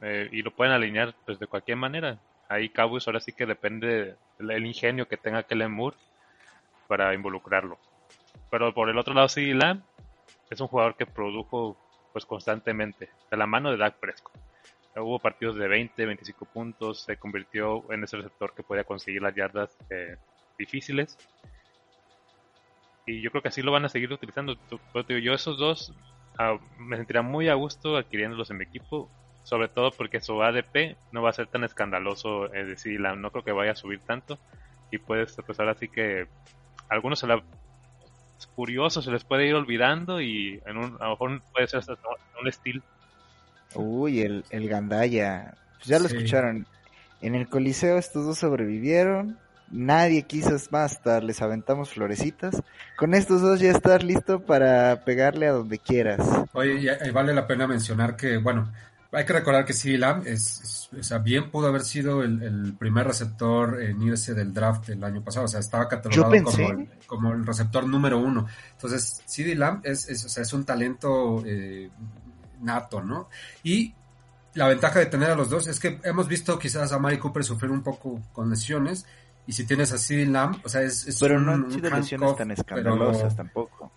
Eh, 0.02 0.28
y 0.32 0.42
lo 0.42 0.50
pueden 0.50 0.72
alinear 0.72 1.14
pues 1.24 1.38
de 1.38 1.46
cualquier 1.46 1.76
manera. 1.76 2.18
Ahí 2.48 2.68
Cowboys 2.68 3.06
ahora 3.06 3.20
sí 3.20 3.32
que 3.32 3.46
depende 3.46 4.16
del 4.38 4.66
ingenio 4.66 5.08
que 5.08 5.16
tenga 5.16 5.44
Kellen 5.44 5.72
Moore 5.72 5.96
para 6.88 7.14
involucrarlo. 7.14 7.78
Pero 8.50 8.74
por 8.74 8.88
el 8.90 8.98
otro 8.98 9.14
lado, 9.14 9.28
sí, 9.28 9.52
Lamb 9.52 9.82
es 10.50 10.60
un 10.60 10.68
jugador 10.68 10.96
que 10.96 11.06
produjo 11.06 11.76
pues 12.12 12.26
constantemente 12.26 13.10
de 13.30 13.36
la 13.36 13.46
mano 13.46 13.70
de 13.70 13.76
Dak 13.76 13.96
Prescott. 13.96 14.34
Hubo 14.96 15.18
partidos 15.18 15.56
de 15.56 15.66
20, 15.66 16.06
25 16.06 16.44
puntos, 16.46 17.02
se 17.02 17.16
convirtió 17.16 17.90
en 17.92 18.04
ese 18.04 18.16
receptor 18.16 18.54
que 18.54 18.62
podía 18.62 18.84
conseguir 18.84 19.22
las 19.22 19.34
yardas 19.34 19.76
eh, 19.90 20.16
difíciles. 20.58 21.18
Y 23.06 23.20
yo 23.20 23.30
creo 23.30 23.42
que 23.42 23.48
así 23.48 23.60
lo 23.60 23.72
van 23.72 23.84
a 23.84 23.88
seguir 23.88 24.12
utilizando. 24.12 24.56
Yo 25.08 25.34
esos 25.34 25.58
dos 25.58 25.92
Ah, 26.36 26.58
me 26.78 26.96
sentiría 26.96 27.22
muy 27.22 27.48
a 27.48 27.54
gusto 27.54 27.96
adquiriéndolos 27.96 28.50
en 28.50 28.56
mi 28.58 28.64
equipo, 28.64 29.08
sobre 29.44 29.68
todo 29.68 29.92
porque 29.92 30.20
su 30.20 30.42
ADP 30.42 30.96
no 31.12 31.22
va 31.22 31.30
a 31.30 31.32
ser 31.32 31.46
tan 31.46 31.62
escandaloso, 31.62 32.52
es 32.52 32.66
decir, 32.66 33.00
la, 33.00 33.14
no 33.14 33.30
creo 33.30 33.44
que 33.44 33.52
vaya 33.52 33.72
a 33.72 33.76
subir 33.76 34.00
tanto 34.00 34.38
y 34.90 34.98
puedes 34.98 35.38
empezar 35.38 35.68
así 35.68 35.88
que 35.88 36.26
algunos 36.88 37.20
se 37.20 37.26
la 37.26 37.42
curiosos 38.56 39.04
se 39.04 39.12
les 39.12 39.24
puede 39.24 39.46
ir 39.46 39.54
olvidando 39.54 40.20
y 40.20 40.60
en 40.66 40.76
un, 40.76 40.96
a 41.00 41.04
lo 41.04 41.10
mejor 41.10 41.42
puede 41.52 41.68
ser 41.68 41.80
hasta 41.80 41.96
un 42.40 42.48
estilo. 42.48 42.82
Uy, 43.74 44.20
el, 44.20 44.44
el 44.50 44.68
Gandaya. 44.68 45.54
Pues 45.76 45.86
ya 45.86 45.98
lo 45.98 46.06
escucharon. 46.06 46.66
En 47.20 47.34
el 47.34 47.48
Coliseo 47.48 47.98
estos 47.98 48.24
dos 48.26 48.38
sobrevivieron 48.38 49.38
nadie 49.70 50.22
quiso 50.22 50.50
más 50.70 50.92
hasta 50.92 51.20
les 51.20 51.42
aventamos 51.42 51.90
florecitas. 51.90 52.62
Con 52.96 53.14
estos 53.14 53.42
dos 53.42 53.60
ya 53.60 53.70
estás 53.70 54.02
listo 54.04 54.40
para 54.40 55.04
pegarle 55.04 55.48
a 55.48 55.52
donde 55.52 55.78
quieras. 55.78 56.20
Oye, 56.52 56.80
y 57.04 57.10
vale 57.10 57.34
la 57.34 57.46
pena 57.46 57.66
mencionar 57.66 58.16
que, 58.16 58.38
bueno, 58.38 58.72
hay 59.12 59.24
que 59.24 59.32
recordar 59.32 59.64
que 59.64 59.72
CD 59.72 59.98
Lamb 59.98 60.26
es, 60.26 60.88
o 60.98 61.02
sea, 61.02 61.18
bien 61.18 61.50
pudo 61.50 61.68
haber 61.68 61.82
sido 61.82 62.22
el, 62.22 62.74
primer 62.78 63.06
receptor 63.06 63.80
en 63.82 64.02
irse 64.02 64.34
del 64.34 64.52
draft 64.52 64.88
el 64.90 65.02
año 65.04 65.22
pasado, 65.22 65.46
o 65.46 65.48
sea, 65.48 65.60
estaba 65.60 65.88
catalogado 65.88 66.42
como 66.42 66.70
el, 66.70 66.88
como 67.06 67.32
el, 67.32 67.46
receptor 67.46 67.86
número 67.86 68.18
uno. 68.18 68.46
Entonces, 68.72 69.22
CD 69.26 69.54
Lamb 69.54 69.80
es, 69.84 70.08
es, 70.08 70.24
o 70.24 70.28
sea, 70.28 70.42
es 70.42 70.52
un 70.52 70.64
talento 70.64 71.42
eh, 71.46 71.90
nato, 72.64 73.02
¿no? 73.02 73.28
Y 73.62 73.94
la 74.54 74.68
ventaja 74.68 75.00
de 75.00 75.06
tener 75.06 75.30
a 75.30 75.34
los 75.34 75.50
dos 75.50 75.66
es 75.66 75.80
que 75.80 76.00
hemos 76.04 76.28
visto 76.28 76.58
quizás 76.58 76.92
a 76.92 76.98
Mari 76.98 77.18
Cooper 77.18 77.44
sufrir 77.44 77.70
un 77.70 77.82
poco 77.82 78.20
con 78.32 78.50
lesiones, 78.50 79.06
y 79.46 79.52
si 79.52 79.66
tienes 79.66 79.92
así 79.92 80.24
Lamb, 80.24 80.56
o 80.64 80.68
sea, 80.68 80.82
es, 80.82 81.06
es 81.06 81.20
pero 81.20 81.38
no 81.38 81.52
han 81.52 81.70
sido 81.70 81.90
lesiones 81.90 82.36
tan 82.36 82.50
escandalosas 82.50 83.36
tampoco. 83.36 83.92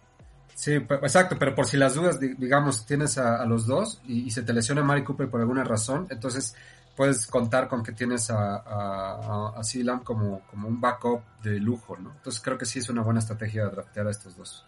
Sí, 0.53 0.73
exacto, 0.73 1.38
pero 1.38 1.53
por 1.53 1.67
si 1.67 1.77
las 1.77 1.93
dudas, 1.93 2.19
digamos, 2.19 2.86
tienes 2.86 3.17
a, 3.19 3.45
los 3.45 3.67
dos 3.67 4.01
y, 4.08 4.32
se 4.32 4.41
te 4.41 4.53
lesiona 4.53 4.84
Mari 4.84 5.03
Cooper 5.03 5.30
por 5.30 5.39
alguna 5.39 5.63
razón, 5.63 6.08
entonces 6.10 6.56
puedes 6.95 7.27
contar 7.27 7.67
con 7.67 7.84
que 7.84 7.91
tienes 7.91 8.32
a, 8.32 8.56
a, 8.56 9.49
a 9.56 9.62
Lamb 9.75 10.03
como, 10.03 10.41
como 10.49 10.67
un 10.67 10.82
backup 10.82 11.21
de 11.43 11.60
lujo, 11.60 11.95
¿no? 11.97 12.12
Entonces 12.12 12.41
creo 12.41 12.58
que 12.58 12.65
sí 12.65 12.80
es 12.80 12.89
una 12.89 13.03
buena 13.03 13.19
estrategia 13.19 13.65
draftear 13.65 14.08
a 14.08 14.12
estos 14.12 14.36
dos. 14.36 14.65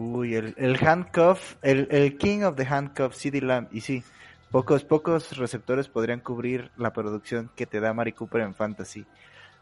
Uy, 0.00 0.34
el, 0.34 0.78
handcuff, 0.80 1.56
el, 1.60 2.16
king 2.16 2.42
of 2.42 2.56
the 2.56 2.64
handcuff, 2.64 3.14
CD 3.14 3.42
Lamb, 3.42 3.68
y 3.70 3.82
sí, 3.82 4.02
pocos, 4.50 4.82
pocos 4.82 5.36
receptores 5.36 5.88
podrían 5.88 6.20
cubrir 6.20 6.70
la 6.78 6.94
producción 6.94 7.50
que 7.54 7.66
te 7.66 7.80
da 7.80 7.92
Mari 7.92 8.12
Cooper 8.12 8.40
en 8.40 8.54
Fantasy. 8.54 9.04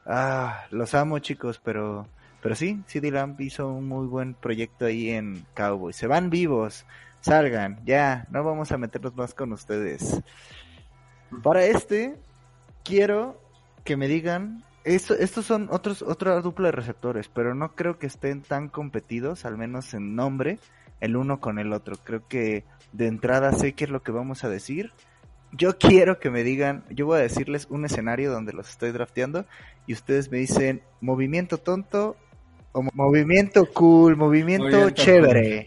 Ah, 0.06 0.66
los 0.70 0.94
amo 0.94 1.18
chicos, 1.18 1.60
pero 1.62 2.08
pero 2.40 2.54
sí, 2.54 2.80
CD 2.86 3.10
Lamb 3.10 3.40
hizo 3.40 3.68
un 3.68 3.88
muy 3.88 4.06
buen 4.06 4.34
proyecto 4.34 4.86
ahí 4.86 5.10
en 5.10 5.44
Cowboys. 5.54 5.96
Se 5.96 6.06
van 6.06 6.30
vivos, 6.30 6.86
salgan, 7.20 7.80
ya, 7.84 8.26
no 8.30 8.44
vamos 8.44 8.70
a 8.70 8.78
meternos 8.78 9.16
más 9.16 9.34
con 9.34 9.52
ustedes. 9.52 10.22
Para 11.42 11.64
este, 11.64 12.16
quiero 12.84 13.42
que 13.84 13.96
me 13.96 14.06
digan, 14.06 14.62
esto, 14.84 15.14
estos 15.14 15.46
son 15.46 15.68
otros, 15.70 16.02
otra 16.02 16.40
dupla 16.40 16.68
de 16.68 16.72
receptores, 16.72 17.28
pero 17.28 17.54
no 17.54 17.74
creo 17.74 17.98
que 17.98 18.06
estén 18.06 18.42
tan 18.42 18.68
competidos, 18.68 19.44
al 19.44 19.58
menos 19.58 19.94
en 19.94 20.14
nombre, 20.14 20.58
el 21.00 21.16
uno 21.16 21.40
con 21.40 21.58
el 21.58 21.72
otro. 21.72 21.96
Creo 22.02 22.26
que 22.26 22.64
de 22.92 23.06
entrada 23.06 23.52
sé 23.52 23.74
qué 23.74 23.84
es 23.84 23.90
lo 23.90 24.02
que 24.02 24.12
vamos 24.12 24.44
a 24.44 24.48
decir 24.48 24.92
yo 25.52 25.78
quiero 25.78 26.18
que 26.18 26.30
me 26.30 26.42
digan, 26.42 26.84
yo 26.90 27.06
voy 27.06 27.18
a 27.18 27.22
decirles 27.22 27.66
un 27.70 27.84
escenario 27.84 28.30
donde 28.30 28.52
los 28.52 28.68
estoy 28.68 28.92
drafteando 28.92 29.46
y 29.86 29.94
ustedes 29.94 30.30
me 30.30 30.38
dicen 30.38 30.82
movimiento 31.00 31.58
tonto 31.58 32.16
o 32.72 32.82
movimiento 32.92 33.66
cool, 33.72 34.16
movimiento, 34.16 34.90
chévere. 34.90 35.66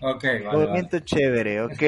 movimiento 0.51 0.99
chévere, 0.99 1.61
¿ok? 1.63 1.83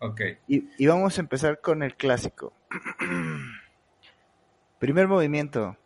ok. 0.00 0.20
Y, 0.46 0.68
y 0.78 0.86
vamos 0.86 1.18
a 1.18 1.20
empezar 1.20 1.60
con 1.60 1.82
el 1.82 1.96
clásico. 1.96 2.52
Primer 4.78 5.08
movimiento. 5.08 5.76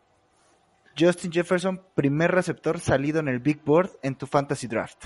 Justin 0.97 1.31
Jefferson, 1.31 1.81
primer 1.95 2.31
receptor 2.31 2.79
salido 2.79 3.19
en 3.19 3.27
el 3.27 3.39
Big 3.39 3.63
Board 3.63 3.91
en 4.01 4.15
tu 4.15 4.27
Fantasy 4.27 4.67
Draft. 4.67 5.05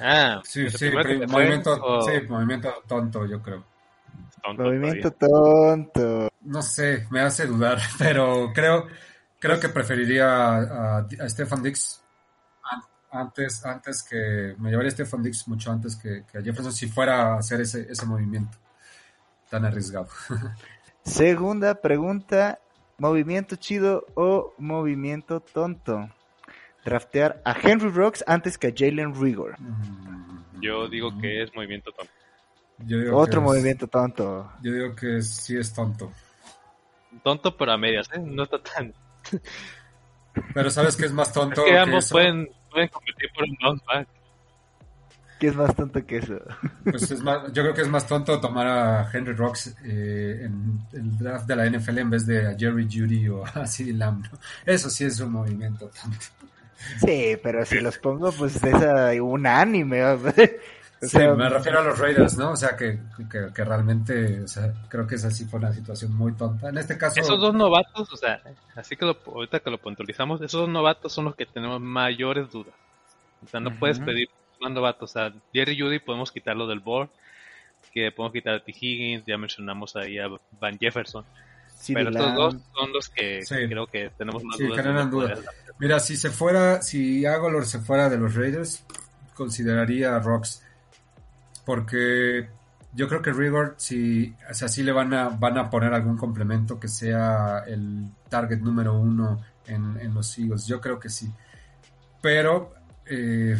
ah, 0.00 0.40
sí, 0.44 0.68
sí, 0.70 0.90
movimiento, 1.28 2.02
sí, 2.02 2.26
movimiento 2.28 2.72
tonto, 2.86 3.26
yo 3.26 3.40
creo. 3.40 3.64
Movimiento 4.56 5.10
tonto. 5.12 6.28
No 6.42 6.62
sé, 6.62 7.06
me 7.10 7.20
hace 7.20 7.46
dudar, 7.46 7.78
pero 7.98 8.52
creo, 8.52 8.86
creo 9.38 9.58
que 9.58 9.68
preferiría 9.68 10.26
a, 10.26 10.98
a, 10.98 11.28
Stefan 11.28 11.62
Dix 11.62 12.02
antes, 13.10 13.64
antes 13.64 14.02
que 14.02 14.54
me 14.58 14.70
llevaría 14.70 14.88
a 14.88 14.92
Stefan 14.92 15.22
Dix 15.22 15.46
mucho 15.48 15.70
antes 15.70 15.96
que, 15.96 16.24
a 16.36 16.42
Jefferson 16.42 16.72
si 16.72 16.88
fuera 16.88 17.34
a 17.34 17.38
hacer 17.38 17.60
ese, 17.60 17.86
ese 17.88 18.04
movimiento. 18.06 18.58
tan 19.48 19.64
arriesgado. 19.64 20.08
Segunda 21.04 21.74
pregunta, 21.80 22.58
movimiento 22.98 23.56
chido 23.56 24.06
o 24.14 24.54
movimiento 24.58 25.40
tonto. 25.40 26.08
Draftear 26.84 27.40
a 27.44 27.52
Henry 27.58 27.88
Rocks 27.90 28.22
antes 28.26 28.58
que 28.58 28.66
a 28.68 28.72
Jalen 28.76 29.14
Rigor. 29.20 29.56
Yo 30.60 30.86
digo 30.88 31.16
que 31.18 31.42
es 31.42 31.54
movimiento 31.54 31.90
tonto. 31.92 32.12
yo 32.78 32.98
digo 32.98 33.16
Otro 33.16 33.40
que 33.40 33.46
es- 33.46 33.52
movimiento 33.52 33.86
tonto. 33.88 34.52
yo 34.62 34.72
digo 34.72 34.94
que 34.94 35.22
sí 35.22 35.56
es 35.56 35.72
tonto. 35.72 36.12
Tonto 37.22 37.56
pero 37.56 37.72
a 37.72 37.78
medias, 37.78 38.08
¿eh? 38.12 38.18
No 38.18 38.42
está 38.42 38.58
tan... 38.62 38.92
Pero 40.52 40.68
¿sabes 40.70 40.96
qué 40.96 41.06
es 41.06 41.12
más 41.12 41.28
Es 41.28 41.34
tonto? 41.34 41.64
que 41.64 41.70
que 41.70 41.78
ambos 41.78 42.04
eso? 42.06 42.14
pueden, 42.14 42.48
pueden 42.70 42.88
competir 42.88 43.30
por 43.34 43.44
un 43.44 43.56
bounce 43.62 43.84
back. 43.86 44.08
¿Qué 45.44 45.50
es 45.50 45.56
más 45.56 45.76
tonto 45.76 46.06
que 46.06 46.16
eso? 46.16 46.38
Pues 46.84 47.10
es 47.10 47.22
más- 47.22 47.52
yo 47.52 47.62
creo 47.62 47.74
que 47.74 47.82
es 47.82 47.88
más 47.88 48.06
tonto 48.06 48.40
tomar 48.40 48.66
a 48.66 49.10
Henry 49.12 49.34
Rocks 49.34 49.76
eh, 49.84 50.40
en 50.46 50.78
el 50.94 51.18
draft 51.18 51.46
de 51.46 51.54
la 51.56 51.66
NFL 51.66 51.98
en 51.98 52.08
vez 52.08 52.24
de 52.26 52.46
a 52.48 52.56
Jerry 52.58 52.88
Judy 52.90 53.28
o 53.28 53.44
a 53.44 53.66
CeeDee 53.66 53.92
Lamb. 53.92 54.24
¿no? 54.32 54.38
Eso 54.64 54.88
sí 54.88 55.04
es 55.04 55.20
un 55.20 55.32
movimiento 55.32 55.90
tonto. 55.90 56.18
Sí, 56.98 57.36
pero 57.42 57.62
si 57.66 57.78
los 57.80 57.98
pongo, 57.98 58.32
pues 58.32 58.56
es 58.64 59.20
un 59.20 59.46
anime. 59.46 60.02
o 60.12 60.18
Sí, 61.02 61.08
sea, 61.08 61.34
me 61.34 61.50
refiero 61.50 61.80
a 61.80 61.82
los 61.82 61.98
Raiders, 61.98 62.38
¿no? 62.38 62.52
O 62.52 62.56
sea, 62.56 62.74
que, 62.74 62.98
que, 63.30 63.48
que 63.54 63.64
realmente, 63.64 64.40
o 64.40 64.48
sea, 64.48 64.72
creo 64.88 65.06
que 65.06 65.16
esa 65.16 65.30
sí 65.30 65.44
fue 65.44 65.58
una 65.58 65.74
situación 65.74 66.14
muy 66.14 66.32
tonta. 66.32 66.70
En 66.70 66.78
este 66.78 66.96
caso, 66.96 67.20
Esos 67.20 67.38
dos 67.38 67.52
novatos, 67.52 68.10
o 68.10 68.16
sea, 68.16 68.40
así 68.74 68.96
que 68.96 69.04
lo, 69.04 69.18
ahorita 69.26 69.60
que 69.60 69.70
lo 69.70 69.76
puntualizamos, 69.76 70.40
esos 70.40 70.62
dos 70.62 70.70
novatos 70.70 71.12
son 71.12 71.26
los 71.26 71.36
que 71.36 71.44
tenemos 71.44 71.82
mayores 71.82 72.50
dudas. 72.50 72.72
O 73.44 73.48
sea, 73.48 73.60
no 73.60 73.78
puedes 73.78 73.98
pedir 73.98 74.30
más 74.60 74.72
novatos. 74.72 75.10
O 75.10 75.12
sea, 75.12 75.32
Jerry 75.52 75.78
Judy 75.78 75.98
podemos 75.98 76.30
quitarlo 76.32 76.66
del 76.66 76.80
board, 76.80 77.08
que 77.92 78.10
podemos 78.12 78.32
quitar 78.32 78.54
a 78.54 78.64
T. 78.64 78.72
Higgins, 78.78 79.24
ya 79.26 79.36
mencionamos 79.38 79.94
ahí 79.96 80.18
a 80.18 80.28
Van 80.60 80.78
Jefferson. 80.78 81.24
Pero 81.86 82.10
estos 82.10 82.34
dos 82.34 82.56
son 82.74 82.92
los 82.92 83.08
que 83.10 83.42
Sí. 83.44 83.54
creo 83.68 83.86
que 83.86 84.10
tenemos 84.16 84.42
más 84.42 84.56
Sí, 84.56 84.64
dudas. 84.66 85.10
dudas. 85.10 85.40
mira, 85.78 86.00
si 86.00 86.16
se 86.16 86.30
fuera, 86.30 86.80
si 86.80 87.26
Agolor 87.26 87.66
se 87.66 87.78
fuera 87.80 88.08
de 88.08 88.16
los 88.16 88.34
Raiders, 88.34 88.84
consideraría 89.34 90.16
a 90.16 90.20
Rocks. 90.20 90.62
Porque 91.64 92.48
yo 92.94 93.08
creo 93.08 93.22
que 93.22 93.32
Rigor, 93.32 93.74
si, 93.78 94.34
o 94.50 94.54
sea, 94.54 94.68
sí 94.68 94.82
le 94.82 94.92
van 94.92 95.12
a, 95.14 95.28
van 95.30 95.58
a 95.58 95.70
poner 95.70 95.92
algún 95.94 96.16
complemento 96.16 96.78
que 96.78 96.88
sea 96.88 97.64
el 97.66 98.06
target 98.28 98.58
número 98.60 98.94
uno 98.94 99.42
en, 99.66 99.98
en 100.00 100.14
los 100.14 100.38
Eagles. 100.38 100.66
Yo 100.66 100.80
creo 100.80 100.98
que 101.00 101.08
sí. 101.08 101.30
Pero 102.22 102.72
eh, 103.06 103.56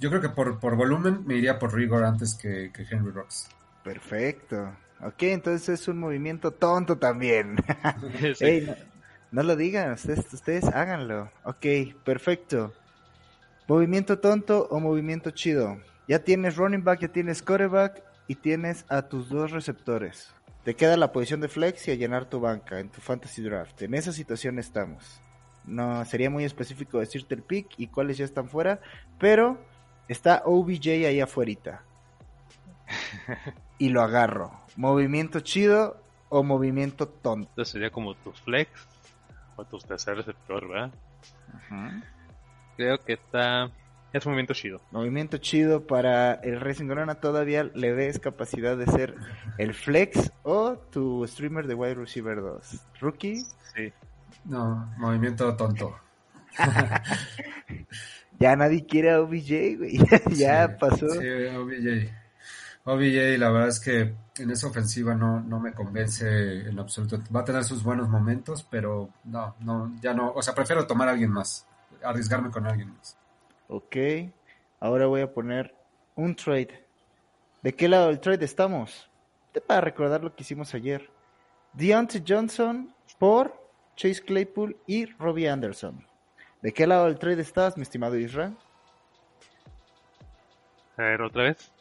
yo 0.00 0.08
creo 0.08 0.22
que 0.22 0.30
por, 0.30 0.58
por 0.58 0.76
volumen 0.76 1.24
me 1.26 1.36
iría 1.36 1.58
por 1.58 1.74
Rigor 1.74 2.04
antes 2.04 2.34
que, 2.34 2.72
que 2.72 2.86
Henry 2.90 3.12
Rocks. 3.12 3.48
Perfecto. 3.84 4.74
Ok, 5.02 5.22
entonces 5.24 5.80
es 5.80 5.88
un 5.88 5.98
movimiento 5.98 6.52
tonto 6.52 6.98
también. 6.98 7.56
Sí. 8.34 8.44
Ey, 8.44 8.66
no, 8.66 8.74
no 9.30 9.42
lo 9.42 9.56
digan, 9.56 9.92
ustedes, 9.92 10.32
ustedes 10.32 10.64
háganlo. 10.64 11.30
Ok, 11.44 11.66
perfecto. 12.02 12.72
Movimiento 13.68 14.18
tonto 14.18 14.66
o 14.70 14.80
movimiento 14.80 15.30
chido. 15.30 15.78
Ya 16.08 16.18
tienes 16.18 16.56
running 16.56 16.82
back, 16.82 17.00
ya 17.00 17.08
tienes 17.08 17.42
quarterback 17.42 18.02
y 18.26 18.34
tienes 18.34 18.84
a 18.88 19.02
tus 19.02 19.28
dos 19.28 19.52
receptores. 19.52 20.34
Te 20.64 20.74
queda 20.74 20.96
la 20.96 21.12
posición 21.12 21.40
de 21.40 21.48
flex 21.48 21.86
y 21.88 21.92
a 21.92 21.94
llenar 21.94 22.28
tu 22.28 22.40
banca 22.40 22.80
en 22.80 22.88
tu 22.88 23.00
fantasy 23.00 23.42
draft. 23.42 23.80
En 23.82 23.94
esa 23.94 24.12
situación 24.12 24.58
estamos. 24.58 25.20
No 25.64 26.04
sería 26.04 26.30
muy 26.30 26.44
específico 26.44 26.98
decirte 26.98 27.34
el 27.34 27.42
pick 27.42 27.68
y 27.76 27.86
cuáles 27.86 28.18
ya 28.18 28.24
están 28.24 28.48
fuera, 28.48 28.80
pero 29.18 29.58
está 30.12 30.42
OBJ 30.44 30.86
ahí 31.06 31.20
afuera. 31.20 31.82
y 33.78 33.88
lo 33.90 34.02
agarro. 34.02 34.60
Movimiento 34.76 35.40
chido 35.40 36.02
o 36.28 36.42
movimiento 36.42 37.08
tonto. 37.08 37.48
Entonces 37.50 37.72
sería 37.72 37.90
como 37.90 38.14
tus 38.16 38.40
flex 38.40 38.68
o 39.56 39.64
tus 39.64 39.84
tercer 39.84 40.16
receptor, 40.16 40.68
¿verdad? 40.68 40.90
Creo 42.76 42.98
que 42.98 43.14
está... 43.14 43.70
Es 44.12 44.26
un 44.26 44.32
movimiento 44.32 44.54
chido. 44.54 44.80
Movimiento 44.90 45.38
chido 45.38 45.86
para 45.86 46.34
el 46.34 46.60
Racing 46.60 46.88
Corona. 46.88 47.14
Todavía 47.16 47.62
le 47.62 47.92
ves 47.92 48.18
capacidad 48.18 48.76
de 48.76 48.86
ser 48.86 49.14
el 49.58 49.72
flex 49.72 50.32
o 50.42 50.76
tu 50.90 51.24
streamer 51.28 51.68
de 51.68 51.74
wide 51.74 51.94
receiver 51.94 52.40
2. 52.40 52.86
Rookie, 53.00 53.44
Sí. 53.74 53.92
No, 54.44 54.92
movimiento 54.96 55.56
tonto. 55.56 55.96
ya 58.40 58.56
nadie 58.56 58.86
quiere 58.86 59.10
a 59.12 59.20
OBJ, 59.20 59.76
güey. 59.76 59.98
ya 60.34 60.66
Sí, 60.66 60.74
pasó. 60.80 61.08
Sí, 61.08 61.28
OBJ. 61.28 62.10
OBJ, 62.84 63.38
la 63.38 63.50
verdad 63.50 63.68
es 63.68 63.78
que 63.78 64.14
en 64.38 64.50
esa 64.50 64.66
ofensiva 64.68 65.14
no, 65.14 65.40
no 65.40 65.60
me 65.60 65.72
convence 65.72 66.26
en 66.66 66.78
absoluto. 66.78 67.20
Va 67.34 67.40
a 67.40 67.44
tener 67.44 67.62
sus 67.62 67.82
buenos 67.82 68.08
momentos, 68.08 68.66
pero 68.68 69.10
no, 69.24 69.54
no, 69.60 69.92
ya 70.00 70.14
no. 70.14 70.32
O 70.32 70.42
sea, 70.42 70.54
prefiero 70.54 70.86
tomar 70.86 71.08
a 71.08 71.12
alguien 71.12 71.30
más, 71.30 71.66
arriesgarme 72.02 72.50
con 72.50 72.66
alguien 72.66 72.94
más. 72.96 73.18
Ok. 73.68 73.96
Ahora 74.80 75.06
voy 75.06 75.20
a 75.20 75.32
poner 75.32 75.74
un 76.16 76.34
trade. 76.34 76.86
¿De 77.62 77.74
qué 77.74 77.88
lado 77.88 78.08
del 78.08 78.20
trade 78.20 78.44
estamos? 78.46 79.10
Para 79.66 79.82
recordar 79.82 80.24
lo 80.24 80.34
que 80.34 80.42
hicimos 80.42 80.72
ayer. 80.74 81.10
Deontay 81.74 82.24
Johnson 82.26 82.94
por 83.18 83.54
Chase 83.96 84.22
Claypool 84.22 84.78
y 84.86 85.04
Robbie 85.04 85.48
Anderson. 85.50 86.06
¿De 86.62 86.72
qué 86.72 86.86
lado 86.86 87.06
del 87.06 87.18
trade 87.18 87.40
estás, 87.42 87.76
mi 87.76 87.82
estimado 87.82 88.16
Israel? 88.18 88.56
A 90.96 91.02
ver, 91.02 91.22
otra 91.22 91.44
vez. 91.44 91.72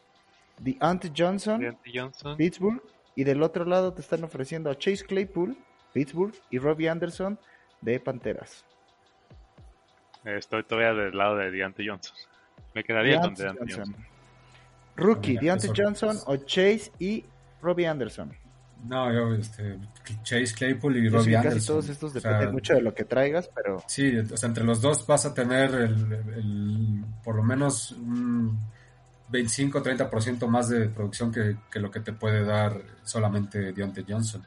Johnson, 1.15 1.61
Johnson. 1.93 2.37
Pittsburgh. 2.37 2.81
Y 3.15 3.23
del 3.25 3.41
otro 3.43 3.65
lado 3.65 3.93
te 3.93 4.01
están 4.01 4.23
ofreciendo 4.23 4.69
a 4.69 4.77
Chase 4.77 5.05
Claypool, 5.05 5.57
Pittsburgh. 5.93 6.33
Y 6.49 6.57
Robbie 6.59 6.87
Anderson 6.89 7.37
de 7.81 7.99
Panteras. 7.99 8.65
Eh, 10.25 10.37
Estoy 10.37 10.63
todavía 10.63 10.93
del 10.93 11.17
lado 11.17 11.35
de 11.37 11.51
Deontay 11.51 11.87
Johnson. 11.87 12.15
Me 12.73 12.83
quedaría 12.83 13.19
con 13.19 13.33
Deontay 13.33 13.67
Deontay 13.67 13.75
Johnson. 13.77 14.05
Rookie, 14.95 15.37
eso- 15.71 15.73
Johnson 15.75 16.17
o 16.27 16.35
Chase 16.37 16.91
y 16.99 17.25
Robbie 17.61 17.87
Anderson. 17.87 18.33
No, 18.87 19.11
yo, 19.13 19.33
este, 19.35 19.77
Chase 20.23 20.53
Claypool 20.55 20.97
y 20.97 21.09
Robbie 21.09 21.35
Anderson. 21.35 21.65
todos 21.65 21.89
estos 21.89 22.15
O 22.15 22.19
sea, 22.19 22.49
mucho 22.51 22.73
de 22.73 22.81
lo 22.81 22.93
que 22.93 23.03
traigas, 23.03 23.49
pero 23.53 23.83
Sí, 23.87 24.17
o 24.17 24.37
sea, 24.37 24.47
entre 24.47 24.63
los 24.63 24.81
dos 24.81 25.05
vas 25.05 25.25
a 25.25 25.33
tener 25.33 25.73
el, 25.75 26.13
el- 26.13 27.03
por 27.23 27.35
lo 27.35 27.43
menos 27.43 27.91
un 27.91 28.57
25-30% 29.31 30.47
más 30.47 30.69
de 30.69 30.87
producción 30.89 31.31
que, 31.31 31.57
que 31.71 31.79
lo 31.79 31.91
que 31.91 31.99
te 31.99 32.13
puede 32.13 32.43
dar 32.43 32.81
solamente 33.03 33.73
Deontay 33.73 34.05
Johnson. 34.07 34.43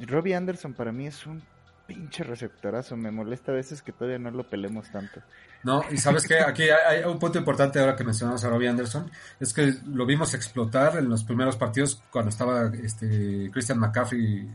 Robbie 0.00 0.34
Anderson 0.34 0.74
para 0.74 0.92
mí 0.92 1.06
es 1.06 1.24
un 1.26 1.42
pinche 1.86 2.24
receptorazo. 2.24 2.96
Me 2.96 3.10
molesta 3.10 3.52
a 3.52 3.54
veces 3.54 3.82
que 3.82 3.92
todavía 3.92 4.18
no 4.18 4.30
lo 4.30 4.48
pelemos 4.48 4.90
tanto. 4.90 5.20
No, 5.62 5.82
y 5.90 5.96
sabes 5.96 6.26
que 6.26 6.40
aquí 6.40 6.64
hay, 6.64 7.04
un 7.04 7.18
punto 7.18 7.38
importante 7.38 7.80
ahora 7.80 7.96
que 7.96 8.04
mencionamos 8.04 8.44
a 8.44 8.50
Robbie 8.50 8.68
Anderson, 8.68 9.10
es 9.40 9.52
que 9.54 9.74
lo 9.86 10.04
vimos 10.04 10.34
explotar 10.34 10.98
en 10.98 11.08
los 11.08 11.24
primeros 11.24 11.56
partidos 11.56 12.02
cuando 12.10 12.28
estaba 12.28 12.70
este 12.82 13.50
Christian 13.50 13.78
McCaffrey 13.78 14.48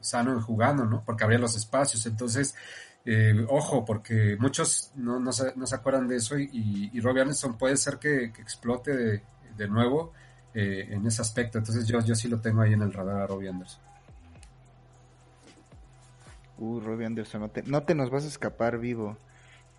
sano 0.00 0.40
jugando, 0.40 0.84
¿no? 0.84 1.02
Porque 1.04 1.24
abría 1.24 1.38
los 1.38 1.56
espacios. 1.56 2.06
Entonces, 2.06 2.54
eh, 3.04 3.44
ojo, 3.48 3.84
porque 3.84 4.36
muchos 4.38 4.92
no, 4.94 5.18
no, 5.18 5.32
se, 5.32 5.54
no 5.56 5.66
se 5.66 5.74
acuerdan 5.74 6.06
de 6.06 6.16
eso 6.16 6.38
y, 6.38 6.90
y 6.92 7.00
Robbie 7.00 7.22
Anderson 7.22 7.58
puede 7.58 7.76
ser 7.76 7.98
que, 7.98 8.24
explote 8.24 8.96
de, 8.96 9.22
de 9.56 9.68
nuevo 9.68 10.12
eh, 10.54 10.86
en 10.90 11.06
ese 11.06 11.22
aspecto. 11.22 11.58
Entonces 11.58 11.86
yo, 11.86 12.00
yo 12.00 12.14
sí 12.14 12.28
lo 12.28 12.40
tengo 12.40 12.62
ahí 12.62 12.72
en 12.72 12.82
el 12.82 12.92
radar 12.92 13.22
a 13.22 13.26
Robbie 13.26 13.48
Anderson. 13.48 13.82
Uh, 16.58 16.80
Robbie 16.80 17.06
Anderson, 17.06 17.40
no 17.40 17.48
te, 17.50 17.62
no 17.64 17.82
te 17.82 17.94
nos 17.94 18.10
vas 18.10 18.24
a 18.24 18.28
escapar 18.28 18.78
vivo. 18.78 19.16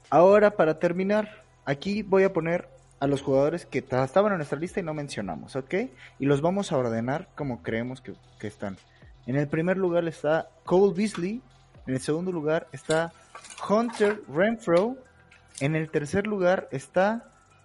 Ahora, 0.10 0.52
para 0.52 0.78
terminar, 0.80 1.44
aquí 1.66 2.04
voy 2.04 2.24
a 2.24 2.34
poner 2.34 2.68
a 3.00 3.08
los 3.08 3.22
jugadores 3.22 3.66
que 3.66 3.82
ta- 3.82 4.04
estaban 4.04 4.32
en 4.34 4.38
nuestra 4.40 4.60
lista 4.60 4.80
y 4.80 4.84
no 4.84 4.94
mencionamos, 4.94 5.56
¿ok? 5.56 5.74
Y 6.20 6.26
los 6.26 6.42
vamos 6.42 6.72
a 6.72 6.78
ordenar 6.78 7.28
como 7.36 7.62
creemos 7.64 8.02
que, 8.02 8.14
que 8.40 8.48
están. 8.48 8.78
En 9.26 9.36
el 9.36 9.48
primer 9.48 9.78
lugar 9.78 10.06
está 10.08 10.50
Cole 10.66 10.94
Beasley. 10.96 11.42
En 11.88 11.94
el 11.96 12.00
segundo 12.02 12.32
lugar 12.32 12.68
está 12.72 13.12
Hunter 13.70 14.22
Renfro. 14.34 14.98
En 15.60 15.76
el 15.76 15.90
tercer 15.90 16.28
lugar 16.28 16.68
está 16.72 17.24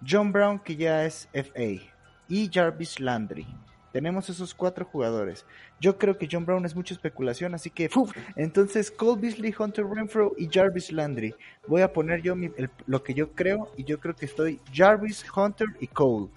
John 0.09 0.33
Brown, 0.33 0.59
que 0.61 0.77
ya 0.77 1.05
es 1.05 1.29
FA. 1.33 1.83
Y 2.29 2.49
Jarvis 2.53 3.01
Landry. 3.01 3.47
Tenemos 3.93 4.31
esos 4.31 4.55
cuatro 4.55 4.85
jugadores. 4.85 5.45
Yo 5.81 5.99
creo 5.99 6.17
que 6.17 6.29
John 6.31 6.47
Brown 6.47 6.65
es 6.65 6.77
mucha 6.77 6.95
especulación, 6.95 7.55
así 7.55 7.71
que 7.71 7.89
¡fuf! 7.89 8.13
entonces 8.37 8.91
Cole 8.91 9.21
Beasley, 9.21 9.55
Hunter 9.59 9.85
Renfro 9.87 10.33
y 10.39 10.49
Jarvis 10.49 10.93
Landry. 10.93 11.35
Voy 11.67 11.83
a 11.83 11.93
poner 11.93 12.23
yo 12.23 12.37
mi- 12.37 12.51
el- 12.57 12.71
lo 12.87 13.03
que 13.03 13.15
yo 13.15 13.33
creo 13.33 13.69
y 13.77 13.85
yo 13.85 13.99
creo 13.99 14.15
que 14.15 14.27
estoy 14.27 14.61
Jarvis, 14.73 15.25
Hunter 15.35 15.69
y 15.81 15.89
Cole. 15.89 16.29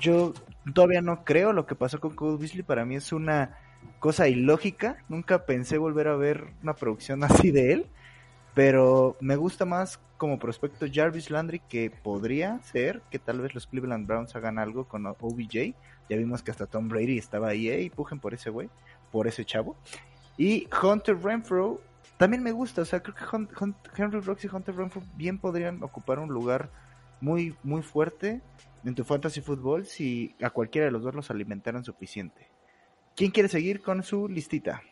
Yo 0.00 0.32
todavía 0.74 1.00
no 1.02 1.24
creo 1.24 1.52
lo 1.52 1.66
que 1.66 1.74
pasó 1.74 2.00
con 2.00 2.14
Cole 2.14 2.38
Beasley, 2.38 2.62
para 2.62 2.84
mí 2.84 2.96
es 2.96 3.12
una 3.12 3.56
cosa 3.98 4.28
ilógica. 4.28 4.96
Nunca 5.08 5.44
pensé 5.46 5.78
volver 5.78 6.08
a 6.08 6.16
ver 6.16 6.46
una 6.62 6.74
producción 6.74 7.22
así 7.24 7.50
de 7.50 7.72
él. 7.72 7.86
Pero 8.54 9.16
me 9.20 9.36
gusta 9.36 9.64
más 9.64 9.98
como 10.18 10.38
prospecto 10.38 10.86
Jarvis 10.92 11.30
Landry 11.30 11.60
que 11.60 11.90
podría 11.90 12.60
ser 12.62 13.02
que 13.10 13.18
tal 13.18 13.40
vez 13.40 13.54
los 13.54 13.66
Cleveland 13.66 14.06
Browns 14.06 14.36
hagan 14.36 14.58
algo 14.58 14.86
con 14.86 15.06
OBJ. 15.06 15.74
Ya 16.08 16.16
vimos 16.16 16.42
que 16.42 16.50
hasta 16.50 16.66
Tom 16.66 16.88
Brady 16.88 17.18
estaba 17.18 17.48
ahí, 17.48 17.70
y 17.70 17.90
pujen 17.90 18.20
por 18.20 18.34
ese 18.34 18.50
güey, 18.50 18.68
por 19.10 19.26
ese 19.26 19.44
chavo. 19.44 19.76
Y 20.36 20.68
Hunter 20.82 21.18
Renfro 21.18 21.80
también 22.18 22.42
me 22.42 22.52
gusta, 22.52 22.82
o 22.82 22.84
sea, 22.84 23.02
creo 23.02 23.14
que 23.14 23.24
Henry 23.96 24.20
Rocks 24.20 24.44
y 24.44 24.48
Hunter 24.48 24.76
Renfro 24.76 25.02
bien 25.16 25.38
podrían 25.38 25.82
ocupar 25.82 26.18
un 26.18 26.28
lugar 26.28 26.70
muy, 27.20 27.56
muy 27.62 27.82
fuerte 27.82 28.40
en 28.84 28.94
tu 28.94 29.04
fantasy 29.04 29.40
football 29.40 29.86
si 29.86 30.34
a 30.42 30.50
cualquiera 30.50 30.84
de 30.84 30.92
los 30.92 31.02
dos 31.02 31.14
los 31.14 31.30
alimentaran 31.30 31.84
suficiente. 31.84 32.48
¿Quién 33.16 33.30
quiere 33.30 33.48
seguir 33.48 33.82
con 33.82 34.02
su 34.02 34.28
listita? 34.28 34.82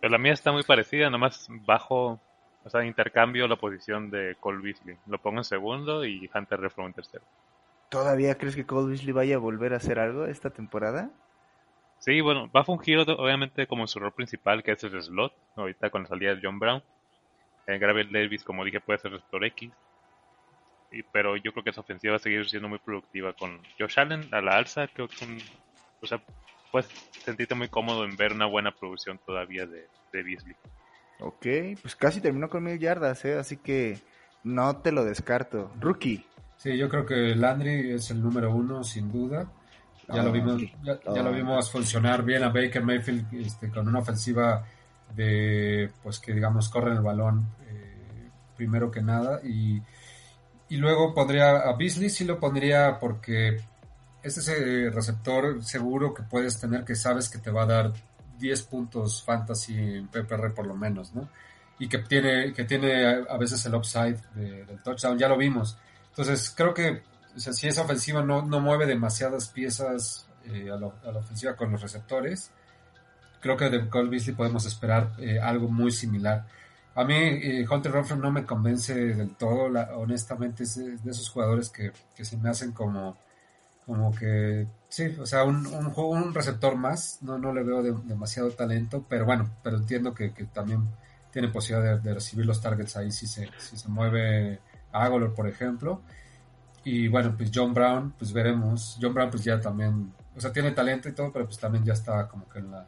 Pero 0.00 0.10
la 0.10 0.18
mía 0.18 0.32
está 0.32 0.52
muy 0.52 0.62
parecida, 0.62 1.10
nomás 1.10 1.48
bajo, 1.66 2.20
o 2.64 2.70
sea, 2.70 2.84
intercambio 2.84 3.48
la 3.48 3.56
posición 3.56 4.10
de 4.10 4.36
Cole 4.38 4.62
Beasley. 4.62 4.96
Lo 5.06 5.18
pongo 5.18 5.38
en 5.38 5.44
segundo 5.44 6.04
y 6.04 6.30
Hunter 6.32 6.60
Renfro 6.60 6.86
en 6.86 6.92
tercero. 6.92 7.24
¿Todavía 7.88 8.36
crees 8.36 8.54
que 8.54 8.66
Cole 8.66 8.90
Beasley 8.90 9.12
vaya 9.12 9.36
a 9.36 9.38
volver 9.38 9.72
a 9.72 9.78
hacer 9.78 9.98
algo 9.98 10.26
esta 10.26 10.50
temporada? 10.50 11.10
Sí, 11.98 12.20
bueno, 12.20 12.48
va 12.54 12.60
a 12.60 12.64
fungir 12.64 12.98
obviamente 12.98 13.66
como 13.66 13.86
su 13.86 13.98
rol 13.98 14.12
principal, 14.12 14.62
que 14.62 14.72
es 14.72 14.84
el 14.84 15.02
slot, 15.02 15.32
ahorita 15.56 15.90
con 15.90 16.02
la 16.02 16.08
salida 16.08 16.34
de 16.34 16.40
John 16.42 16.58
Brown. 16.58 16.82
Eh, 17.66 17.78
Gravel 17.78 18.12
Davis, 18.12 18.44
como 18.44 18.64
dije, 18.64 18.80
puede 18.80 18.98
ser 18.98 19.12
receptor 19.12 19.44
X. 19.44 19.72
pero 21.12 21.36
yo 21.36 21.52
creo 21.52 21.64
que 21.64 21.70
esa 21.70 21.80
ofensiva 21.80 22.12
va 22.12 22.16
a 22.16 22.20
seguir 22.20 22.48
siendo 22.48 22.68
muy 22.68 22.78
productiva 22.78 23.32
con 23.32 23.60
Josh 23.78 23.98
Allen 23.98 24.28
a 24.32 24.40
la 24.40 24.56
alza. 24.56 24.86
Creo 24.88 25.08
que 25.08 25.24
un, 25.24 25.38
o 26.00 26.06
sea, 26.06 26.20
puedes 26.70 26.88
sentirte 27.24 27.54
muy 27.54 27.68
cómodo 27.68 28.04
en 28.04 28.16
ver 28.16 28.32
una 28.32 28.46
buena 28.46 28.72
producción 28.72 29.18
todavía 29.24 29.66
de, 29.66 29.88
de 30.12 30.22
Beasley. 30.22 30.56
Ok, 31.20 31.46
pues 31.82 31.96
casi 31.96 32.20
terminó 32.20 32.48
con 32.48 32.62
mil 32.62 32.78
yardas, 32.78 33.24
¿eh? 33.24 33.38
así 33.38 33.56
que 33.56 33.98
no 34.44 34.76
te 34.78 34.92
lo 34.92 35.04
descarto. 35.04 35.72
Rookie. 35.80 36.24
Sí, 36.56 36.76
yo 36.76 36.88
creo 36.88 37.06
que 37.06 37.34
Landry 37.34 37.92
es 37.92 38.10
el 38.10 38.22
número 38.22 38.52
uno, 38.52 38.82
sin 38.84 39.10
duda. 39.10 39.50
Ya, 40.08 40.22
lo, 40.22 40.32
vimos, 40.32 40.62
ya, 40.82 41.22
lo 41.22 41.32
vimos 41.32 41.70
funcionar 41.70 42.24
bien 42.24 42.42
a 42.42 42.48
Baker 42.48 42.82
Mayfield 42.82 43.26
este, 43.34 43.68
con 43.68 43.86
una 43.86 43.98
ofensiva 43.98 44.64
de, 45.14 45.90
pues 46.02 46.18
que 46.18 46.32
digamos, 46.32 46.70
corren 46.70 46.96
el 46.96 47.02
balón 47.02 47.46
eh, 47.68 48.30
primero 48.56 48.90
que 48.90 49.02
nada. 49.02 49.40
Y, 49.44 49.82
y 50.70 50.76
luego 50.78 51.12
pondría 51.12 51.58
a 51.58 51.76
Beasley, 51.76 52.08
sí 52.08 52.24
lo 52.24 52.40
pondría 52.40 52.98
porque 52.98 53.58
es 54.22 54.38
ese 54.38 54.90
receptor 54.90 55.62
seguro 55.64 56.12
que 56.12 56.22
puedes 56.22 56.58
tener 56.58 56.84
que 56.84 56.94
sabes 56.94 57.28
que 57.28 57.38
te 57.38 57.50
va 57.50 57.62
a 57.62 57.66
dar 57.66 57.92
10 58.38 58.62
puntos 58.64 59.22
fantasy 59.22 59.76
en 59.76 60.08
PPR 60.08 60.54
por 60.54 60.66
lo 60.66 60.74
menos, 60.74 61.14
¿no? 61.14 61.28
Y 61.78 61.88
que 61.88 61.98
tiene, 61.98 62.52
que 62.52 62.64
tiene 62.64 63.04
a 63.28 63.36
veces 63.36 63.64
el 63.66 63.74
upside 63.74 64.18
del 64.34 64.82
touchdown, 64.82 65.18
ya 65.18 65.28
lo 65.28 65.36
vimos. 65.36 65.78
Entonces 66.10 66.52
creo 66.56 66.74
que 66.74 67.02
si 67.36 67.68
esa 67.68 67.82
ofensiva 67.82 68.22
no, 68.22 68.42
no 68.42 68.60
mueve 68.60 68.86
demasiadas 68.86 69.48
piezas 69.48 70.28
eh, 70.44 70.70
a, 70.70 70.76
la 70.76 71.18
ofensiva 71.18 71.54
con 71.54 71.70
los 71.70 71.80
receptores, 71.80 72.50
creo 73.40 73.56
que 73.56 73.70
de 73.70 73.88
Cole 73.88 74.10
Beasley 74.10 74.34
podemos 74.34 74.66
esperar 74.66 75.12
eh, 75.18 75.38
algo 75.38 75.68
muy 75.68 75.92
similar. 75.92 76.46
A 76.96 77.04
mí 77.04 77.14
eh, 77.14 77.66
Hunter 77.70 77.92
Renfrew 77.92 78.18
no 78.18 78.32
me 78.32 78.44
convence 78.44 78.92
del 78.92 79.36
todo, 79.36 79.70
honestamente 79.96 80.64
es 80.64 80.76
de, 80.76 81.10
esos 81.10 81.30
jugadores 81.30 81.70
que, 81.70 81.92
que 82.16 82.24
se 82.24 82.36
me 82.36 82.50
hacen 82.50 82.72
como 82.72 83.16
como 83.88 84.14
que 84.14 84.66
sí, 84.90 85.16
o 85.18 85.24
sea, 85.24 85.44
un, 85.44 85.66
un, 85.66 85.94
un 85.96 86.34
receptor 86.34 86.76
más, 86.76 87.20
no, 87.22 87.38
no 87.38 87.54
le 87.54 87.62
veo 87.62 87.82
demasiado 87.82 88.50
talento, 88.50 89.06
pero 89.08 89.24
bueno, 89.24 89.48
pero 89.62 89.78
entiendo 89.78 90.12
que, 90.12 90.28
también 90.52 90.86
tiene 91.32 91.48
posibilidad 91.48 91.98
de, 91.98 92.12
recibir 92.12 92.44
los 92.44 92.60
targets 92.60 92.98
ahí 92.98 93.10
si 93.10 93.26
se, 93.26 93.48
si 93.56 93.78
se 93.78 93.88
mueve 93.88 94.60
Agolor, 94.92 95.34
por 95.34 95.48
ejemplo. 95.48 96.02
Y 96.84 97.08
bueno, 97.08 97.34
pues 97.34 97.50
John 97.52 97.72
Brown, 97.72 98.12
pues 98.18 98.30
veremos. 98.30 98.98
John 99.00 99.14
Brown 99.14 99.30
pues 99.30 99.42
ya 99.42 99.58
también, 99.58 100.12
o 100.36 100.40
sea, 100.40 100.52
tiene 100.52 100.72
talento 100.72 101.08
y 101.08 101.12
todo, 101.12 101.32
pero 101.32 101.46
pues 101.46 101.58
también 101.58 101.82
ya 101.82 101.94
está 101.94 102.28
como 102.28 102.46
que 102.46 102.58
en 102.58 102.70
la, 102.70 102.86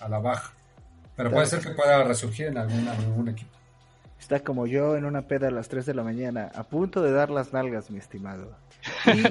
a 0.00 0.08
la 0.08 0.18
baja. 0.18 0.52
Pero 1.14 1.30
puede 1.30 1.46
ser 1.46 1.60
que 1.60 1.70
pueda 1.70 2.02
resurgir 2.02 2.48
en 2.48 2.58
algún, 2.58 2.88
algún 2.88 3.28
equipo. 3.28 3.56
Está 4.18 4.40
como 4.40 4.66
yo 4.66 4.96
en 4.96 5.04
una 5.04 5.22
peda 5.22 5.46
a 5.46 5.50
las 5.52 5.68
3 5.68 5.86
de 5.86 5.94
la 5.94 6.02
mañana, 6.02 6.50
a 6.52 6.64
punto 6.64 7.00
de 7.00 7.12
dar 7.12 7.30
las 7.30 7.52
nalgas, 7.52 7.92
mi 7.92 7.98
estimado. 7.98 8.56
Y 9.06 9.22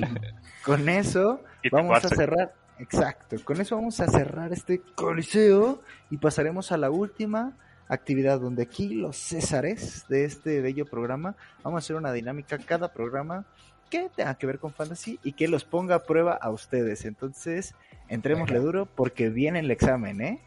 con 0.63 0.89
eso 0.89 1.41
vamos 1.71 2.03
a 2.03 2.09
cerrar, 2.09 2.53
exacto, 2.79 3.37
con 3.43 3.59
eso 3.61 3.75
vamos 3.75 3.99
a 3.99 4.07
cerrar 4.07 4.53
este 4.53 4.81
coliseo 4.95 5.81
y 6.09 6.17
pasaremos 6.17 6.71
a 6.71 6.77
la 6.77 6.89
última 6.89 7.53
actividad 7.87 8.39
donde 8.39 8.63
aquí 8.63 8.89
los 8.89 9.17
Césares 9.17 10.05
de 10.07 10.25
este 10.25 10.61
bello 10.61 10.85
programa 10.85 11.35
vamos 11.63 11.77
a 11.77 11.83
hacer 11.83 11.95
una 11.95 12.11
dinámica 12.11 12.57
cada 12.59 12.93
programa 12.93 13.45
que 13.89 14.09
tenga 14.15 14.35
que 14.35 14.47
ver 14.47 14.59
con 14.59 14.71
fantasy 14.71 15.19
y 15.23 15.33
que 15.33 15.47
los 15.47 15.65
ponga 15.65 15.95
a 15.95 16.03
prueba 16.03 16.33
a 16.39 16.51
ustedes. 16.51 17.05
Entonces, 17.05 17.73
entrémosle 18.07 18.59
duro 18.59 18.85
porque 18.85 19.29
viene 19.29 19.59
el 19.59 19.71
examen, 19.71 20.21
¿eh? 20.21 20.41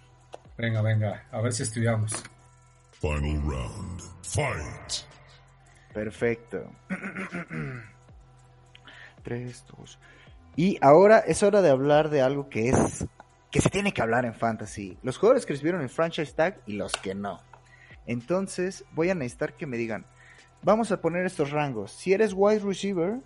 Venga, 0.56 0.80
venga, 0.80 1.24
a 1.30 1.40
ver 1.40 1.52
si 1.52 1.64
estudiamos. 1.64 2.12
Final 3.00 3.42
round. 3.42 4.00
Fight. 4.22 5.06
Perfecto. 5.92 6.70
3, 9.22 9.64
2. 9.78 9.98
Y 10.56 10.78
ahora 10.80 11.18
es 11.18 11.42
hora 11.42 11.62
de 11.62 11.70
hablar 11.70 12.10
de 12.10 12.22
algo 12.22 12.48
que 12.48 12.68
es 12.68 13.06
que 13.50 13.60
se 13.60 13.70
tiene 13.70 13.92
que 13.92 14.02
hablar 14.02 14.24
en 14.24 14.34
fantasy. 14.34 14.96
Los 15.02 15.18
jugadores 15.18 15.44
que 15.44 15.52
recibieron 15.52 15.82
el 15.82 15.90
franchise 15.90 16.32
tag 16.34 16.60
y 16.66 16.72
los 16.72 16.92
que 16.92 17.14
no. 17.14 17.40
Entonces, 18.06 18.84
voy 18.92 19.10
a 19.10 19.14
necesitar 19.14 19.54
que 19.54 19.66
me 19.66 19.76
digan, 19.76 20.06
vamos 20.62 20.90
a 20.90 21.00
poner 21.00 21.26
estos 21.26 21.50
rangos. 21.50 21.92
Si 21.92 22.12
eres 22.12 22.32
wide 22.34 22.60
receiver, 22.60 23.20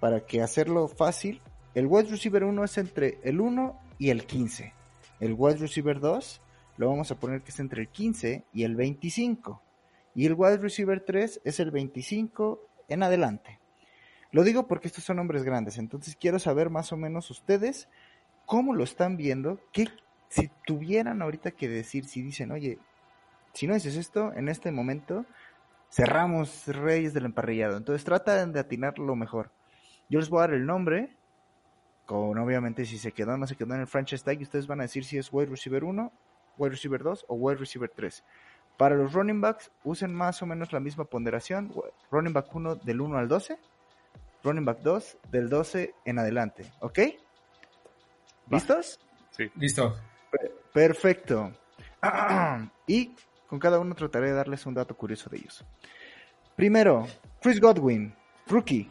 para 0.00 0.20
que 0.20 0.42
hacerlo 0.42 0.88
fácil, 0.88 1.40
el 1.74 1.86
wide 1.86 2.10
receiver 2.10 2.44
1 2.44 2.64
es 2.64 2.78
entre 2.78 3.18
el 3.22 3.40
1 3.40 3.78
y 3.98 4.10
el 4.10 4.24
15. 4.26 4.72
El 5.20 5.34
wide 5.36 5.58
receiver 5.58 6.00
2 6.00 6.40
lo 6.76 6.88
vamos 6.88 7.10
a 7.10 7.16
poner 7.16 7.42
que 7.42 7.50
es 7.50 7.60
entre 7.60 7.82
el 7.82 7.88
15 7.88 8.44
y 8.52 8.64
el 8.64 8.76
25. 8.76 9.62
Y 10.14 10.26
el 10.26 10.34
wide 10.34 10.58
receiver 10.58 11.00
3 11.00 11.42
es 11.44 11.60
el 11.60 11.70
25 11.70 12.60
en 12.88 13.02
adelante. 13.02 13.60
Lo 14.34 14.42
digo 14.42 14.66
porque 14.66 14.88
estos 14.88 15.04
son 15.04 15.18
nombres 15.18 15.44
grandes, 15.44 15.78
entonces 15.78 16.16
quiero 16.16 16.40
saber 16.40 16.68
más 16.68 16.92
o 16.92 16.96
menos 16.96 17.30
ustedes 17.30 17.88
cómo 18.46 18.74
lo 18.74 18.82
están 18.82 19.16
viendo, 19.16 19.60
que 19.72 19.86
si 20.28 20.50
tuvieran 20.66 21.22
ahorita 21.22 21.52
que 21.52 21.68
decir, 21.68 22.06
si 22.06 22.20
dicen, 22.20 22.50
oye, 22.50 22.80
si 23.52 23.68
no 23.68 23.74
dices 23.74 23.94
esto, 23.94 24.32
en 24.32 24.48
este 24.48 24.72
momento 24.72 25.24
cerramos 25.88 26.66
Reyes 26.66 27.14
del 27.14 27.26
Emparrillado. 27.26 27.76
Entonces 27.76 28.02
trata 28.02 28.44
de 28.44 28.58
atinar 28.58 28.98
lo 28.98 29.14
mejor. 29.14 29.52
Yo 30.08 30.18
les 30.18 30.28
voy 30.28 30.38
a 30.38 30.48
dar 30.48 30.54
el 30.54 30.66
nombre, 30.66 31.16
con 32.04 32.36
obviamente 32.36 32.86
si 32.86 32.98
se 32.98 33.12
quedó 33.12 33.34
o 33.34 33.36
no 33.36 33.46
se 33.46 33.54
quedó 33.54 33.72
en 33.74 33.82
el 33.82 33.86
franchise 33.86 34.24
tag, 34.24 34.40
y 34.40 34.42
ustedes 34.42 34.66
van 34.66 34.80
a 34.80 34.82
decir 34.82 35.04
si 35.04 35.16
es 35.16 35.32
wide 35.32 35.46
receiver 35.46 35.84
1 35.84 36.12
wide 36.58 36.70
receiver 36.70 37.04
2 37.04 37.26
o 37.28 37.34
wide 37.36 37.58
receiver 37.58 37.88
3. 37.88 38.24
Para 38.76 38.96
los 38.96 39.12
running 39.12 39.40
backs, 39.40 39.70
usen 39.84 40.12
más 40.12 40.42
o 40.42 40.46
menos 40.46 40.72
la 40.72 40.80
misma 40.80 41.04
ponderación. 41.04 41.72
Running 42.10 42.32
back 42.32 42.52
1 42.52 42.74
del 42.76 43.00
1 43.00 43.16
al 43.16 43.28
12. 43.28 43.56
Running 44.44 44.64
back 44.64 44.80
2 44.80 45.18
del 45.30 45.48
12 45.48 45.94
en 46.04 46.18
adelante. 46.18 46.70
¿Ok? 46.80 46.98
¿Listos? 48.50 49.00
Sí. 49.30 49.50
Listo. 49.56 49.96
Perfecto. 50.72 51.52
y 52.86 53.14
con 53.46 53.58
cada 53.58 53.78
uno 53.78 53.94
trataré 53.94 54.28
de 54.28 54.34
darles 54.34 54.66
un 54.66 54.74
dato 54.74 54.96
curioso 54.96 55.30
de 55.30 55.38
ellos. 55.38 55.64
Primero, 56.56 57.06
Chris 57.40 57.60
Godwin, 57.60 58.14
rookie. 58.46 58.90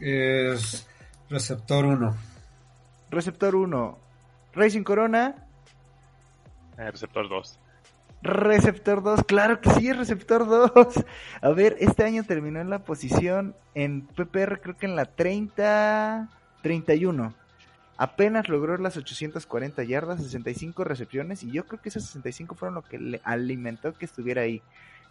Es 0.00 0.88
receptor 1.28 1.84
1. 1.84 2.16
Receptor 3.10 3.54
1. 3.54 3.98
Racing 4.54 4.82
Corona. 4.82 5.34
Eh, 6.78 6.90
receptor 6.90 7.28
2. 7.28 7.58
Receptor 8.24 9.02
2, 9.02 9.22
claro 9.24 9.60
que 9.60 9.68
sí, 9.68 9.92
receptor 9.92 10.46
2. 10.46 11.04
A 11.42 11.50
ver, 11.50 11.76
este 11.78 12.04
año 12.04 12.24
terminó 12.24 12.58
en 12.58 12.70
la 12.70 12.78
posición 12.78 13.54
en 13.74 14.00
PPR, 14.00 14.62
creo 14.62 14.78
que 14.78 14.86
en 14.86 14.96
la 14.96 15.04
30, 15.04 16.30
31. 16.62 17.34
Apenas 17.98 18.48
logró 18.48 18.78
las 18.78 18.96
840 18.96 19.84
yardas, 19.84 20.22
65 20.22 20.84
recepciones, 20.84 21.42
y 21.42 21.50
yo 21.50 21.66
creo 21.66 21.82
que 21.82 21.90
esas 21.90 22.06
65 22.06 22.54
fueron 22.54 22.76
lo 22.76 22.82
que 22.82 22.98
le 22.98 23.20
alimentó 23.24 23.92
que 23.92 24.06
estuviera 24.06 24.40
ahí. 24.40 24.62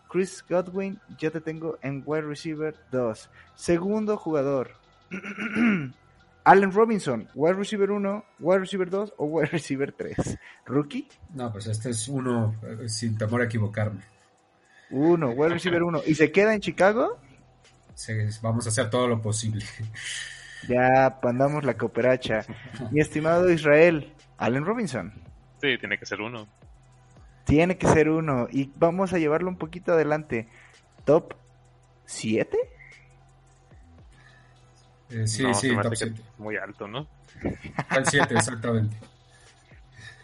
Chris 0.09 0.43
Godwin, 0.49 0.99
yo 1.20 1.32
te 1.32 1.39
tengo 1.39 1.78
en 1.84 2.01
wide 2.03 2.24
receiver 2.24 2.76
2. 2.91 3.30
Segundo 3.53 4.18
jugador, 4.18 4.72
Allen 6.45 6.71
Robinson, 6.71 7.29
wide 7.35 7.55
receiver 7.55 7.91
1, 7.91 8.25
wide 8.39 8.59
receiver 8.59 8.89
2 8.89 9.13
o 9.17 9.25
wide 9.25 9.49
receiver 9.51 9.91
3. 9.91 10.37
¿Rookie? 10.65 11.07
No, 11.33 11.51
pues 11.51 11.67
este 11.67 11.91
es 11.91 12.07
uno, 12.07 12.55
eh, 12.63 12.89
sin 12.89 13.17
temor 13.17 13.41
a 13.41 13.45
equivocarme. 13.45 14.01
Uno, 14.89 15.29
wide 15.29 15.53
receiver 15.53 15.83
1. 15.83 16.01
¿Y 16.05 16.15
se 16.15 16.31
queda 16.31 16.53
en 16.53 16.59
Chicago? 16.59 17.19
Sí, 17.95 18.13
vamos 18.41 18.65
a 18.65 18.69
hacer 18.69 18.89
todo 18.89 19.07
lo 19.07 19.21
posible. 19.21 19.63
Ya, 20.67 21.19
pandamos 21.21 21.63
la 21.63 21.77
cooperacha. 21.77 22.45
Mi 22.91 23.01
estimado 23.01 23.51
Israel, 23.51 24.13
Allen 24.37 24.65
Robinson. 24.65 25.13
Sí, 25.61 25.77
tiene 25.79 25.97
que 25.97 26.05
ser 26.05 26.21
uno. 26.21 26.47
Tiene 27.45 27.77
que 27.77 27.87
ser 27.87 28.09
uno. 28.09 28.47
Y 28.51 28.71
vamos 28.75 29.13
a 29.13 29.17
llevarlo 29.17 29.49
un 29.49 29.57
poquito 29.57 29.93
adelante. 29.93 30.47
¿Top 31.05 31.35
7? 32.05 32.57
Eh, 35.14 35.28
sí, 35.28 35.43
No, 35.43 35.53
sí, 35.53 35.70
se 35.70 35.76
me 35.76 35.84
top 35.84 35.93
hace 35.93 36.05
que 36.05 36.11
7. 36.11 36.22
es 36.34 36.39
muy 36.39 36.57
alto, 36.57 36.88
¿no? 36.88 37.07
El 37.95 38.05
7, 38.05 38.34
exactamente. 38.36 38.95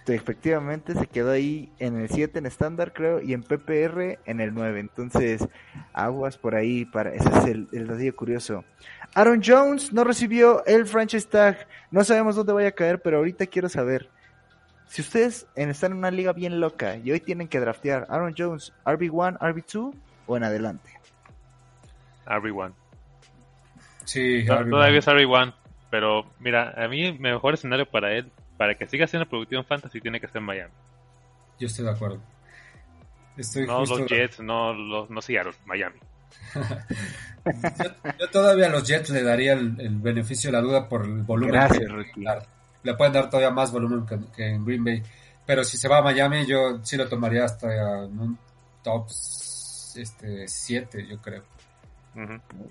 Efectivamente 0.08 0.96
se 0.96 1.06
quedó 1.06 1.32
ahí 1.32 1.72
en 1.78 1.96
el 1.98 2.10
7 2.10 2.40
en 2.40 2.46
estándar, 2.48 2.94
creo, 2.94 3.22
y 3.22 3.34
en 3.34 3.44
PPR 3.44 4.20
en 4.26 4.40
el 4.40 4.54
9. 4.54 4.80
Entonces, 4.80 5.48
aguas 5.94 6.38
por 6.38 6.56
ahí. 6.56 6.86
para 6.86 7.14
Ese 7.14 7.30
es 7.30 7.46
el, 7.46 7.68
el 7.72 8.16
curioso. 8.16 8.64
Aaron 9.14 9.42
Jones 9.46 9.94
no 9.94 10.04
recibió 10.04 10.66
el 10.66 10.88
franchise 10.88 11.28
tag. 11.28 11.68
No 11.92 12.04
sabemos 12.04 12.36
dónde 12.36 12.54
vaya 12.54 12.70
a 12.70 12.74
caer, 12.74 13.02
pero 13.02 13.18
ahorita 13.18 13.46
quiero 13.48 13.70
saber. 13.70 14.10
Si 14.88 15.02
ustedes 15.04 15.46
están 15.56 15.92
en 15.92 16.00
una 16.00 16.10
liga 16.10 16.34
bien 16.34 16.60
loca 16.60 16.98
y 16.98 17.12
hoy 17.12 17.20
tienen 17.20 17.48
que 17.48 17.60
draftear 17.60 18.08
Aaron 18.10 18.34
Jones, 18.36 18.74
RB1, 18.86 19.38
RB2 19.38 19.94
o 20.26 20.38
en 20.38 20.44
adelante. 20.44 20.90
RB1. 22.26 22.74
Sí, 24.10 24.44
Todavía 24.44 24.98
es 24.98 25.08
RB1, 25.08 25.54
pero 25.92 26.26
mira, 26.40 26.74
a 26.76 26.88
mí 26.88 27.06
el 27.06 27.20
mejor 27.20 27.54
escenario 27.54 27.86
para 27.86 28.12
él, 28.14 28.32
para 28.58 28.74
que 28.74 28.88
siga 28.88 29.06
siendo 29.06 29.30
productivo 29.30 29.62
en 29.62 29.68
Fantasy, 29.68 30.02
tiene 30.02 30.20
que 30.20 30.28
ser 30.28 30.42
Miami. 30.42 30.74
Yo 31.60 31.68
estoy 31.68 31.86
de 31.86 31.92
acuerdo. 31.92 32.20
Estoy 33.38 33.68
No 33.68 33.82
justo... 33.82 34.00
los 34.00 34.10
Jets, 34.10 34.40
no 34.40 34.74
los 34.74 35.12
no 35.12 35.22
Seattle, 35.22 35.54
Miami. 35.66 36.00
Yo, 37.46 38.12
yo 38.20 38.30
todavía 38.32 38.66
a 38.66 38.70
los 38.70 38.84
Jets 38.88 39.12
le 39.12 39.22
daría 39.22 39.54
el, 39.54 39.80
el 39.80 39.98
beneficio 39.98 40.50
de 40.50 40.58
la 40.58 40.62
duda 40.62 40.90
por 40.90 41.06
el 41.06 41.22
volumen 41.22 41.54
Gracias, 41.54 41.92
Ricky. 41.92 42.24
dar. 42.24 42.46
Le 42.84 42.96
pueden 42.96 43.14
dar 43.14 43.30
todavía 43.30 43.52
más 43.52 43.72
volumen 43.72 44.06
que, 44.08 44.18
que 44.36 44.48
en 44.48 44.66
Green 44.66 44.84
Bay. 44.84 45.04
Pero 45.46 45.64
si 45.64 45.78
se 45.78 45.88
va 45.88 46.00
a 46.00 46.02
Miami, 46.02 46.48
yo 46.48 46.80
sí 46.84 46.98
lo 46.98 47.08
tomaría 47.08 47.46
hasta 47.46 48.04
en 48.06 48.20
un 48.20 48.40
top 48.84 49.08
este 49.10 50.48
7, 50.48 51.08
yo 51.08 51.22
creo. 51.22 51.44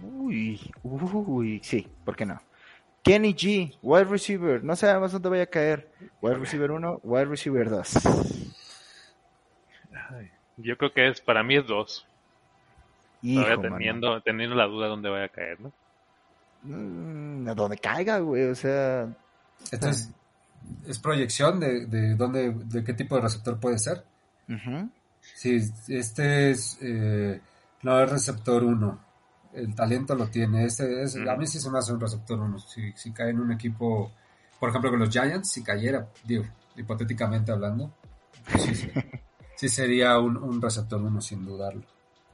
Uy, 0.03 0.61
uy, 0.83 1.61
sí, 1.63 1.87
¿por 2.05 2.17
qué 2.17 2.27
no? 2.27 2.41
Kenny 3.03 3.33
G, 3.35 3.77
wide 3.83 4.05
receiver, 4.05 4.63
no 4.63 4.77
sabemos 4.77 5.13
dónde 5.13 5.29
vaya 5.31 5.45
a 5.45 5.47
caer. 5.47 5.91
Wide 6.21 6.37
receiver 6.39 6.71
1, 6.71 7.01
wide 7.05 7.25
receiver 7.27 7.71
2. 7.71 7.95
Ay, 10.11 10.31
Yo 10.57 10.77
creo 10.77 10.93
que 10.93 11.09
es, 11.09 11.21
para 11.21 11.43
mí 11.43 11.57
es 11.57 11.67
dos. 11.67 12.07
Hijo, 13.23 13.43
Todavía 13.43 13.57
mano. 13.57 13.75
teniendo, 13.77 14.21
teniendo 14.23 14.57
la 14.57 14.67
duda 14.67 14.89
dónde 14.89 15.09
vaya 15.09 15.25
a 15.27 15.29
caer, 15.29 15.61
¿no? 15.61 15.73
Mm, 16.63 17.49
a 17.49 17.55
donde 17.55 17.79
caiga, 17.79 18.19
güey, 18.19 18.45
o 18.45 18.55
sea, 18.55 19.09
Entonces, 19.71 20.11
¿es 20.87 20.99
proyección 20.99 21.61
de, 21.61 21.87
de 21.87 22.15
dónde, 22.15 22.53
de 22.53 22.85
qué 22.85 22.93
tipo 22.95 23.17
de 23.17 23.23
receptor 23.23 23.59
puede 23.59 23.79
ser? 23.79 24.05
ujú. 24.49 24.91
Sí, 25.35 25.61
este 25.89 26.51
es, 26.51 26.79
eh, 26.83 27.41
no 27.83 28.01
es 28.01 28.11
receptor 28.11 28.65
1. 28.65 28.99
El 29.59 29.75
talento 29.75 30.15
lo 30.15 30.29
tiene. 30.29 30.65
Este 30.65 31.03
es, 31.03 31.17
a 31.17 31.37
mí 31.37 31.47
sí 31.47 31.59
se 31.59 31.71
me 31.71 31.79
hace 31.79 31.93
un 31.93 32.01
receptor 32.01 32.39
1. 32.39 32.59
Si, 32.61 32.93
si 32.93 33.13
cae 33.13 33.31
en 33.31 33.41
un 33.41 33.53
equipo, 33.53 34.13
por 34.59 34.71
ejemplo, 34.71 34.91
con 34.91 35.01
los 35.01 35.11
Giants, 35.11 35.51
si 35.51 35.63
cayera, 35.63 36.09
digo, 36.25 36.45
hipotéticamente 36.77 37.53
hablando, 37.53 37.93
sí, 38.59 38.75
sí, 38.75 38.91
sí 39.57 39.69
sería 39.69 40.19
un, 40.19 40.37
un 40.37 40.61
receptor 40.63 41.01
1 41.03 41.21
sin 41.21 41.45
dudarlo. 41.45 41.83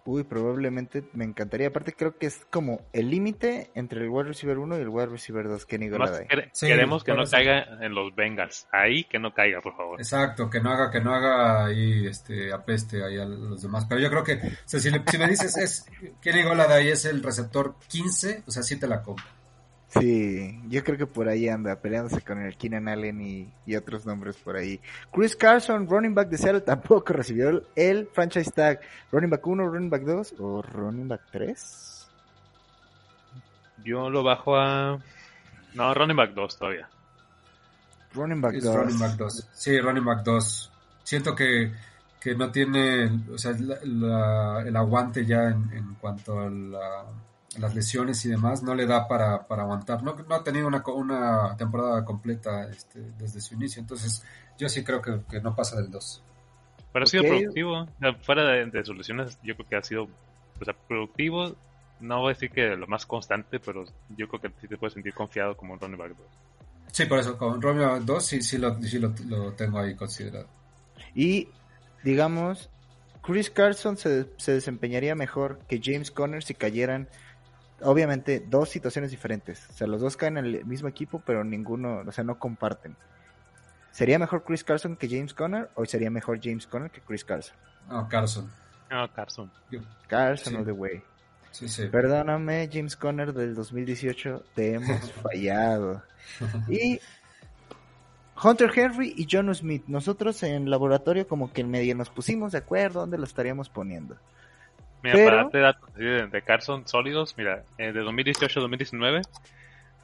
Uy, 0.06 0.22
probablemente 0.24 1.02
me 1.14 1.24
encantaría. 1.24 1.68
Aparte, 1.68 1.94
creo 1.94 2.18
que 2.18 2.26
es 2.26 2.44
como 2.50 2.82
el 2.92 3.08
límite 3.08 3.70
entre 3.74 4.02
el 4.02 4.10
wide 4.10 4.28
receiver 4.28 4.58
1 4.58 4.76
y 4.78 4.82
el 4.82 4.88
wide 4.90 5.06
receiver 5.06 5.48
2, 5.48 5.64
Kenny 5.64 5.88
Golladay. 5.88 6.26
quere- 6.28 6.50
Sí, 6.52 6.66
queremos 6.66 7.02
que 7.04 7.12
no 7.14 7.24
caiga 7.24 7.78
en 7.80 7.94
los 7.94 8.14
Bengals. 8.14 8.68
Ahí 8.70 9.04
que 9.04 9.18
no 9.18 9.32
caiga, 9.32 9.62
por 9.62 9.74
favor. 9.76 9.98
Exacto, 9.98 10.50
que 10.50 10.60
no 10.60 10.70
haga, 10.70 10.90
que 10.90 11.00
no 11.00 11.14
haga 11.14 11.64
ahí 11.64 12.06
este 12.06 12.52
apeste 12.52 13.02
ahí 13.02 13.16
a 13.18 13.24
los 13.24 13.62
demás. 13.62 13.86
Pero 13.88 14.00
yo 14.00 14.10
creo 14.10 14.24
que, 14.24 14.34
o 14.34 14.50
sea, 14.66 14.78
si, 14.78 14.90
le- 14.90 15.02
si 15.10 15.16
me 15.16 15.26
dices 15.26 15.56
es 15.56 15.86
Kenny 16.20 16.42
Golladay 16.42 16.88
es 16.90 17.06
el 17.06 17.22
receptor 17.22 17.76
15, 17.88 18.42
o 18.46 18.50
sea, 18.50 18.62
sí 18.62 18.78
te 18.78 18.86
la 18.86 19.02
compro. 19.02 19.24
Sí, 20.00 20.60
yo 20.68 20.82
creo 20.82 20.98
que 20.98 21.06
por 21.06 21.28
ahí 21.28 21.48
anda, 21.48 21.76
peleándose 21.80 22.20
con 22.22 22.40
el 22.42 22.56
Keenan 22.56 22.88
Allen 22.88 23.20
y, 23.20 23.48
y 23.64 23.76
otros 23.76 24.04
nombres 24.06 24.36
por 24.36 24.56
ahí. 24.56 24.80
Chris 25.12 25.36
Carson, 25.36 25.88
running 25.88 26.14
back 26.14 26.28
de 26.28 26.38
Seattle, 26.38 26.60
tampoco 26.66 27.12
recibió 27.12 27.48
el, 27.50 27.66
el 27.76 28.06
franchise 28.12 28.50
tag. 28.50 28.80
Running 29.12 29.30
back 29.30 29.46
1, 29.46 29.68
running 29.68 29.90
back 29.90 30.02
2 30.02 30.34
o 30.40 30.62
running 30.62 31.06
back 31.08 31.20
3. 31.30 32.08
Yo 33.84 34.10
lo 34.10 34.22
bajo 34.22 34.56
a... 34.56 34.98
No, 35.74 35.94
running 35.94 36.16
back 36.16 36.32
2 36.34 36.58
todavía. 36.58 36.88
Running 38.14 38.40
back 38.40 38.54
Es 38.54 38.64
2. 38.64 38.74
running 38.76 38.98
back 38.98 39.16
2. 39.16 39.48
Sí, 39.52 39.78
running 39.80 40.04
back 40.04 40.22
2. 40.24 40.70
Siento 41.02 41.34
que, 41.34 41.72
que 42.20 42.34
no 42.34 42.50
tiene, 42.50 43.10
o 43.32 43.36
sea, 43.36 43.52
la- 43.58 43.78
la- 43.84 44.62
el 44.66 44.74
aguante 44.76 45.26
ya 45.26 45.48
en, 45.50 45.70
en 45.72 45.94
cuanto 45.96 46.40
a, 46.40 46.48
la- 46.48 47.04
las 47.58 47.74
lesiones 47.74 48.24
y 48.24 48.28
demás, 48.28 48.62
no 48.62 48.74
le 48.74 48.86
da 48.86 49.06
para, 49.08 49.46
para 49.46 49.62
aguantar. 49.62 50.02
No, 50.02 50.14
no 50.14 50.34
ha 50.34 50.44
tenido 50.44 50.66
una, 50.66 50.82
una 50.86 51.56
temporada 51.56 52.04
completa 52.04 52.68
este, 52.68 53.00
desde 53.18 53.40
su 53.40 53.54
inicio, 53.54 53.80
entonces 53.80 54.24
yo 54.58 54.68
sí 54.68 54.84
creo 54.84 55.00
que, 55.02 55.20
que 55.30 55.40
no 55.40 55.54
pasa 55.54 55.76
del 55.76 55.90
2. 55.90 56.22
Pero 56.92 57.02
ha 57.02 57.06
sido 57.06 57.24
productivo. 57.24 57.88
Fuera 58.22 58.44
de, 58.44 58.66
de 58.66 58.84
sus 58.84 58.96
lesiones, 58.96 59.38
yo 59.42 59.56
creo 59.56 59.68
que 59.68 59.76
ha 59.76 59.82
sido 59.82 60.04
o 60.60 60.64
sea, 60.64 60.74
productivo. 60.86 61.56
No 62.00 62.20
voy 62.20 62.30
a 62.30 62.34
decir 62.34 62.50
que 62.50 62.76
lo 62.76 62.86
más 62.86 63.04
constante, 63.06 63.58
pero 63.58 63.84
yo 64.16 64.28
creo 64.28 64.40
que 64.40 64.50
sí 64.60 64.68
te 64.68 64.76
puedes 64.76 64.94
sentir 64.94 65.12
confiado 65.12 65.56
como 65.56 65.74
un 65.74 65.80
running 65.80 65.98
back 65.98 66.16
2. 66.16 66.26
Sí, 66.92 67.06
por 67.06 67.18
eso, 67.18 67.36
con 67.36 67.60
running 67.60 67.82
back 67.82 68.02
2 68.02 68.24
sí, 68.24 68.42
sí, 68.42 68.58
lo, 68.58 68.80
sí 68.80 68.98
lo, 68.98 69.12
lo 69.26 69.52
tengo 69.54 69.80
ahí 69.80 69.96
considerado. 69.96 70.46
Y, 71.14 71.48
digamos, 72.04 72.70
Chris 73.22 73.50
Carson 73.50 73.96
se, 73.96 74.26
se 74.36 74.52
desempeñaría 74.52 75.14
mejor 75.14 75.58
que 75.66 75.80
James 75.82 76.10
Conner 76.10 76.42
si 76.44 76.54
cayeran, 76.54 77.08
obviamente, 77.82 78.40
dos 78.46 78.68
situaciones 78.68 79.10
diferentes. 79.10 79.68
O 79.70 79.72
sea, 79.72 79.86
los 79.86 80.00
dos 80.00 80.16
caen 80.16 80.38
en 80.38 80.44
el 80.46 80.64
mismo 80.64 80.88
equipo, 80.88 81.22
pero 81.24 81.44
ninguno, 81.44 82.02
o 82.06 82.12
sea, 82.12 82.24
no 82.24 82.38
comparten. 82.38 82.96
¿Sería 83.90 84.18
mejor 84.18 84.44
Chris 84.44 84.64
Carson 84.64 84.96
que 84.96 85.08
James 85.08 85.34
Conner 85.34 85.70
o 85.74 85.84
sería 85.84 86.10
mejor 86.10 86.40
James 86.42 86.66
Conner 86.66 86.90
que 86.90 87.00
Chris 87.00 87.24
Carson? 87.24 87.56
Ah, 87.88 88.06
Carson. 88.10 88.50
Ah, 88.90 89.08
Carson. 89.14 89.50
Carson 90.08 90.52
Sí. 90.52 90.58
all 90.58 90.64
the 90.64 90.72
way. 90.72 91.02
Sí, 91.52 91.68
sí. 91.68 91.86
Perdóname, 91.86 92.68
James 92.72 92.96
Conner 92.96 93.32
del 93.32 93.54
2018, 93.54 94.42
te 94.54 94.74
hemos 94.74 95.12
fallado. 95.22 96.02
Y 96.68 96.98
Hunter 98.42 98.72
Henry 98.74 99.14
y 99.16 99.28
John 99.30 99.54
Smith, 99.54 99.84
nosotros 99.86 100.42
en 100.42 100.68
laboratorio 100.68 101.28
como 101.28 101.52
que 101.52 101.60
en 101.60 101.70
medio 101.70 101.94
nos 101.94 102.10
pusimos 102.10 102.50
de 102.50 102.58
acuerdo 102.58 103.00
dónde 103.00 103.18
lo 103.18 103.24
estaríamos 103.24 103.68
poniendo. 103.68 104.16
Mira, 105.04 105.16
Pero- 105.16 105.26
para 105.30 105.42
darte 105.42 105.58
datos 105.58 105.94
de, 105.94 106.26
de 106.28 106.42
Carson 106.42 106.88
sólidos, 106.88 107.34
mira, 107.36 107.62
eh, 107.76 107.92
de 107.92 108.00
2018 108.00 108.58
a 108.58 108.62
2019, 108.62 109.20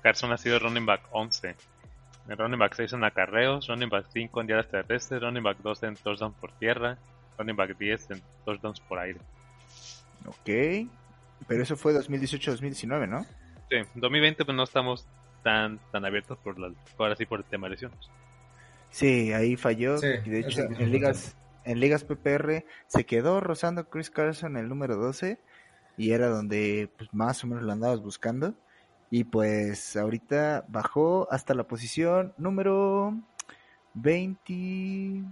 Carson 0.03 0.31
ha 0.31 0.37
sido 0.37 0.59
running 0.59 0.85
back 0.85 1.01
11. 1.11 1.55
El 2.29 2.37
running 2.37 2.59
back 2.59 2.75
6 2.77 2.93
en 2.93 3.03
acarreos, 3.05 3.67
running 3.67 3.89
back 3.89 4.05
5 4.13 4.41
en 4.43 4.47
yardas 4.49 4.69
terrestres, 4.69 5.23
running 5.23 5.43
back 5.43 5.57
2 5.63 5.83
en 5.85 5.97
touchdowns 5.97 6.37
por 6.37 6.53
tierra, 6.53 6.99
running 7.39 7.57
back 7.57 7.79
10 7.79 8.11
en 8.11 8.23
touchdowns 8.45 8.79
por 8.81 8.99
aire. 8.99 9.19
Ok, 10.27 10.87
pero 11.49 11.63
eso 11.63 11.79
fue 11.79 11.95
2018-2019, 11.95 13.09
¿no? 13.09 13.25
Sí, 13.71 13.77
en 13.77 13.87
2020 13.95 14.45
pues 14.45 14.55
no 14.55 14.65
estamos 14.65 15.07
tan 15.43 15.79
tan 15.91 16.05
abiertos 16.05 16.37
por 16.45 16.59
la, 16.59 16.71
ahora 16.99 17.17
sí 17.17 17.25
por 17.25 17.41
el 17.41 17.47
tema 17.47 17.69
de 17.69 17.71
lesiones. 17.73 17.99
Sí, 18.91 19.33
ahí 19.33 19.57
falló. 19.57 19.97
Sí, 19.97 20.09
y 20.27 20.29
de 20.29 20.41
hecho, 20.41 20.61
en 20.61 20.93
ligas, 20.93 21.35
en 21.65 21.81
ligas 21.81 22.05
PPR 22.05 22.65
se 22.87 23.05
quedó 23.05 23.41
rozando 23.41 23.89
Chris 23.89 24.11
Carson 24.11 24.57
el 24.57 24.69
número 24.69 24.97
12 24.97 25.39
y 25.97 26.13
era 26.13 26.29
donde 26.29 26.91
pues, 26.97 27.13
más 27.13 27.45
o 27.45 27.47
menos 27.47 27.63
lo 27.63 27.73
andabas 27.73 28.01
buscando. 28.01 28.55
Y 29.11 29.25
pues 29.25 29.97
ahorita 29.97 30.65
bajó 30.69 31.27
hasta 31.31 31.55
la 31.55 31.65
posición 31.65 32.33
número 32.39 33.15
20... 33.95 35.25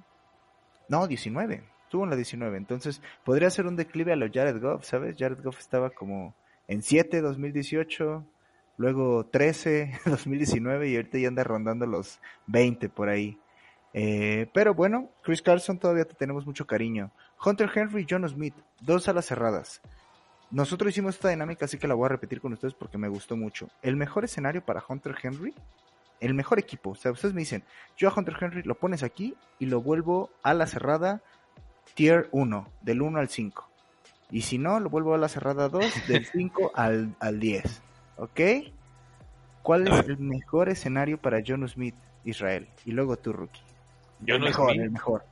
No, 0.89 1.07
19. 1.07 1.65
Estuvo 1.85 2.05
en 2.05 2.11
la 2.11 2.17
19. 2.17 2.57
Entonces 2.57 3.01
podría 3.25 3.51
ser 3.51 3.67
un 3.67 3.77
declive 3.77 4.13
a 4.13 4.17
lo 4.17 4.27
Jared 4.31 4.61
Goff, 4.61 4.85
¿sabes? 4.85 5.17
Jared 5.17 5.43
Goff 5.43 5.59
estaba 5.59 5.91
como 5.91 6.35
en 6.67 6.83
7 6.83 7.21
2018, 7.21 8.27
luego 8.77 9.27
13 9.27 10.01
2019 10.05 10.89
y 10.91 10.97
ahorita 10.97 11.19
ya 11.19 11.29
anda 11.29 11.45
rondando 11.45 11.87
los 11.87 12.21
20 12.47 12.89
por 12.89 13.09
ahí. 13.09 13.39
Eh, 14.01 14.49
pero 14.55 14.75
bueno, 14.75 15.11
Chris 15.25 15.43
Carson 15.43 15.77
todavía 15.77 16.05
te 16.05 16.15
tenemos 16.15 16.47
mucho 16.47 16.69
cariño. 16.69 17.11
Hunter 17.45 17.69
Henry 17.75 18.03
y 18.03 18.07
John 18.09 18.29
Smith, 18.29 18.55
dos 18.81 19.09
alas 19.09 19.27
cerradas. 19.27 19.81
Nosotros 20.53 20.91
hicimos 20.91 21.17
esta 21.17 21.31
dinámica, 21.31 21.65
así 21.65 21.79
que 21.79 21.89
la 21.89 21.95
voy 21.95 22.07
a 22.07 22.11
repetir 22.11 22.41
con 22.41 22.53
ustedes 22.53 22.75
porque 22.75 22.97
me 22.97 23.09
gustó 23.09 23.37
mucho. 23.37 23.69
El 23.83 23.97
mejor 23.97 24.25
escenario 24.25 24.65
para 24.65 24.85
Hunter 24.89 25.17
Henry, 25.21 25.53
el 26.21 26.33
mejor 26.33 26.61
equipo. 26.61 26.91
O 26.91 26.95
sea, 26.95 27.11
ustedes 27.11 27.35
me 27.35 27.41
dicen, 27.41 27.65
yo 27.97 28.09
a 28.09 28.15
Hunter 28.17 28.37
Henry 28.41 28.63
lo 28.63 28.77
pones 28.77 29.03
aquí 29.03 29.35
y 29.59 29.67
lo 29.67 29.83
vuelvo 29.83 30.31
a 30.45 30.55
la 30.55 30.69
cerrada 30.69 31.21
tier 31.95 32.29
1, 32.31 32.69
del 32.83 33.03
1 33.03 33.19
al 33.19 33.29
5. 33.29 33.69
Y 34.31 34.43
si 34.43 34.59
no, 34.59 34.79
lo 34.79 34.91
vuelvo 34.91 35.13
a 35.13 35.19
la 35.19 35.29
cerrada 35.29 35.69
2, 35.69 35.85
del 36.07 36.25
5 36.25 36.71
al, 36.73 37.17
al 37.19 37.41
10. 37.41 37.83
¿Ok? 38.19 38.41
¿Cuál 39.65 39.89
es 39.89 40.07
el 40.07 40.19
mejor 40.19 40.69
escenario 40.69 41.19
para 41.19 41.43
John 41.45 41.69
Smith, 41.69 41.97
Israel? 42.23 42.69
Y 42.85 42.93
luego 42.93 43.17
tú, 43.17 43.33
Rookie. 43.33 43.68
Yo 44.21 44.35
el 44.35 44.41
no 44.41 44.47
mejor, 44.47 44.71
Smith, 44.73 44.83
el 44.83 44.91
mejor. 44.91 45.25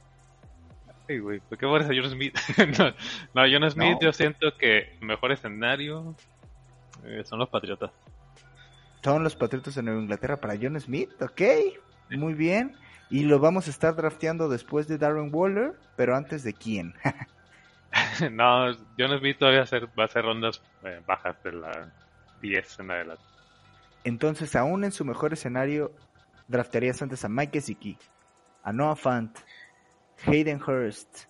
Sí, 1.07 1.19
güey. 1.19 1.41
¿Por 1.41 1.59
qué 1.59 1.67
pones 1.67 1.89
a 1.89 1.93
John 1.95 2.11
Smith? 2.11 2.37
no, 2.79 2.91
no, 3.35 3.51
John 3.51 3.71
Smith 3.71 3.93
No. 3.95 4.01
yo 4.01 4.13
siento 4.13 4.57
que 4.59 4.97
mejor 5.01 5.33
escenario 5.33 6.15
eh, 7.05 7.23
son 7.25 7.39
los 7.39 7.49
Patriotas. 7.49 7.91
Son 9.03 9.23
los 9.23 9.37
Patriotas 9.37 9.75
de 9.77 9.83
Nueva 9.83 10.01
Inglaterra 10.01 10.37
para 10.39 10.57
John 10.61 10.81
Smith, 10.81 11.11
ok, 11.23 11.43
muy 12.11 12.35
bien. 12.35 12.77
Y 13.09 13.23
lo 13.23 13.39
vamos 13.39 13.69
a 13.69 13.71
estar 13.71 13.95
drafteando 13.95 14.49
después 14.49 14.89
de 14.89 14.99
Darren 14.99 15.31
Waller, 15.33 15.75
pero 15.95 16.17
antes 16.17 16.43
de 16.43 16.53
quién. 16.55 16.95
no, 18.33 18.75
John 18.99 19.19
Smith 19.19 19.39
todavía 19.39 19.61
va 19.61 19.65
a 19.65 19.69
ser, 19.69 19.89
va 19.99 20.05
a 20.05 20.09
ser 20.09 20.25
rondas 20.25 20.61
eh, 20.85 21.01
bajas 21.07 21.41
de 21.43 21.53
la 21.53 21.93
10 22.43 22.81
en 22.81 22.91
adelante. 22.91 23.23
Entonces, 24.05 24.55
aún 24.57 24.85
en 24.85 24.93
su 24.93 25.05
mejor 25.05 25.33
escenario, 25.33 25.93
draftearías 26.49 27.01
antes 27.03 27.25
a 27.25 27.29
Mike 27.29 27.61
Gesicki, 27.61 27.97
a 28.67 28.73
Noah 28.73 28.97
Fant, 28.97 29.31
Hayden 30.27 30.61
Hurst, 30.61 31.25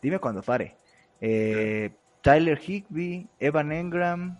dime 0.00 0.18
cuando 0.18 0.42
pare, 0.42 0.76
eh, 1.20 1.90
Tyler 2.22 2.58
Higby, 2.58 3.28
Evan 3.38 3.72
Engram, 3.72 4.38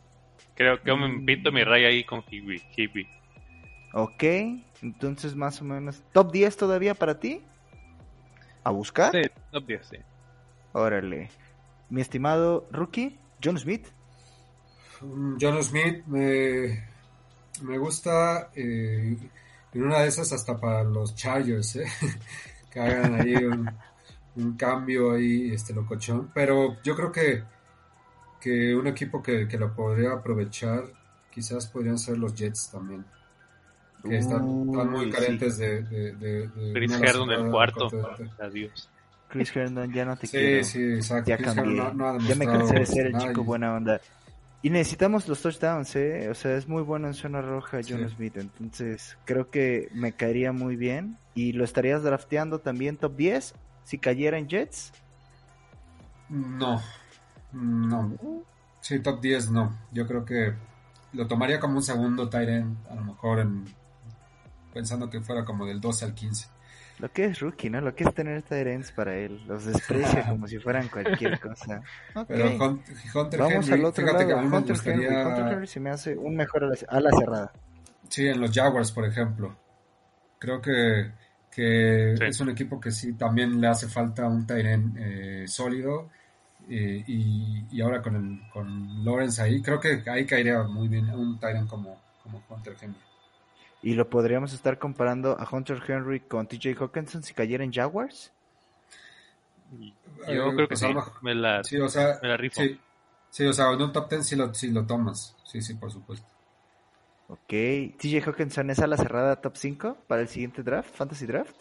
Creo 0.54 0.82
que 0.82 0.94
me 0.94 1.08
Mm. 1.08 1.24
pinto 1.24 1.50
mi 1.52 1.62
raya 1.64 1.88
ahí 1.88 2.04
con 2.04 2.22
Higby. 2.28 2.62
Higby. 2.76 3.06
ok, 3.94 4.22
entonces 4.82 5.34
más 5.36 5.60
o 5.60 5.64
menos, 5.64 6.02
top 6.12 6.32
10 6.32 6.56
todavía 6.56 6.94
para 6.94 7.18
ti, 7.20 7.42
a 8.64 8.70
buscar, 8.70 9.12
Sí, 9.12 9.22
top 9.50 9.66
10, 9.66 9.86
sí. 9.86 9.96
órale, 10.72 11.30
mi 11.90 12.00
estimado 12.00 12.66
rookie, 12.70 13.18
John 13.44 13.58
Smith, 13.58 13.86
Mm, 15.02 15.36
John 15.40 15.60
Smith 15.64 16.04
me, 16.06 16.84
me 17.62 17.76
gusta 17.78 18.50
eh, 18.54 19.16
en 19.74 19.82
una 19.84 20.00
de 20.00 20.08
esas 20.08 20.32
hasta 20.32 20.56
para 20.58 20.82
los 20.84 21.14
Chargers, 21.14 21.76
¿eh? 21.76 21.86
que 22.70 22.80
hagan 22.80 23.20
ahí 23.20 23.34
un, 23.36 23.70
un 24.36 24.56
cambio 24.56 25.12
ahí, 25.12 25.52
este 25.52 25.72
locochón. 25.74 26.30
Pero 26.34 26.76
yo 26.82 26.94
creo 26.96 27.12
que, 27.12 27.42
que 28.40 28.74
un 28.74 28.86
equipo 28.86 29.22
que, 29.22 29.46
que 29.48 29.58
lo 29.58 29.74
podría 29.74 30.12
aprovechar 30.12 30.84
quizás 31.30 31.66
podrían 31.66 31.98
ser 31.98 32.18
los 32.18 32.34
Jets 32.34 32.70
también. 32.70 33.04
Que 34.02 34.18
están, 34.18 34.66
están 34.68 34.90
muy 34.90 35.06
Uy, 35.06 35.10
carentes 35.12 35.56
de, 35.58 35.82
de, 35.84 36.12
de, 36.16 36.48
de 36.48 36.72
Chris 36.72 36.92
Herndon 37.00 37.28
del 37.28 37.50
cuarto. 37.50 37.88
Adiós. 38.40 38.88
Chris 39.28 39.54
Herndon, 39.56 39.92
ya 39.92 40.04
no 40.04 40.16
te 40.16 40.26
Sí, 40.26 40.36
quiero. 40.36 40.64
sí, 40.64 40.82
exacto. 40.94 41.30
ya 41.30 41.36
Chris 41.36 41.54
cambié. 41.54 41.76
Herndon 41.78 41.96
no- 41.98 42.12
no 42.12 42.18
ha 42.18 42.28
ya 42.28 42.34
me 42.34 42.46
cansé 42.46 42.74
de 42.74 42.86
ser 42.86 43.06
el 43.06 43.12
nada 43.12 43.28
chico 43.28 43.44
buena 43.44 43.74
onda. 43.74 44.00
Y 44.62 44.70
necesitamos 44.70 45.26
los 45.26 45.42
touchdowns, 45.42 45.96
¿eh? 45.96 46.28
O 46.30 46.34
sea, 46.34 46.56
es 46.56 46.68
muy 46.68 46.82
bueno 46.82 47.08
en 47.08 47.14
zona 47.14 47.42
roja 47.42 47.80
John 47.86 48.08
Sí. 48.08 48.14
Smith. 48.14 48.36
Entonces, 48.36 49.18
creo 49.24 49.50
que 49.50 49.88
me 49.92 50.12
caería 50.12 50.52
muy 50.52 50.76
bien. 50.76 51.18
Y 51.34 51.52
lo 51.52 51.64
estarías 51.64 52.04
drafteando 52.04 52.60
también 52.60 52.96
top 52.96 53.16
10 53.16 53.54
si 53.82 53.98
cayera 53.98 54.38
en 54.38 54.48
Jets. 54.48 54.92
No, 56.28 56.80
no. 57.52 58.16
Sí, 58.80 59.00
top 59.00 59.20
10 59.20 59.50
no. 59.50 59.76
Yo 59.90 60.06
creo 60.06 60.24
que 60.24 60.54
lo 61.12 61.26
tomaría 61.26 61.58
como 61.60 61.76
un 61.76 61.82
segundo 61.82 62.30
end, 62.32 62.76
a 62.88 62.94
lo 62.94 63.02
mejor 63.04 63.40
en, 63.40 63.64
pensando 64.72 65.10
que 65.10 65.20
fuera 65.20 65.44
como 65.44 65.66
del 65.66 65.80
12 65.80 66.04
al 66.04 66.14
15. 66.14 66.48
Lo 67.02 67.10
que 67.10 67.24
es 67.24 67.40
rookie, 67.40 67.68
¿no? 67.68 67.80
Lo 67.80 67.94
que 67.96 68.04
es 68.04 68.14
tener 68.14 68.44
ends 68.68 68.92
para 68.92 69.16
él. 69.16 69.42
Los 69.48 69.64
desprecia 69.66 70.24
como 70.28 70.46
si 70.46 70.58
fueran 70.60 70.86
cualquier 70.88 71.38
cosa. 71.40 71.82
Pero 72.28 72.48
Hunt- 72.52 72.82
Hunter 73.14 73.40
Vamos 73.40 73.66
Henry, 73.68 73.80
al 73.80 73.84
otro 73.86 74.04
fíjate 74.06 74.26
que 74.26 74.32
a 74.32 74.36
lado. 74.36 74.56
Hunter 74.56 74.76
Henry. 74.84 74.94
gustaría- 75.06 75.26
Hunter 75.28 75.52
Henry 75.52 75.66
se 75.66 75.80
me 75.80 75.90
hace 75.90 76.16
un 76.16 76.36
mejor 76.36 76.62
a 76.64 76.68
la, 76.68 76.76
a 76.88 77.00
la 77.00 77.10
cerrada. 77.10 77.52
Sí, 78.08 78.26
en 78.28 78.40
los 78.40 78.52
Jaguars, 78.52 78.92
por 78.92 79.04
ejemplo. 79.04 79.56
Creo 80.38 80.60
que, 80.62 81.10
que 81.50 82.14
Sí. 82.16 82.24
es 82.24 82.40
un 82.40 82.50
equipo 82.50 82.80
que 82.80 82.92
sí 82.92 83.14
también 83.14 83.60
le 83.60 83.66
hace 83.66 83.88
falta 83.88 84.26
un 84.28 84.46
end 84.48 84.96
eh, 84.98 85.44
sólido. 85.48 86.08
eh, 86.70 87.02
y, 87.06 87.64
y 87.72 87.80
ahora 87.80 88.00
con, 88.00 88.14
el, 88.14 88.48
con 88.52 89.04
Lawrence 89.04 89.42
ahí, 89.42 89.60
creo 89.60 89.80
que 89.80 90.02
ahí 90.08 90.24
caería 90.24 90.62
muy 90.62 90.86
bien 90.86 91.10
un 91.10 91.36
end 91.42 91.66
como, 91.68 92.00
como 92.22 92.40
Hunter 92.48 92.76
Henry. 92.80 92.96
Y 93.82 93.94
lo 93.94 94.08
podríamos 94.08 94.52
estar 94.52 94.78
comparando 94.78 95.36
a 95.38 95.48
Hunter 95.50 95.82
Henry 95.86 96.20
con 96.20 96.46
TJ 96.46 96.76
Hawkinson 96.80 97.22
si 97.22 97.34
cayera 97.34 97.64
en 97.64 97.72
Jaguars. 97.72 98.32
Yo 100.28 100.50
Eh, 100.50 100.54
creo 100.54 100.68
que 100.68 100.68
pues 100.68 100.80
sí. 100.80 100.86
Me 101.22 101.34
la, 101.34 101.64
Sí, 101.64 101.78
o 101.78 101.88
sea, 101.88 102.18
me 102.22 102.28
la 102.28 102.36
rifo. 102.36 102.60
sí, 102.60 102.80
sí, 103.30 103.44
o 103.46 103.52
sea, 103.52 103.72
en 103.72 103.82
un 103.82 103.92
top 103.92 104.08
10 104.10 104.26
sí 104.26 104.36
lo, 104.36 104.52
sí 104.54 104.70
lo 104.70 104.86
tomas. 104.86 105.34
Sí, 105.44 105.60
sí, 105.62 105.74
por 105.74 105.90
supuesto. 105.90 106.26
Ok. 107.28 107.48
TJ 107.98 108.22
Hawkinson 108.26 108.70
es 108.70 108.78
a 108.80 108.86
la 108.86 108.96
cerrada 108.96 109.40
top 109.40 109.56
5 109.56 109.96
para 110.06 110.22
el 110.22 110.28
siguiente 110.28 110.62
draft, 110.62 110.94
Fantasy 110.94 111.26
Draft. 111.26 111.56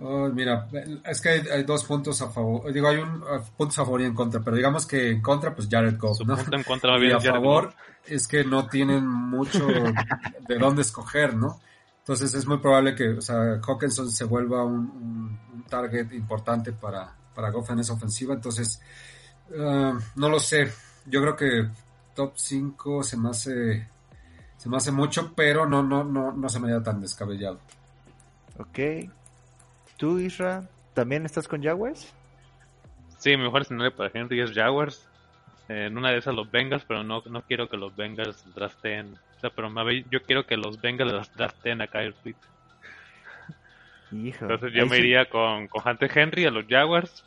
Oh, 0.00 0.28
mira, 0.28 0.66
es 1.04 1.20
que 1.20 1.28
hay, 1.28 1.40
hay 1.48 1.62
dos 1.62 1.84
puntos 1.84 2.20
a 2.20 2.28
favor. 2.28 2.72
Digo, 2.72 2.88
hay 2.88 2.96
un 2.96 3.22
uh, 3.22 3.40
puntos 3.56 3.78
a 3.78 3.84
favor 3.84 4.00
y 4.00 4.04
en 4.04 4.14
contra, 4.14 4.40
pero 4.40 4.56
digamos 4.56 4.86
que 4.86 5.10
en 5.12 5.22
contra, 5.22 5.54
pues 5.54 5.68
Jared 5.70 5.96
Goff, 5.98 6.18
Su 6.18 6.24
¿no? 6.24 6.36
punto 6.36 6.56
en 6.56 6.64
contra 6.64 6.98
Y 7.02 7.12
a 7.12 7.16
es 7.16 7.22
Jared 7.22 7.30
favor 7.40 7.64
Goff. 7.66 7.74
es 8.06 8.26
que 8.26 8.42
no 8.44 8.66
tienen 8.66 9.06
mucho 9.06 9.66
de 10.48 10.58
dónde 10.58 10.82
escoger, 10.82 11.36
¿no? 11.36 11.60
Entonces 12.00 12.34
es 12.34 12.44
muy 12.46 12.58
probable 12.58 12.94
que, 12.94 13.10
o 13.10 13.20
sea, 13.22 13.60
Hawkinson 13.66 14.10
se 14.10 14.24
vuelva 14.24 14.64
un, 14.64 14.74
un- 14.74 15.40
un 15.54 15.62
target 15.64 16.12
importante 16.12 16.72
para, 16.72 17.14
para 17.34 17.50
Goff 17.50 17.70
en 17.70 17.78
esa 17.78 17.92
ofensiva. 17.94 18.34
Entonces, 18.34 18.80
uh, 19.50 19.96
no 20.16 20.28
lo 20.28 20.38
sé. 20.40 20.70
Yo 21.06 21.20
creo 21.22 21.36
que 21.36 21.68
top 22.14 22.32
5 22.36 23.02
se 23.04 23.16
me 23.16 23.30
hace 23.30 23.88
se 24.56 24.68
me 24.68 24.76
hace 24.76 24.90
mucho, 24.92 25.32
pero 25.36 25.66
no, 25.66 25.82
no, 25.82 26.02
no, 26.04 26.32
no 26.32 26.48
se 26.48 26.58
me 26.58 26.70
da 26.70 26.82
tan 26.82 27.00
descabellado. 27.00 27.60
Ok. 28.58 28.78
¿Tú, 29.96 30.18
Isra, 30.18 30.68
también 30.94 31.24
estás 31.24 31.48
con 31.48 31.62
Jaguars? 31.62 32.12
Sí, 33.18 33.30
mi 33.36 33.44
mejor 33.44 33.62
escenario 33.62 33.94
para 33.94 34.10
Henry 34.12 34.40
es 34.40 34.52
Jaguars. 34.52 35.08
Eh, 35.68 35.86
en 35.86 35.96
una 35.96 36.10
de 36.10 36.18
esas 36.18 36.34
los 36.34 36.50
Bengals, 36.50 36.84
pero 36.84 37.02
no, 37.04 37.22
no 37.26 37.42
quiero 37.42 37.68
que 37.68 37.76
los 37.76 37.94
Bengals 37.96 38.44
drafteen. 38.54 39.14
O 39.36 39.40
sea, 39.40 39.50
pero 39.50 39.70
yo 40.10 40.22
quiero 40.22 40.44
que 40.46 40.56
los 40.56 40.80
Bengals 40.80 41.34
drafteen 41.34 41.80
a 41.80 41.86
Kyle 41.86 42.14
Pitts. 42.22 42.48
Hijo. 44.12 44.44
Entonces 44.44 44.72
yo 44.72 44.86
me 44.86 44.96
sí- 44.96 45.02
iría 45.02 45.28
con, 45.28 45.68
con 45.68 45.82
Hunter 45.88 46.10
Henry 46.18 46.44
a 46.44 46.50
los 46.50 46.66
Jaguars. 46.68 47.24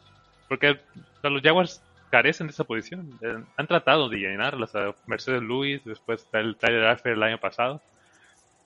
Porque 0.48 0.72
o 0.72 1.22
sea, 1.22 1.30
los 1.30 1.42
Jaguars 1.42 1.82
carecen 2.10 2.48
de 2.48 2.52
esa 2.52 2.64
posición. 2.64 3.18
Eh, 3.22 3.44
han 3.58 3.68
tratado 3.68 4.08
de 4.08 4.18
llenarlas 4.18 4.76
a 4.76 4.94
Mercedes 5.08 5.42
Lewis, 5.42 5.84
después 5.84 6.24
está 6.24 6.40
el 6.40 6.56
Tyler 6.58 6.86
Affer 6.88 7.14
el 7.14 7.24
año 7.24 7.40
pasado. 7.40 7.82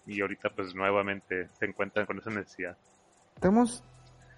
Y 0.06 0.22
ahorita 0.22 0.50
pues 0.50 0.76
nuevamente 0.76 1.48
se 1.60 1.66
encuentran 1.66 2.06
con 2.06 2.18
esa 2.18 2.30
necesidad. 2.30 2.76
Estamos 3.36 3.84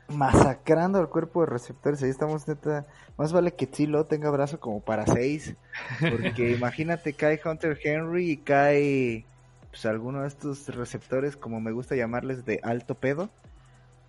masacrando 0.10 1.00
al 1.00 1.10
cuerpo 1.10 1.42
de 1.42 1.48
receptores. 1.48 2.02
Ahí 2.04 2.10
estamos 2.10 2.48
neta. 2.48 2.86
Más 3.18 3.32
vale 3.34 3.54
que 3.54 3.68
Tilo 3.68 4.06
tenga 4.06 4.30
brazo 4.30 4.60
como 4.60 4.82
para 4.82 5.06
seis. 5.06 5.56
Porque 6.00 6.52
imagínate, 6.58 7.14
cae 7.14 7.40
Hunter 7.44 7.80
Henry 7.84 8.32
y 8.32 8.38
cae 8.38 9.26
pues 9.70 9.86
alguno 9.88 10.22
de 10.22 10.28
estos 10.28 10.68
receptores, 10.76 11.36
como 11.36 11.60
me 11.60 11.72
gusta 11.72 11.96
llamarles, 11.96 12.46
de 12.46 12.60
alto 12.64 12.96
pedo. 12.96 13.30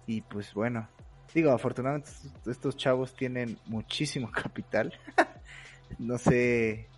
Y 0.06 0.20
pues 0.20 0.52
bueno, 0.52 0.88
digo, 1.34 1.50
afortunadamente 1.52 2.10
estos, 2.46 2.76
chavos 2.76 3.14
tienen 3.14 3.56
muchísimo 3.66 4.30
capital. 4.32 4.92
no 5.98 6.18
sé, 6.18 6.88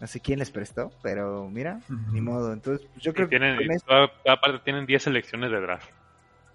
no 0.00 0.06
sé 0.08 0.18
quién 0.20 0.40
les 0.40 0.50
prestó, 0.50 0.90
pero 1.02 1.48
mira, 1.48 1.80
ni 2.12 2.20
modo. 2.20 2.52
Entonces, 2.52 2.86
pues, 2.92 3.04
yo 3.04 3.14
creo 3.14 3.26
Y 3.26 3.30
tienen, 3.30 3.58
que 3.58 3.64
con 3.66 3.72
y 3.72 3.76
esto- 3.76 3.86
toda- 3.88 4.10
toda 4.24 4.40
parte 4.40 4.58
tienen 4.64 4.86
10 4.86 5.02
selecciones 5.04 5.50
de 5.52 5.60
draft. 5.60 5.88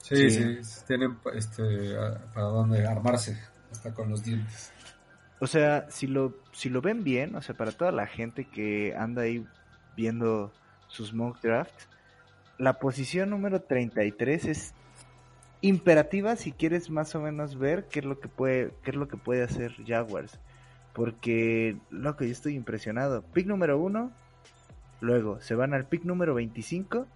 Sí, 0.03 0.29
Sí. 0.29 0.63
sí, 0.63 0.81
tienen 0.87 1.17
este, 1.33 1.95
para 2.33 2.47
dónde 2.47 2.85
armarse, 2.85 3.37
hasta 3.71 3.93
con 3.93 4.09
los 4.09 4.23
dientes. 4.23 4.71
O 5.39 5.47
sea, 5.47 5.87
si 5.89 6.07
lo, 6.07 6.35
si 6.51 6.69
lo 6.69 6.81
ven 6.81 7.03
bien, 7.03 7.35
o 7.35 7.41
sea, 7.41 7.55
para 7.55 7.71
toda 7.71 7.91
la 7.91 8.07
gente 8.07 8.45
que 8.45 8.95
anda 8.95 9.23
ahí 9.23 9.45
viendo 9.95 10.51
sus 10.87 11.13
mock 11.13 11.41
drafts, 11.41 11.87
la 12.57 12.79
posición 12.79 13.29
número 13.31 13.61
33 13.61 14.45
es 14.45 14.73
imperativa 15.61 16.35
si 16.35 16.51
quieres 16.51 16.89
más 16.89 17.15
o 17.15 17.21
menos 17.21 17.57
ver 17.57 17.87
qué 17.87 17.99
es 17.99 18.05
lo 18.05 18.19
que 18.19 18.27
puede, 18.27 18.73
qué 18.83 18.91
es 18.91 18.97
lo 18.97 19.07
que 19.07 19.17
puede 19.17 19.43
hacer 19.43 19.73
Jaguars. 19.85 20.39
Porque, 20.93 21.77
loco, 21.89 22.23
yo 22.23 22.31
estoy 22.31 22.55
impresionado. 22.55 23.21
Pick 23.21 23.47
número 23.47 23.79
1, 23.79 24.11
luego 24.99 25.39
se 25.41 25.55
van 25.55 25.73
al 25.73 25.85
pick 25.87 26.03
número 26.03 26.33
25 26.35 27.07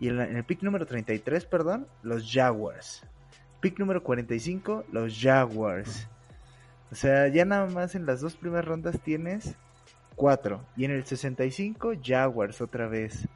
y 0.00 0.08
en, 0.08 0.16
la- 0.18 0.24
en 0.26 0.36
el 0.36 0.44
pick 0.44 0.62
número 0.62 0.86
33, 0.86 1.44
perdón, 1.46 1.86
los 2.02 2.30
Jaguars. 2.30 3.02
Pick 3.60 3.78
número 3.78 4.02
45, 4.02 4.84
los 4.92 5.18
Jaguars. 5.20 6.06
O 6.92 6.94
sea, 6.94 7.28
ya 7.28 7.44
nada 7.44 7.66
más 7.66 7.94
en 7.94 8.06
las 8.06 8.20
dos 8.20 8.36
primeras 8.36 8.64
rondas 8.66 9.00
tienes 9.00 9.54
cuatro. 10.14 10.64
Y 10.76 10.84
en 10.84 10.92
el 10.92 11.04
65, 11.04 11.92
Jaguars 12.04 12.60
otra 12.60 12.86
vez. 12.88 13.26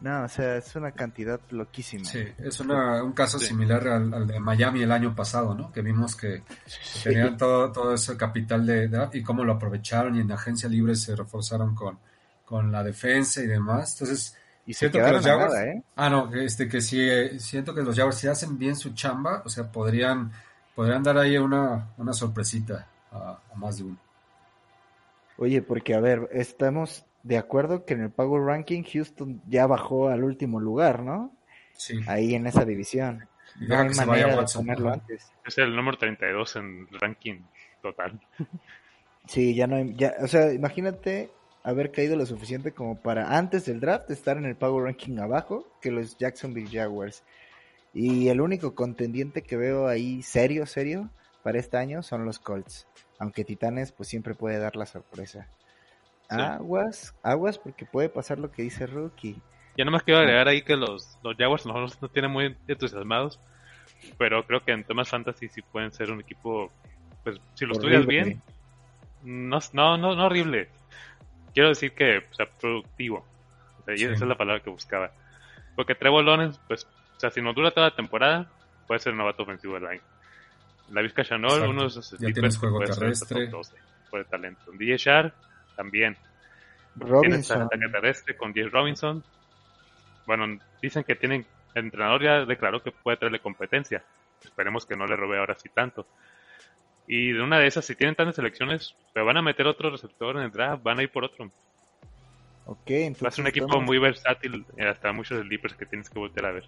No, 0.00 0.24
o 0.24 0.28
sea, 0.28 0.56
es 0.56 0.74
una 0.74 0.90
cantidad 0.92 1.40
loquísima. 1.50 2.04
Sí, 2.04 2.24
es 2.38 2.58
una- 2.58 3.04
un 3.04 3.12
caso 3.12 3.38
Sí. 3.38 3.46
similar 3.46 3.86
al, 3.86 4.12
al 4.12 4.26
de 4.26 4.40
Miami 4.40 4.82
el 4.82 4.90
año 4.90 5.14
pasado, 5.14 5.54
¿no? 5.54 5.70
Que 5.70 5.80
vimos 5.82 6.16
que 6.16 6.42
Sí. 6.66 7.04
tenían 7.04 7.36
todo, 7.36 7.70
todo 7.70 7.94
ese 7.94 8.16
capital 8.16 8.66
de 8.66 8.88
draft 8.88 9.14
y 9.14 9.22
cómo 9.22 9.44
lo 9.44 9.52
aprovecharon 9.52 10.16
y 10.16 10.20
en 10.20 10.28
la 10.28 10.34
agencia 10.34 10.68
libre 10.68 10.96
se 10.96 11.14
reforzaron 11.14 11.74
con, 11.76 11.98
con 12.44 12.72
la 12.72 12.82
defensa 12.82 13.42
y 13.42 13.46
demás. 13.46 13.92
Entonces, 13.94 14.36
Y 14.66 14.74
siento 14.74 14.98
que 14.98 15.10
los 15.10 15.24
Jaguars, 15.24 15.52
nada, 15.52 15.66
¿eh? 15.66 15.82
ah, 15.96 16.08
no, 16.08 16.32
este 16.34 16.68
que 16.68 16.80
sí, 16.80 17.00
eh, 17.00 17.38
siento 17.40 17.74
que 17.74 17.82
los 17.82 17.96
Jaguars 17.96 18.18
si 18.18 18.28
hacen 18.28 18.58
bien 18.58 18.76
su 18.76 18.94
chamba, 18.94 19.42
o 19.44 19.48
sea, 19.48 19.70
podrían 19.70 20.30
podrían 20.74 21.02
dar 21.02 21.18
ahí 21.18 21.36
una, 21.36 21.88
una 21.98 22.12
sorpresita 22.12 22.86
a, 23.10 23.38
a 23.52 23.56
más 23.56 23.78
de 23.78 23.84
uno. 23.84 23.98
Oye, 25.36 25.62
porque 25.62 25.94
a 25.94 26.00
ver, 26.00 26.28
estamos 26.32 27.04
de 27.22 27.38
acuerdo 27.38 27.84
que 27.84 27.94
en 27.94 28.02
el 28.02 28.10
Power 28.10 28.42
Ranking 28.42 28.82
Houston 28.84 29.42
ya 29.48 29.66
bajó 29.66 30.08
al 30.08 30.24
último 30.24 30.60
lugar, 30.60 31.02
¿no? 31.02 31.32
Sí. 31.72 32.00
Ahí 32.06 32.34
en 32.34 32.46
esa 32.46 32.64
división. 32.64 33.28
No 33.60 33.78
hay 33.78 33.88
que 33.88 33.94
se 33.94 34.06
manera 34.06 34.28
vaya 34.28 34.40
de 34.42 34.52
ponerlo 34.54 34.92
antes. 34.92 35.32
Es 35.44 35.58
el 35.58 35.74
número 35.74 35.98
32 35.98 36.56
en 36.56 36.88
el 36.90 37.00
ranking 37.00 37.40
total. 37.80 38.20
Sí, 39.26 39.54
ya 39.54 39.66
no 39.66 39.76
hay, 39.76 39.94
ya, 39.94 40.14
o 40.20 40.26
sea, 40.26 40.52
imagínate 40.52 41.30
haber 41.64 41.92
caído 41.92 42.16
lo 42.16 42.26
suficiente 42.26 42.72
como 42.72 43.00
para 43.00 43.36
antes 43.36 43.66
del 43.66 43.80
draft 43.80 44.10
estar 44.10 44.36
en 44.36 44.46
el 44.46 44.56
Power 44.56 44.84
Ranking 44.84 45.18
abajo 45.18 45.66
que 45.80 45.90
los 45.90 46.16
Jacksonville 46.18 46.70
Jaguars. 46.70 47.22
Y 47.94 48.28
el 48.28 48.40
único 48.40 48.74
contendiente 48.74 49.42
que 49.42 49.56
veo 49.56 49.86
ahí 49.86 50.22
serio, 50.22 50.66
serio 50.66 51.10
para 51.42 51.58
este 51.58 51.76
año 51.76 52.02
son 52.02 52.24
los 52.24 52.38
Colts. 52.38 52.86
Aunque 53.18 53.44
Titanes 53.44 53.92
pues 53.92 54.08
siempre 54.08 54.34
puede 54.34 54.58
dar 54.58 54.76
la 54.76 54.86
sorpresa. 54.86 55.46
Sí. 56.30 56.40
Aguas, 56.40 57.14
aguas 57.22 57.58
porque 57.58 57.84
puede 57.84 58.08
pasar 58.08 58.38
lo 58.38 58.50
que 58.50 58.62
dice 58.62 58.86
Rookie. 58.86 59.40
Ya 59.76 59.84
nomás 59.84 60.02
quiero 60.02 60.20
agregar 60.20 60.48
ahí 60.48 60.62
que 60.62 60.76
los, 60.76 61.18
los 61.22 61.36
Jaguars 61.36 61.66
no 61.66 61.78
nos 61.80 62.00
no 62.00 62.08
tienen 62.08 62.30
muy 62.30 62.56
entusiasmados, 62.66 63.38
pero 64.18 64.46
creo 64.46 64.64
que 64.64 64.72
en 64.72 64.84
temas 64.84 65.08
fantasy 65.08 65.48
sí 65.48 65.62
pueden 65.62 65.92
ser 65.92 66.10
un 66.10 66.20
equipo, 66.20 66.70
pues 67.22 67.38
si 67.54 67.64
lo 67.64 67.72
estudias 67.72 68.06
bien, 68.06 68.42
no, 69.22 69.58
no, 69.72 69.96
no, 69.96 70.14
no 70.14 70.26
horrible. 70.26 70.68
Quiero 71.54 71.68
decir 71.70 71.92
que, 71.92 72.18
o 72.18 72.34
sea, 72.34 72.46
productivo. 72.46 73.26
O 73.80 73.84
sea, 73.84 73.96
Sí. 73.96 74.04
esa 74.04 74.14
es 74.14 74.20
la 74.22 74.36
palabra 74.36 74.62
que 74.62 74.70
buscaba. 74.70 75.10
Porque 75.76 75.94
Trevor 75.94 76.24
Lawrence, 76.24 76.60
pues, 76.68 76.84
o 77.16 77.20
sea, 77.20 77.30
si 77.30 77.40
no 77.42 77.52
dura 77.52 77.70
toda 77.70 77.88
la 77.90 77.96
temporada, 77.96 78.50
puede 78.86 79.00
ser 79.00 79.14
novato 79.14 79.42
ofensivo 79.42 79.74
del 79.74 79.86
año. 79.86 80.00
La 80.90 81.00
Vizca 81.00 81.22
Exacto. 81.22 81.70
uno 81.70 81.82
de 81.82 81.88
esos 81.88 82.10
Ya 82.18 82.32
tienes 82.32 82.58
juego 82.58 82.76
puede 82.76 82.92
ser 82.92 82.98
terrestre. 83.00 83.44
top 83.46 83.50
12 83.50 83.76
por 84.10 84.20
el 84.20 84.26
talento. 84.26 84.70
DJ 84.72 84.96
Shark, 84.98 85.34
también. 85.76 86.16
Tienes 86.94 87.10
Robinson. 87.10 87.62
ataque 87.62 87.88
terrestre 87.88 88.36
con 88.36 88.52
James 88.54 88.70
Robinson. 88.72 89.24
Bueno, 90.26 90.58
dicen 90.82 91.04
que 91.04 91.14
tienen. 91.14 91.46
El 91.74 91.84
entrenador 91.86 92.22
ya 92.22 92.44
declaró 92.44 92.82
que 92.82 92.92
puede 92.92 93.16
traerle 93.16 93.40
competencia. 93.40 94.04
Esperemos 94.44 94.84
que 94.84 94.94
no 94.94 95.06
le 95.06 95.16
robe 95.16 95.38
ahora 95.38 95.54
sí 95.58 95.70
tanto. 95.74 96.06
Y 97.14 97.32
de 97.32 97.42
una 97.42 97.58
de 97.58 97.66
esas, 97.66 97.84
si 97.84 97.94
tienen 97.94 98.14
tantas 98.14 98.36
selecciones, 98.36 98.94
pero 99.12 99.26
van 99.26 99.36
a 99.36 99.42
meter 99.42 99.66
otro 99.66 99.90
receptor 99.90 100.34
en 100.36 100.44
el 100.44 100.50
draft, 100.50 100.82
van 100.82 100.98
a 100.98 101.02
ir 101.02 101.10
por 101.10 101.24
otro. 101.24 101.50
Ok, 102.64 102.88
Va 102.90 102.94
a 102.94 102.98
entonces 103.00 103.34
ser 103.34 103.42
un 103.42 103.48
equipo 103.48 103.66
estamos- 103.66 103.84
muy 103.86 103.98
versátil, 103.98 104.64
eh, 104.78 104.86
hasta 104.88 105.12
muchos 105.12 105.42
sleepers 105.44 105.74
que 105.74 105.84
tienes 105.84 106.08
que 106.08 106.18
voltear 106.18 106.46
a 106.46 106.52
ver. 106.52 106.64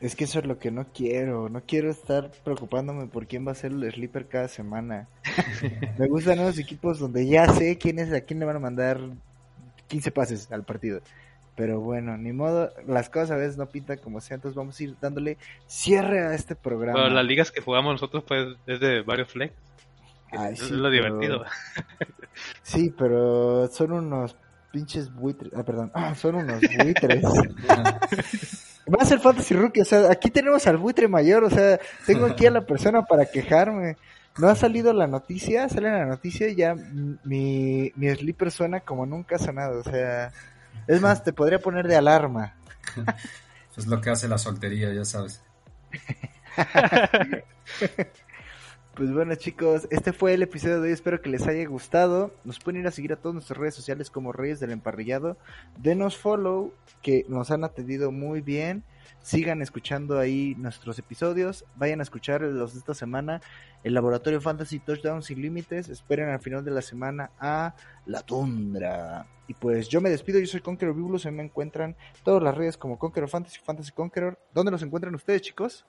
Es 0.00 0.16
que 0.16 0.24
eso 0.24 0.38
es 0.38 0.46
lo 0.46 0.58
que 0.58 0.70
no 0.70 0.86
quiero. 0.94 1.50
No 1.50 1.60
quiero 1.66 1.90
estar 1.90 2.30
preocupándome 2.42 3.06
por 3.06 3.26
quién 3.26 3.46
va 3.46 3.52
a 3.52 3.54
ser 3.54 3.72
el 3.72 3.92
sleeper 3.92 4.26
cada 4.28 4.48
semana. 4.48 5.08
Me 5.98 6.06
gustan 6.08 6.38
los 6.38 6.58
equipos 6.58 6.98
donde 6.98 7.26
ya 7.26 7.46
sé 7.52 7.76
quién 7.76 7.98
es, 7.98 8.10
a 8.14 8.22
quién 8.22 8.38
le 8.40 8.46
van 8.46 8.56
a 8.56 8.60
mandar 8.60 8.98
15 9.88 10.10
pases 10.10 10.50
al 10.52 10.64
partido. 10.64 11.00
Pero 11.56 11.80
bueno, 11.80 12.16
ni 12.18 12.32
modo, 12.32 12.70
las 12.86 13.08
cosas 13.08 13.30
a 13.32 13.36
veces 13.36 13.56
no 13.56 13.66
pintan 13.66 13.98
como 13.98 14.20
sea, 14.20 14.34
entonces 14.34 14.54
vamos 14.54 14.78
a 14.78 14.82
ir 14.84 14.94
dándole 15.00 15.38
cierre 15.66 16.20
a 16.26 16.34
este 16.34 16.54
programa. 16.54 16.98
Pero 17.02 17.14
las 17.14 17.24
ligas 17.24 17.50
que 17.50 17.62
jugamos 17.62 17.94
nosotros 17.94 18.24
pues 18.28 18.46
es 18.66 18.78
de 18.78 19.00
varios 19.02 19.28
flex. 19.32 19.54
Ay, 20.32 20.52
es 20.52 20.60
sí, 20.60 20.70
lo 20.74 20.90
pero- 20.90 20.90
divertido. 20.90 21.44
Sí, 22.62 22.94
pero 22.98 23.66
son 23.68 23.92
unos 23.92 24.36
pinches 24.70 25.10
buitres. 25.10 25.50
Ah, 25.56 25.62
perdón, 25.62 25.90
ah, 25.94 26.14
son 26.14 26.34
unos 26.34 26.60
buitres. 26.82 27.24
Va 28.86 28.98
a 29.00 29.04
ser 29.06 29.20
Fantasy 29.20 29.54
Rookie, 29.54 29.80
o 29.80 29.84
sea, 29.86 30.10
aquí 30.12 30.30
tenemos 30.30 30.66
al 30.66 30.76
buitre 30.76 31.08
mayor, 31.08 31.44
o 31.44 31.50
sea, 31.50 31.80
tengo 32.06 32.26
aquí 32.26 32.44
a 32.46 32.50
la 32.50 32.60
persona 32.66 33.02
para 33.06 33.24
quejarme. 33.26 33.96
No 34.38 34.48
ha 34.48 34.54
salido 34.54 34.92
la 34.92 35.06
noticia, 35.06 35.66
sale 35.70 35.90
la 35.90 36.04
noticia 36.04 36.48
y 36.48 36.56
ya 36.56 36.74
mi, 36.74 37.90
mi 37.96 38.14
sleeper 38.14 38.50
suena 38.50 38.80
como 38.80 39.06
nunca 39.06 39.36
ha 39.36 39.38
sonado, 39.38 39.80
o 39.80 39.82
sea, 39.82 40.30
es 40.86 41.00
más, 41.00 41.24
te 41.24 41.32
podría 41.32 41.58
poner 41.58 41.86
de 41.88 41.96
alarma. 41.96 42.54
Es 43.76 43.86
lo 43.86 44.00
que 44.00 44.08
hace 44.08 44.26
la 44.26 44.38
soltería, 44.38 44.90
ya 44.94 45.04
sabes. 45.04 45.42
Pues 48.96 49.12
bueno 49.12 49.34
chicos, 49.34 49.86
este 49.90 50.14
fue 50.14 50.32
el 50.32 50.42
episodio 50.42 50.80
de 50.80 50.88
hoy, 50.88 50.94
espero 50.94 51.20
que 51.20 51.28
les 51.28 51.46
haya 51.46 51.68
gustado. 51.68 52.32
Nos 52.44 52.58
pueden 52.58 52.80
ir 52.80 52.86
a 52.86 52.90
seguir 52.90 53.12
a 53.12 53.16
todas 53.16 53.34
nuestras 53.34 53.58
redes 53.58 53.74
sociales 53.74 54.08
como 54.08 54.32
Reyes 54.32 54.58
del 54.58 54.70
Emparrillado. 54.70 55.36
Denos 55.76 56.16
follow, 56.16 56.72
que 57.02 57.26
nos 57.28 57.50
han 57.50 57.62
atendido 57.62 58.10
muy 58.10 58.40
bien. 58.40 58.84
Sigan 59.26 59.60
escuchando 59.60 60.20
ahí 60.20 60.54
nuestros 60.56 61.00
episodios. 61.00 61.64
Vayan 61.74 61.98
a 61.98 62.04
escuchar 62.04 62.42
los 62.42 62.74
de 62.74 62.78
esta 62.78 62.94
semana. 62.94 63.40
El 63.82 63.94
Laboratorio 63.94 64.40
Fantasy 64.40 64.78
Touchdown 64.78 65.20
Sin 65.20 65.42
Límites. 65.42 65.88
Esperen 65.88 66.28
al 66.28 66.38
final 66.38 66.64
de 66.64 66.70
la 66.70 66.80
semana 66.80 67.32
a 67.40 67.74
La 68.06 68.20
Tundra. 68.20 69.26
Y 69.48 69.54
pues 69.54 69.88
yo 69.88 70.00
me 70.00 70.10
despido, 70.10 70.38
yo 70.38 70.46
soy 70.46 70.60
Conqueror 70.60 70.94
Bibulus. 70.94 71.26
Ahí 71.26 71.32
me 71.32 71.42
encuentran 71.42 71.96
todas 72.22 72.40
las 72.40 72.56
redes 72.56 72.76
como 72.78 73.00
Conqueror 73.00 73.28
Fantasy, 73.28 73.58
Fantasy 73.64 73.90
Conqueror. 73.90 74.38
¿Dónde 74.54 74.70
los 74.70 74.82
encuentran 74.84 75.12
ustedes 75.12 75.42
chicos? 75.42 75.84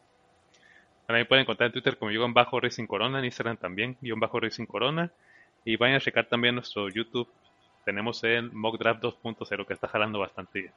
También 1.05 1.27
pueden 1.27 1.43
encontrar 1.43 1.67
en 1.67 1.73
Twitter 1.73 1.95
como 1.95 2.09
guion 2.09 2.33
bajo 2.33 2.59
Racing 2.59 2.87
Corona, 2.87 3.19
en 3.19 3.25
Instagram 3.25 3.57
también, 3.57 3.97
guion 4.01 4.19
bajo 4.19 4.39
Racing 4.39 4.65
Corona. 4.65 5.11
Y 5.63 5.75
vayan 5.75 5.97
a 5.97 5.99
checar 5.99 6.27
también 6.27 6.55
nuestro 6.55 6.89
YouTube. 6.89 7.29
Tenemos 7.85 8.23
el 8.23 8.51
Mock 8.51 8.79
Draft 8.79 9.03
2.0 9.03 9.67
que 9.67 9.73
está 9.73 9.87
jalando 9.87 10.17
bastante 10.17 10.61
bien. 10.61 10.73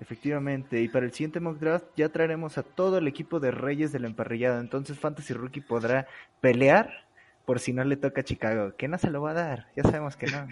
Efectivamente, 0.00 0.80
y 0.80 0.88
para 0.88 1.04
el 1.04 1.12
siguiente 1.12 1.40
mock 1.40 1.58
draft 1.58 1.84
ya 1.94 2.08
traeremos 2.08 2.56
a 2.56 2.62
todo 2.62 2.98
el 2.98 3.06
equipo 3.06 3.38
de 3.38 3.50
Reyes 3.50 3.92
del 3.92 4.06
Emparrillado. 4.06 4.58
Entonces 4.58 4.98
Fantasy 4.98 5.34
Rookie 5.34 5.60
podrá 5.60 6.06
pelear 6.40 7.04
por 7.44 7.60
si 7.60 7.72
no 7.72 7.84
le 7.84 7.96
toca 7.96 8.22
a 8.22 8.24
Chicago. 8.24 8.74
Que 8.78 8.88
no 8.88 8.96
se 8.96 9.10
lo 9.10 9.20
va 9.20 9.32
a 9.32 9.34
dar, 9.34 9.66
ya 9.76 9.82
sabemos 9.82 10.16
que 10.16 10.26
no. 10.28 10.48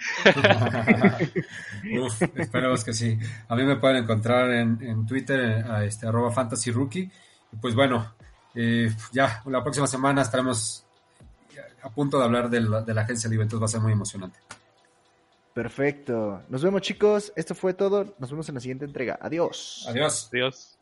Uf, 2.04 2.22
esperemos 2.34 2.84
que 2.84 2.92
sí. 2.92 3.18
A 3.48 3.56
mí 3.56 3.64
me 3.64 3.76
pueden 3.76 4.04
encontrar 4.04 4.50
en, 4.50 4.82
en 4.82 5.06
Twitter, 5.06 5.64
a 5.64 5.84
este, 5.84 6.06
arroba 6.06 6.30
fantasy 6.30 6.70
rookie. 6.70 7.10
Y 7.52 7.56
pues 7.56 7.74
bueno, 7.74 8.14
eh, 8.54 8.92
ya 9.12 9.42
la 9.46 9.62
próxima 9.62 9.86
semana 9.86 10.22
estaremos 10.22 10.84
a 11.82 11.90
punto 11.90 12.18
de 12.18 12.24
hablar 12.24 12.50
de 12.50 12.60
la, 12.60 12.82
de 12.82 12.92
la 12.92 13.02
agencia 13.02 13.30
libre, 13.30 13.44
entonces 13.44 13.62
va 13.62 13.66
a 13.66 13.68
ser 13.68 13.80
muy 13.80 13.92
emocionante. 13.92 14.38
Perfecto. 15.58 16.40
Nos 16.48 16.62
vemos 16.62 16.82
chicos, 16.82 17.32
esto 17.34 17.52
fue 17.52 17.74
todo. 17.74 18.14
Nos 18.20 18.30
vemos 18.30 18.48
en 18.48 18.54
la 18.54 18.60
siguiente 18.60 18.84
entrega. 18.84 19.18
Adiós. 19.20 19.84
Adiós. 19.88 20.28
Adiós. 20.32 20.77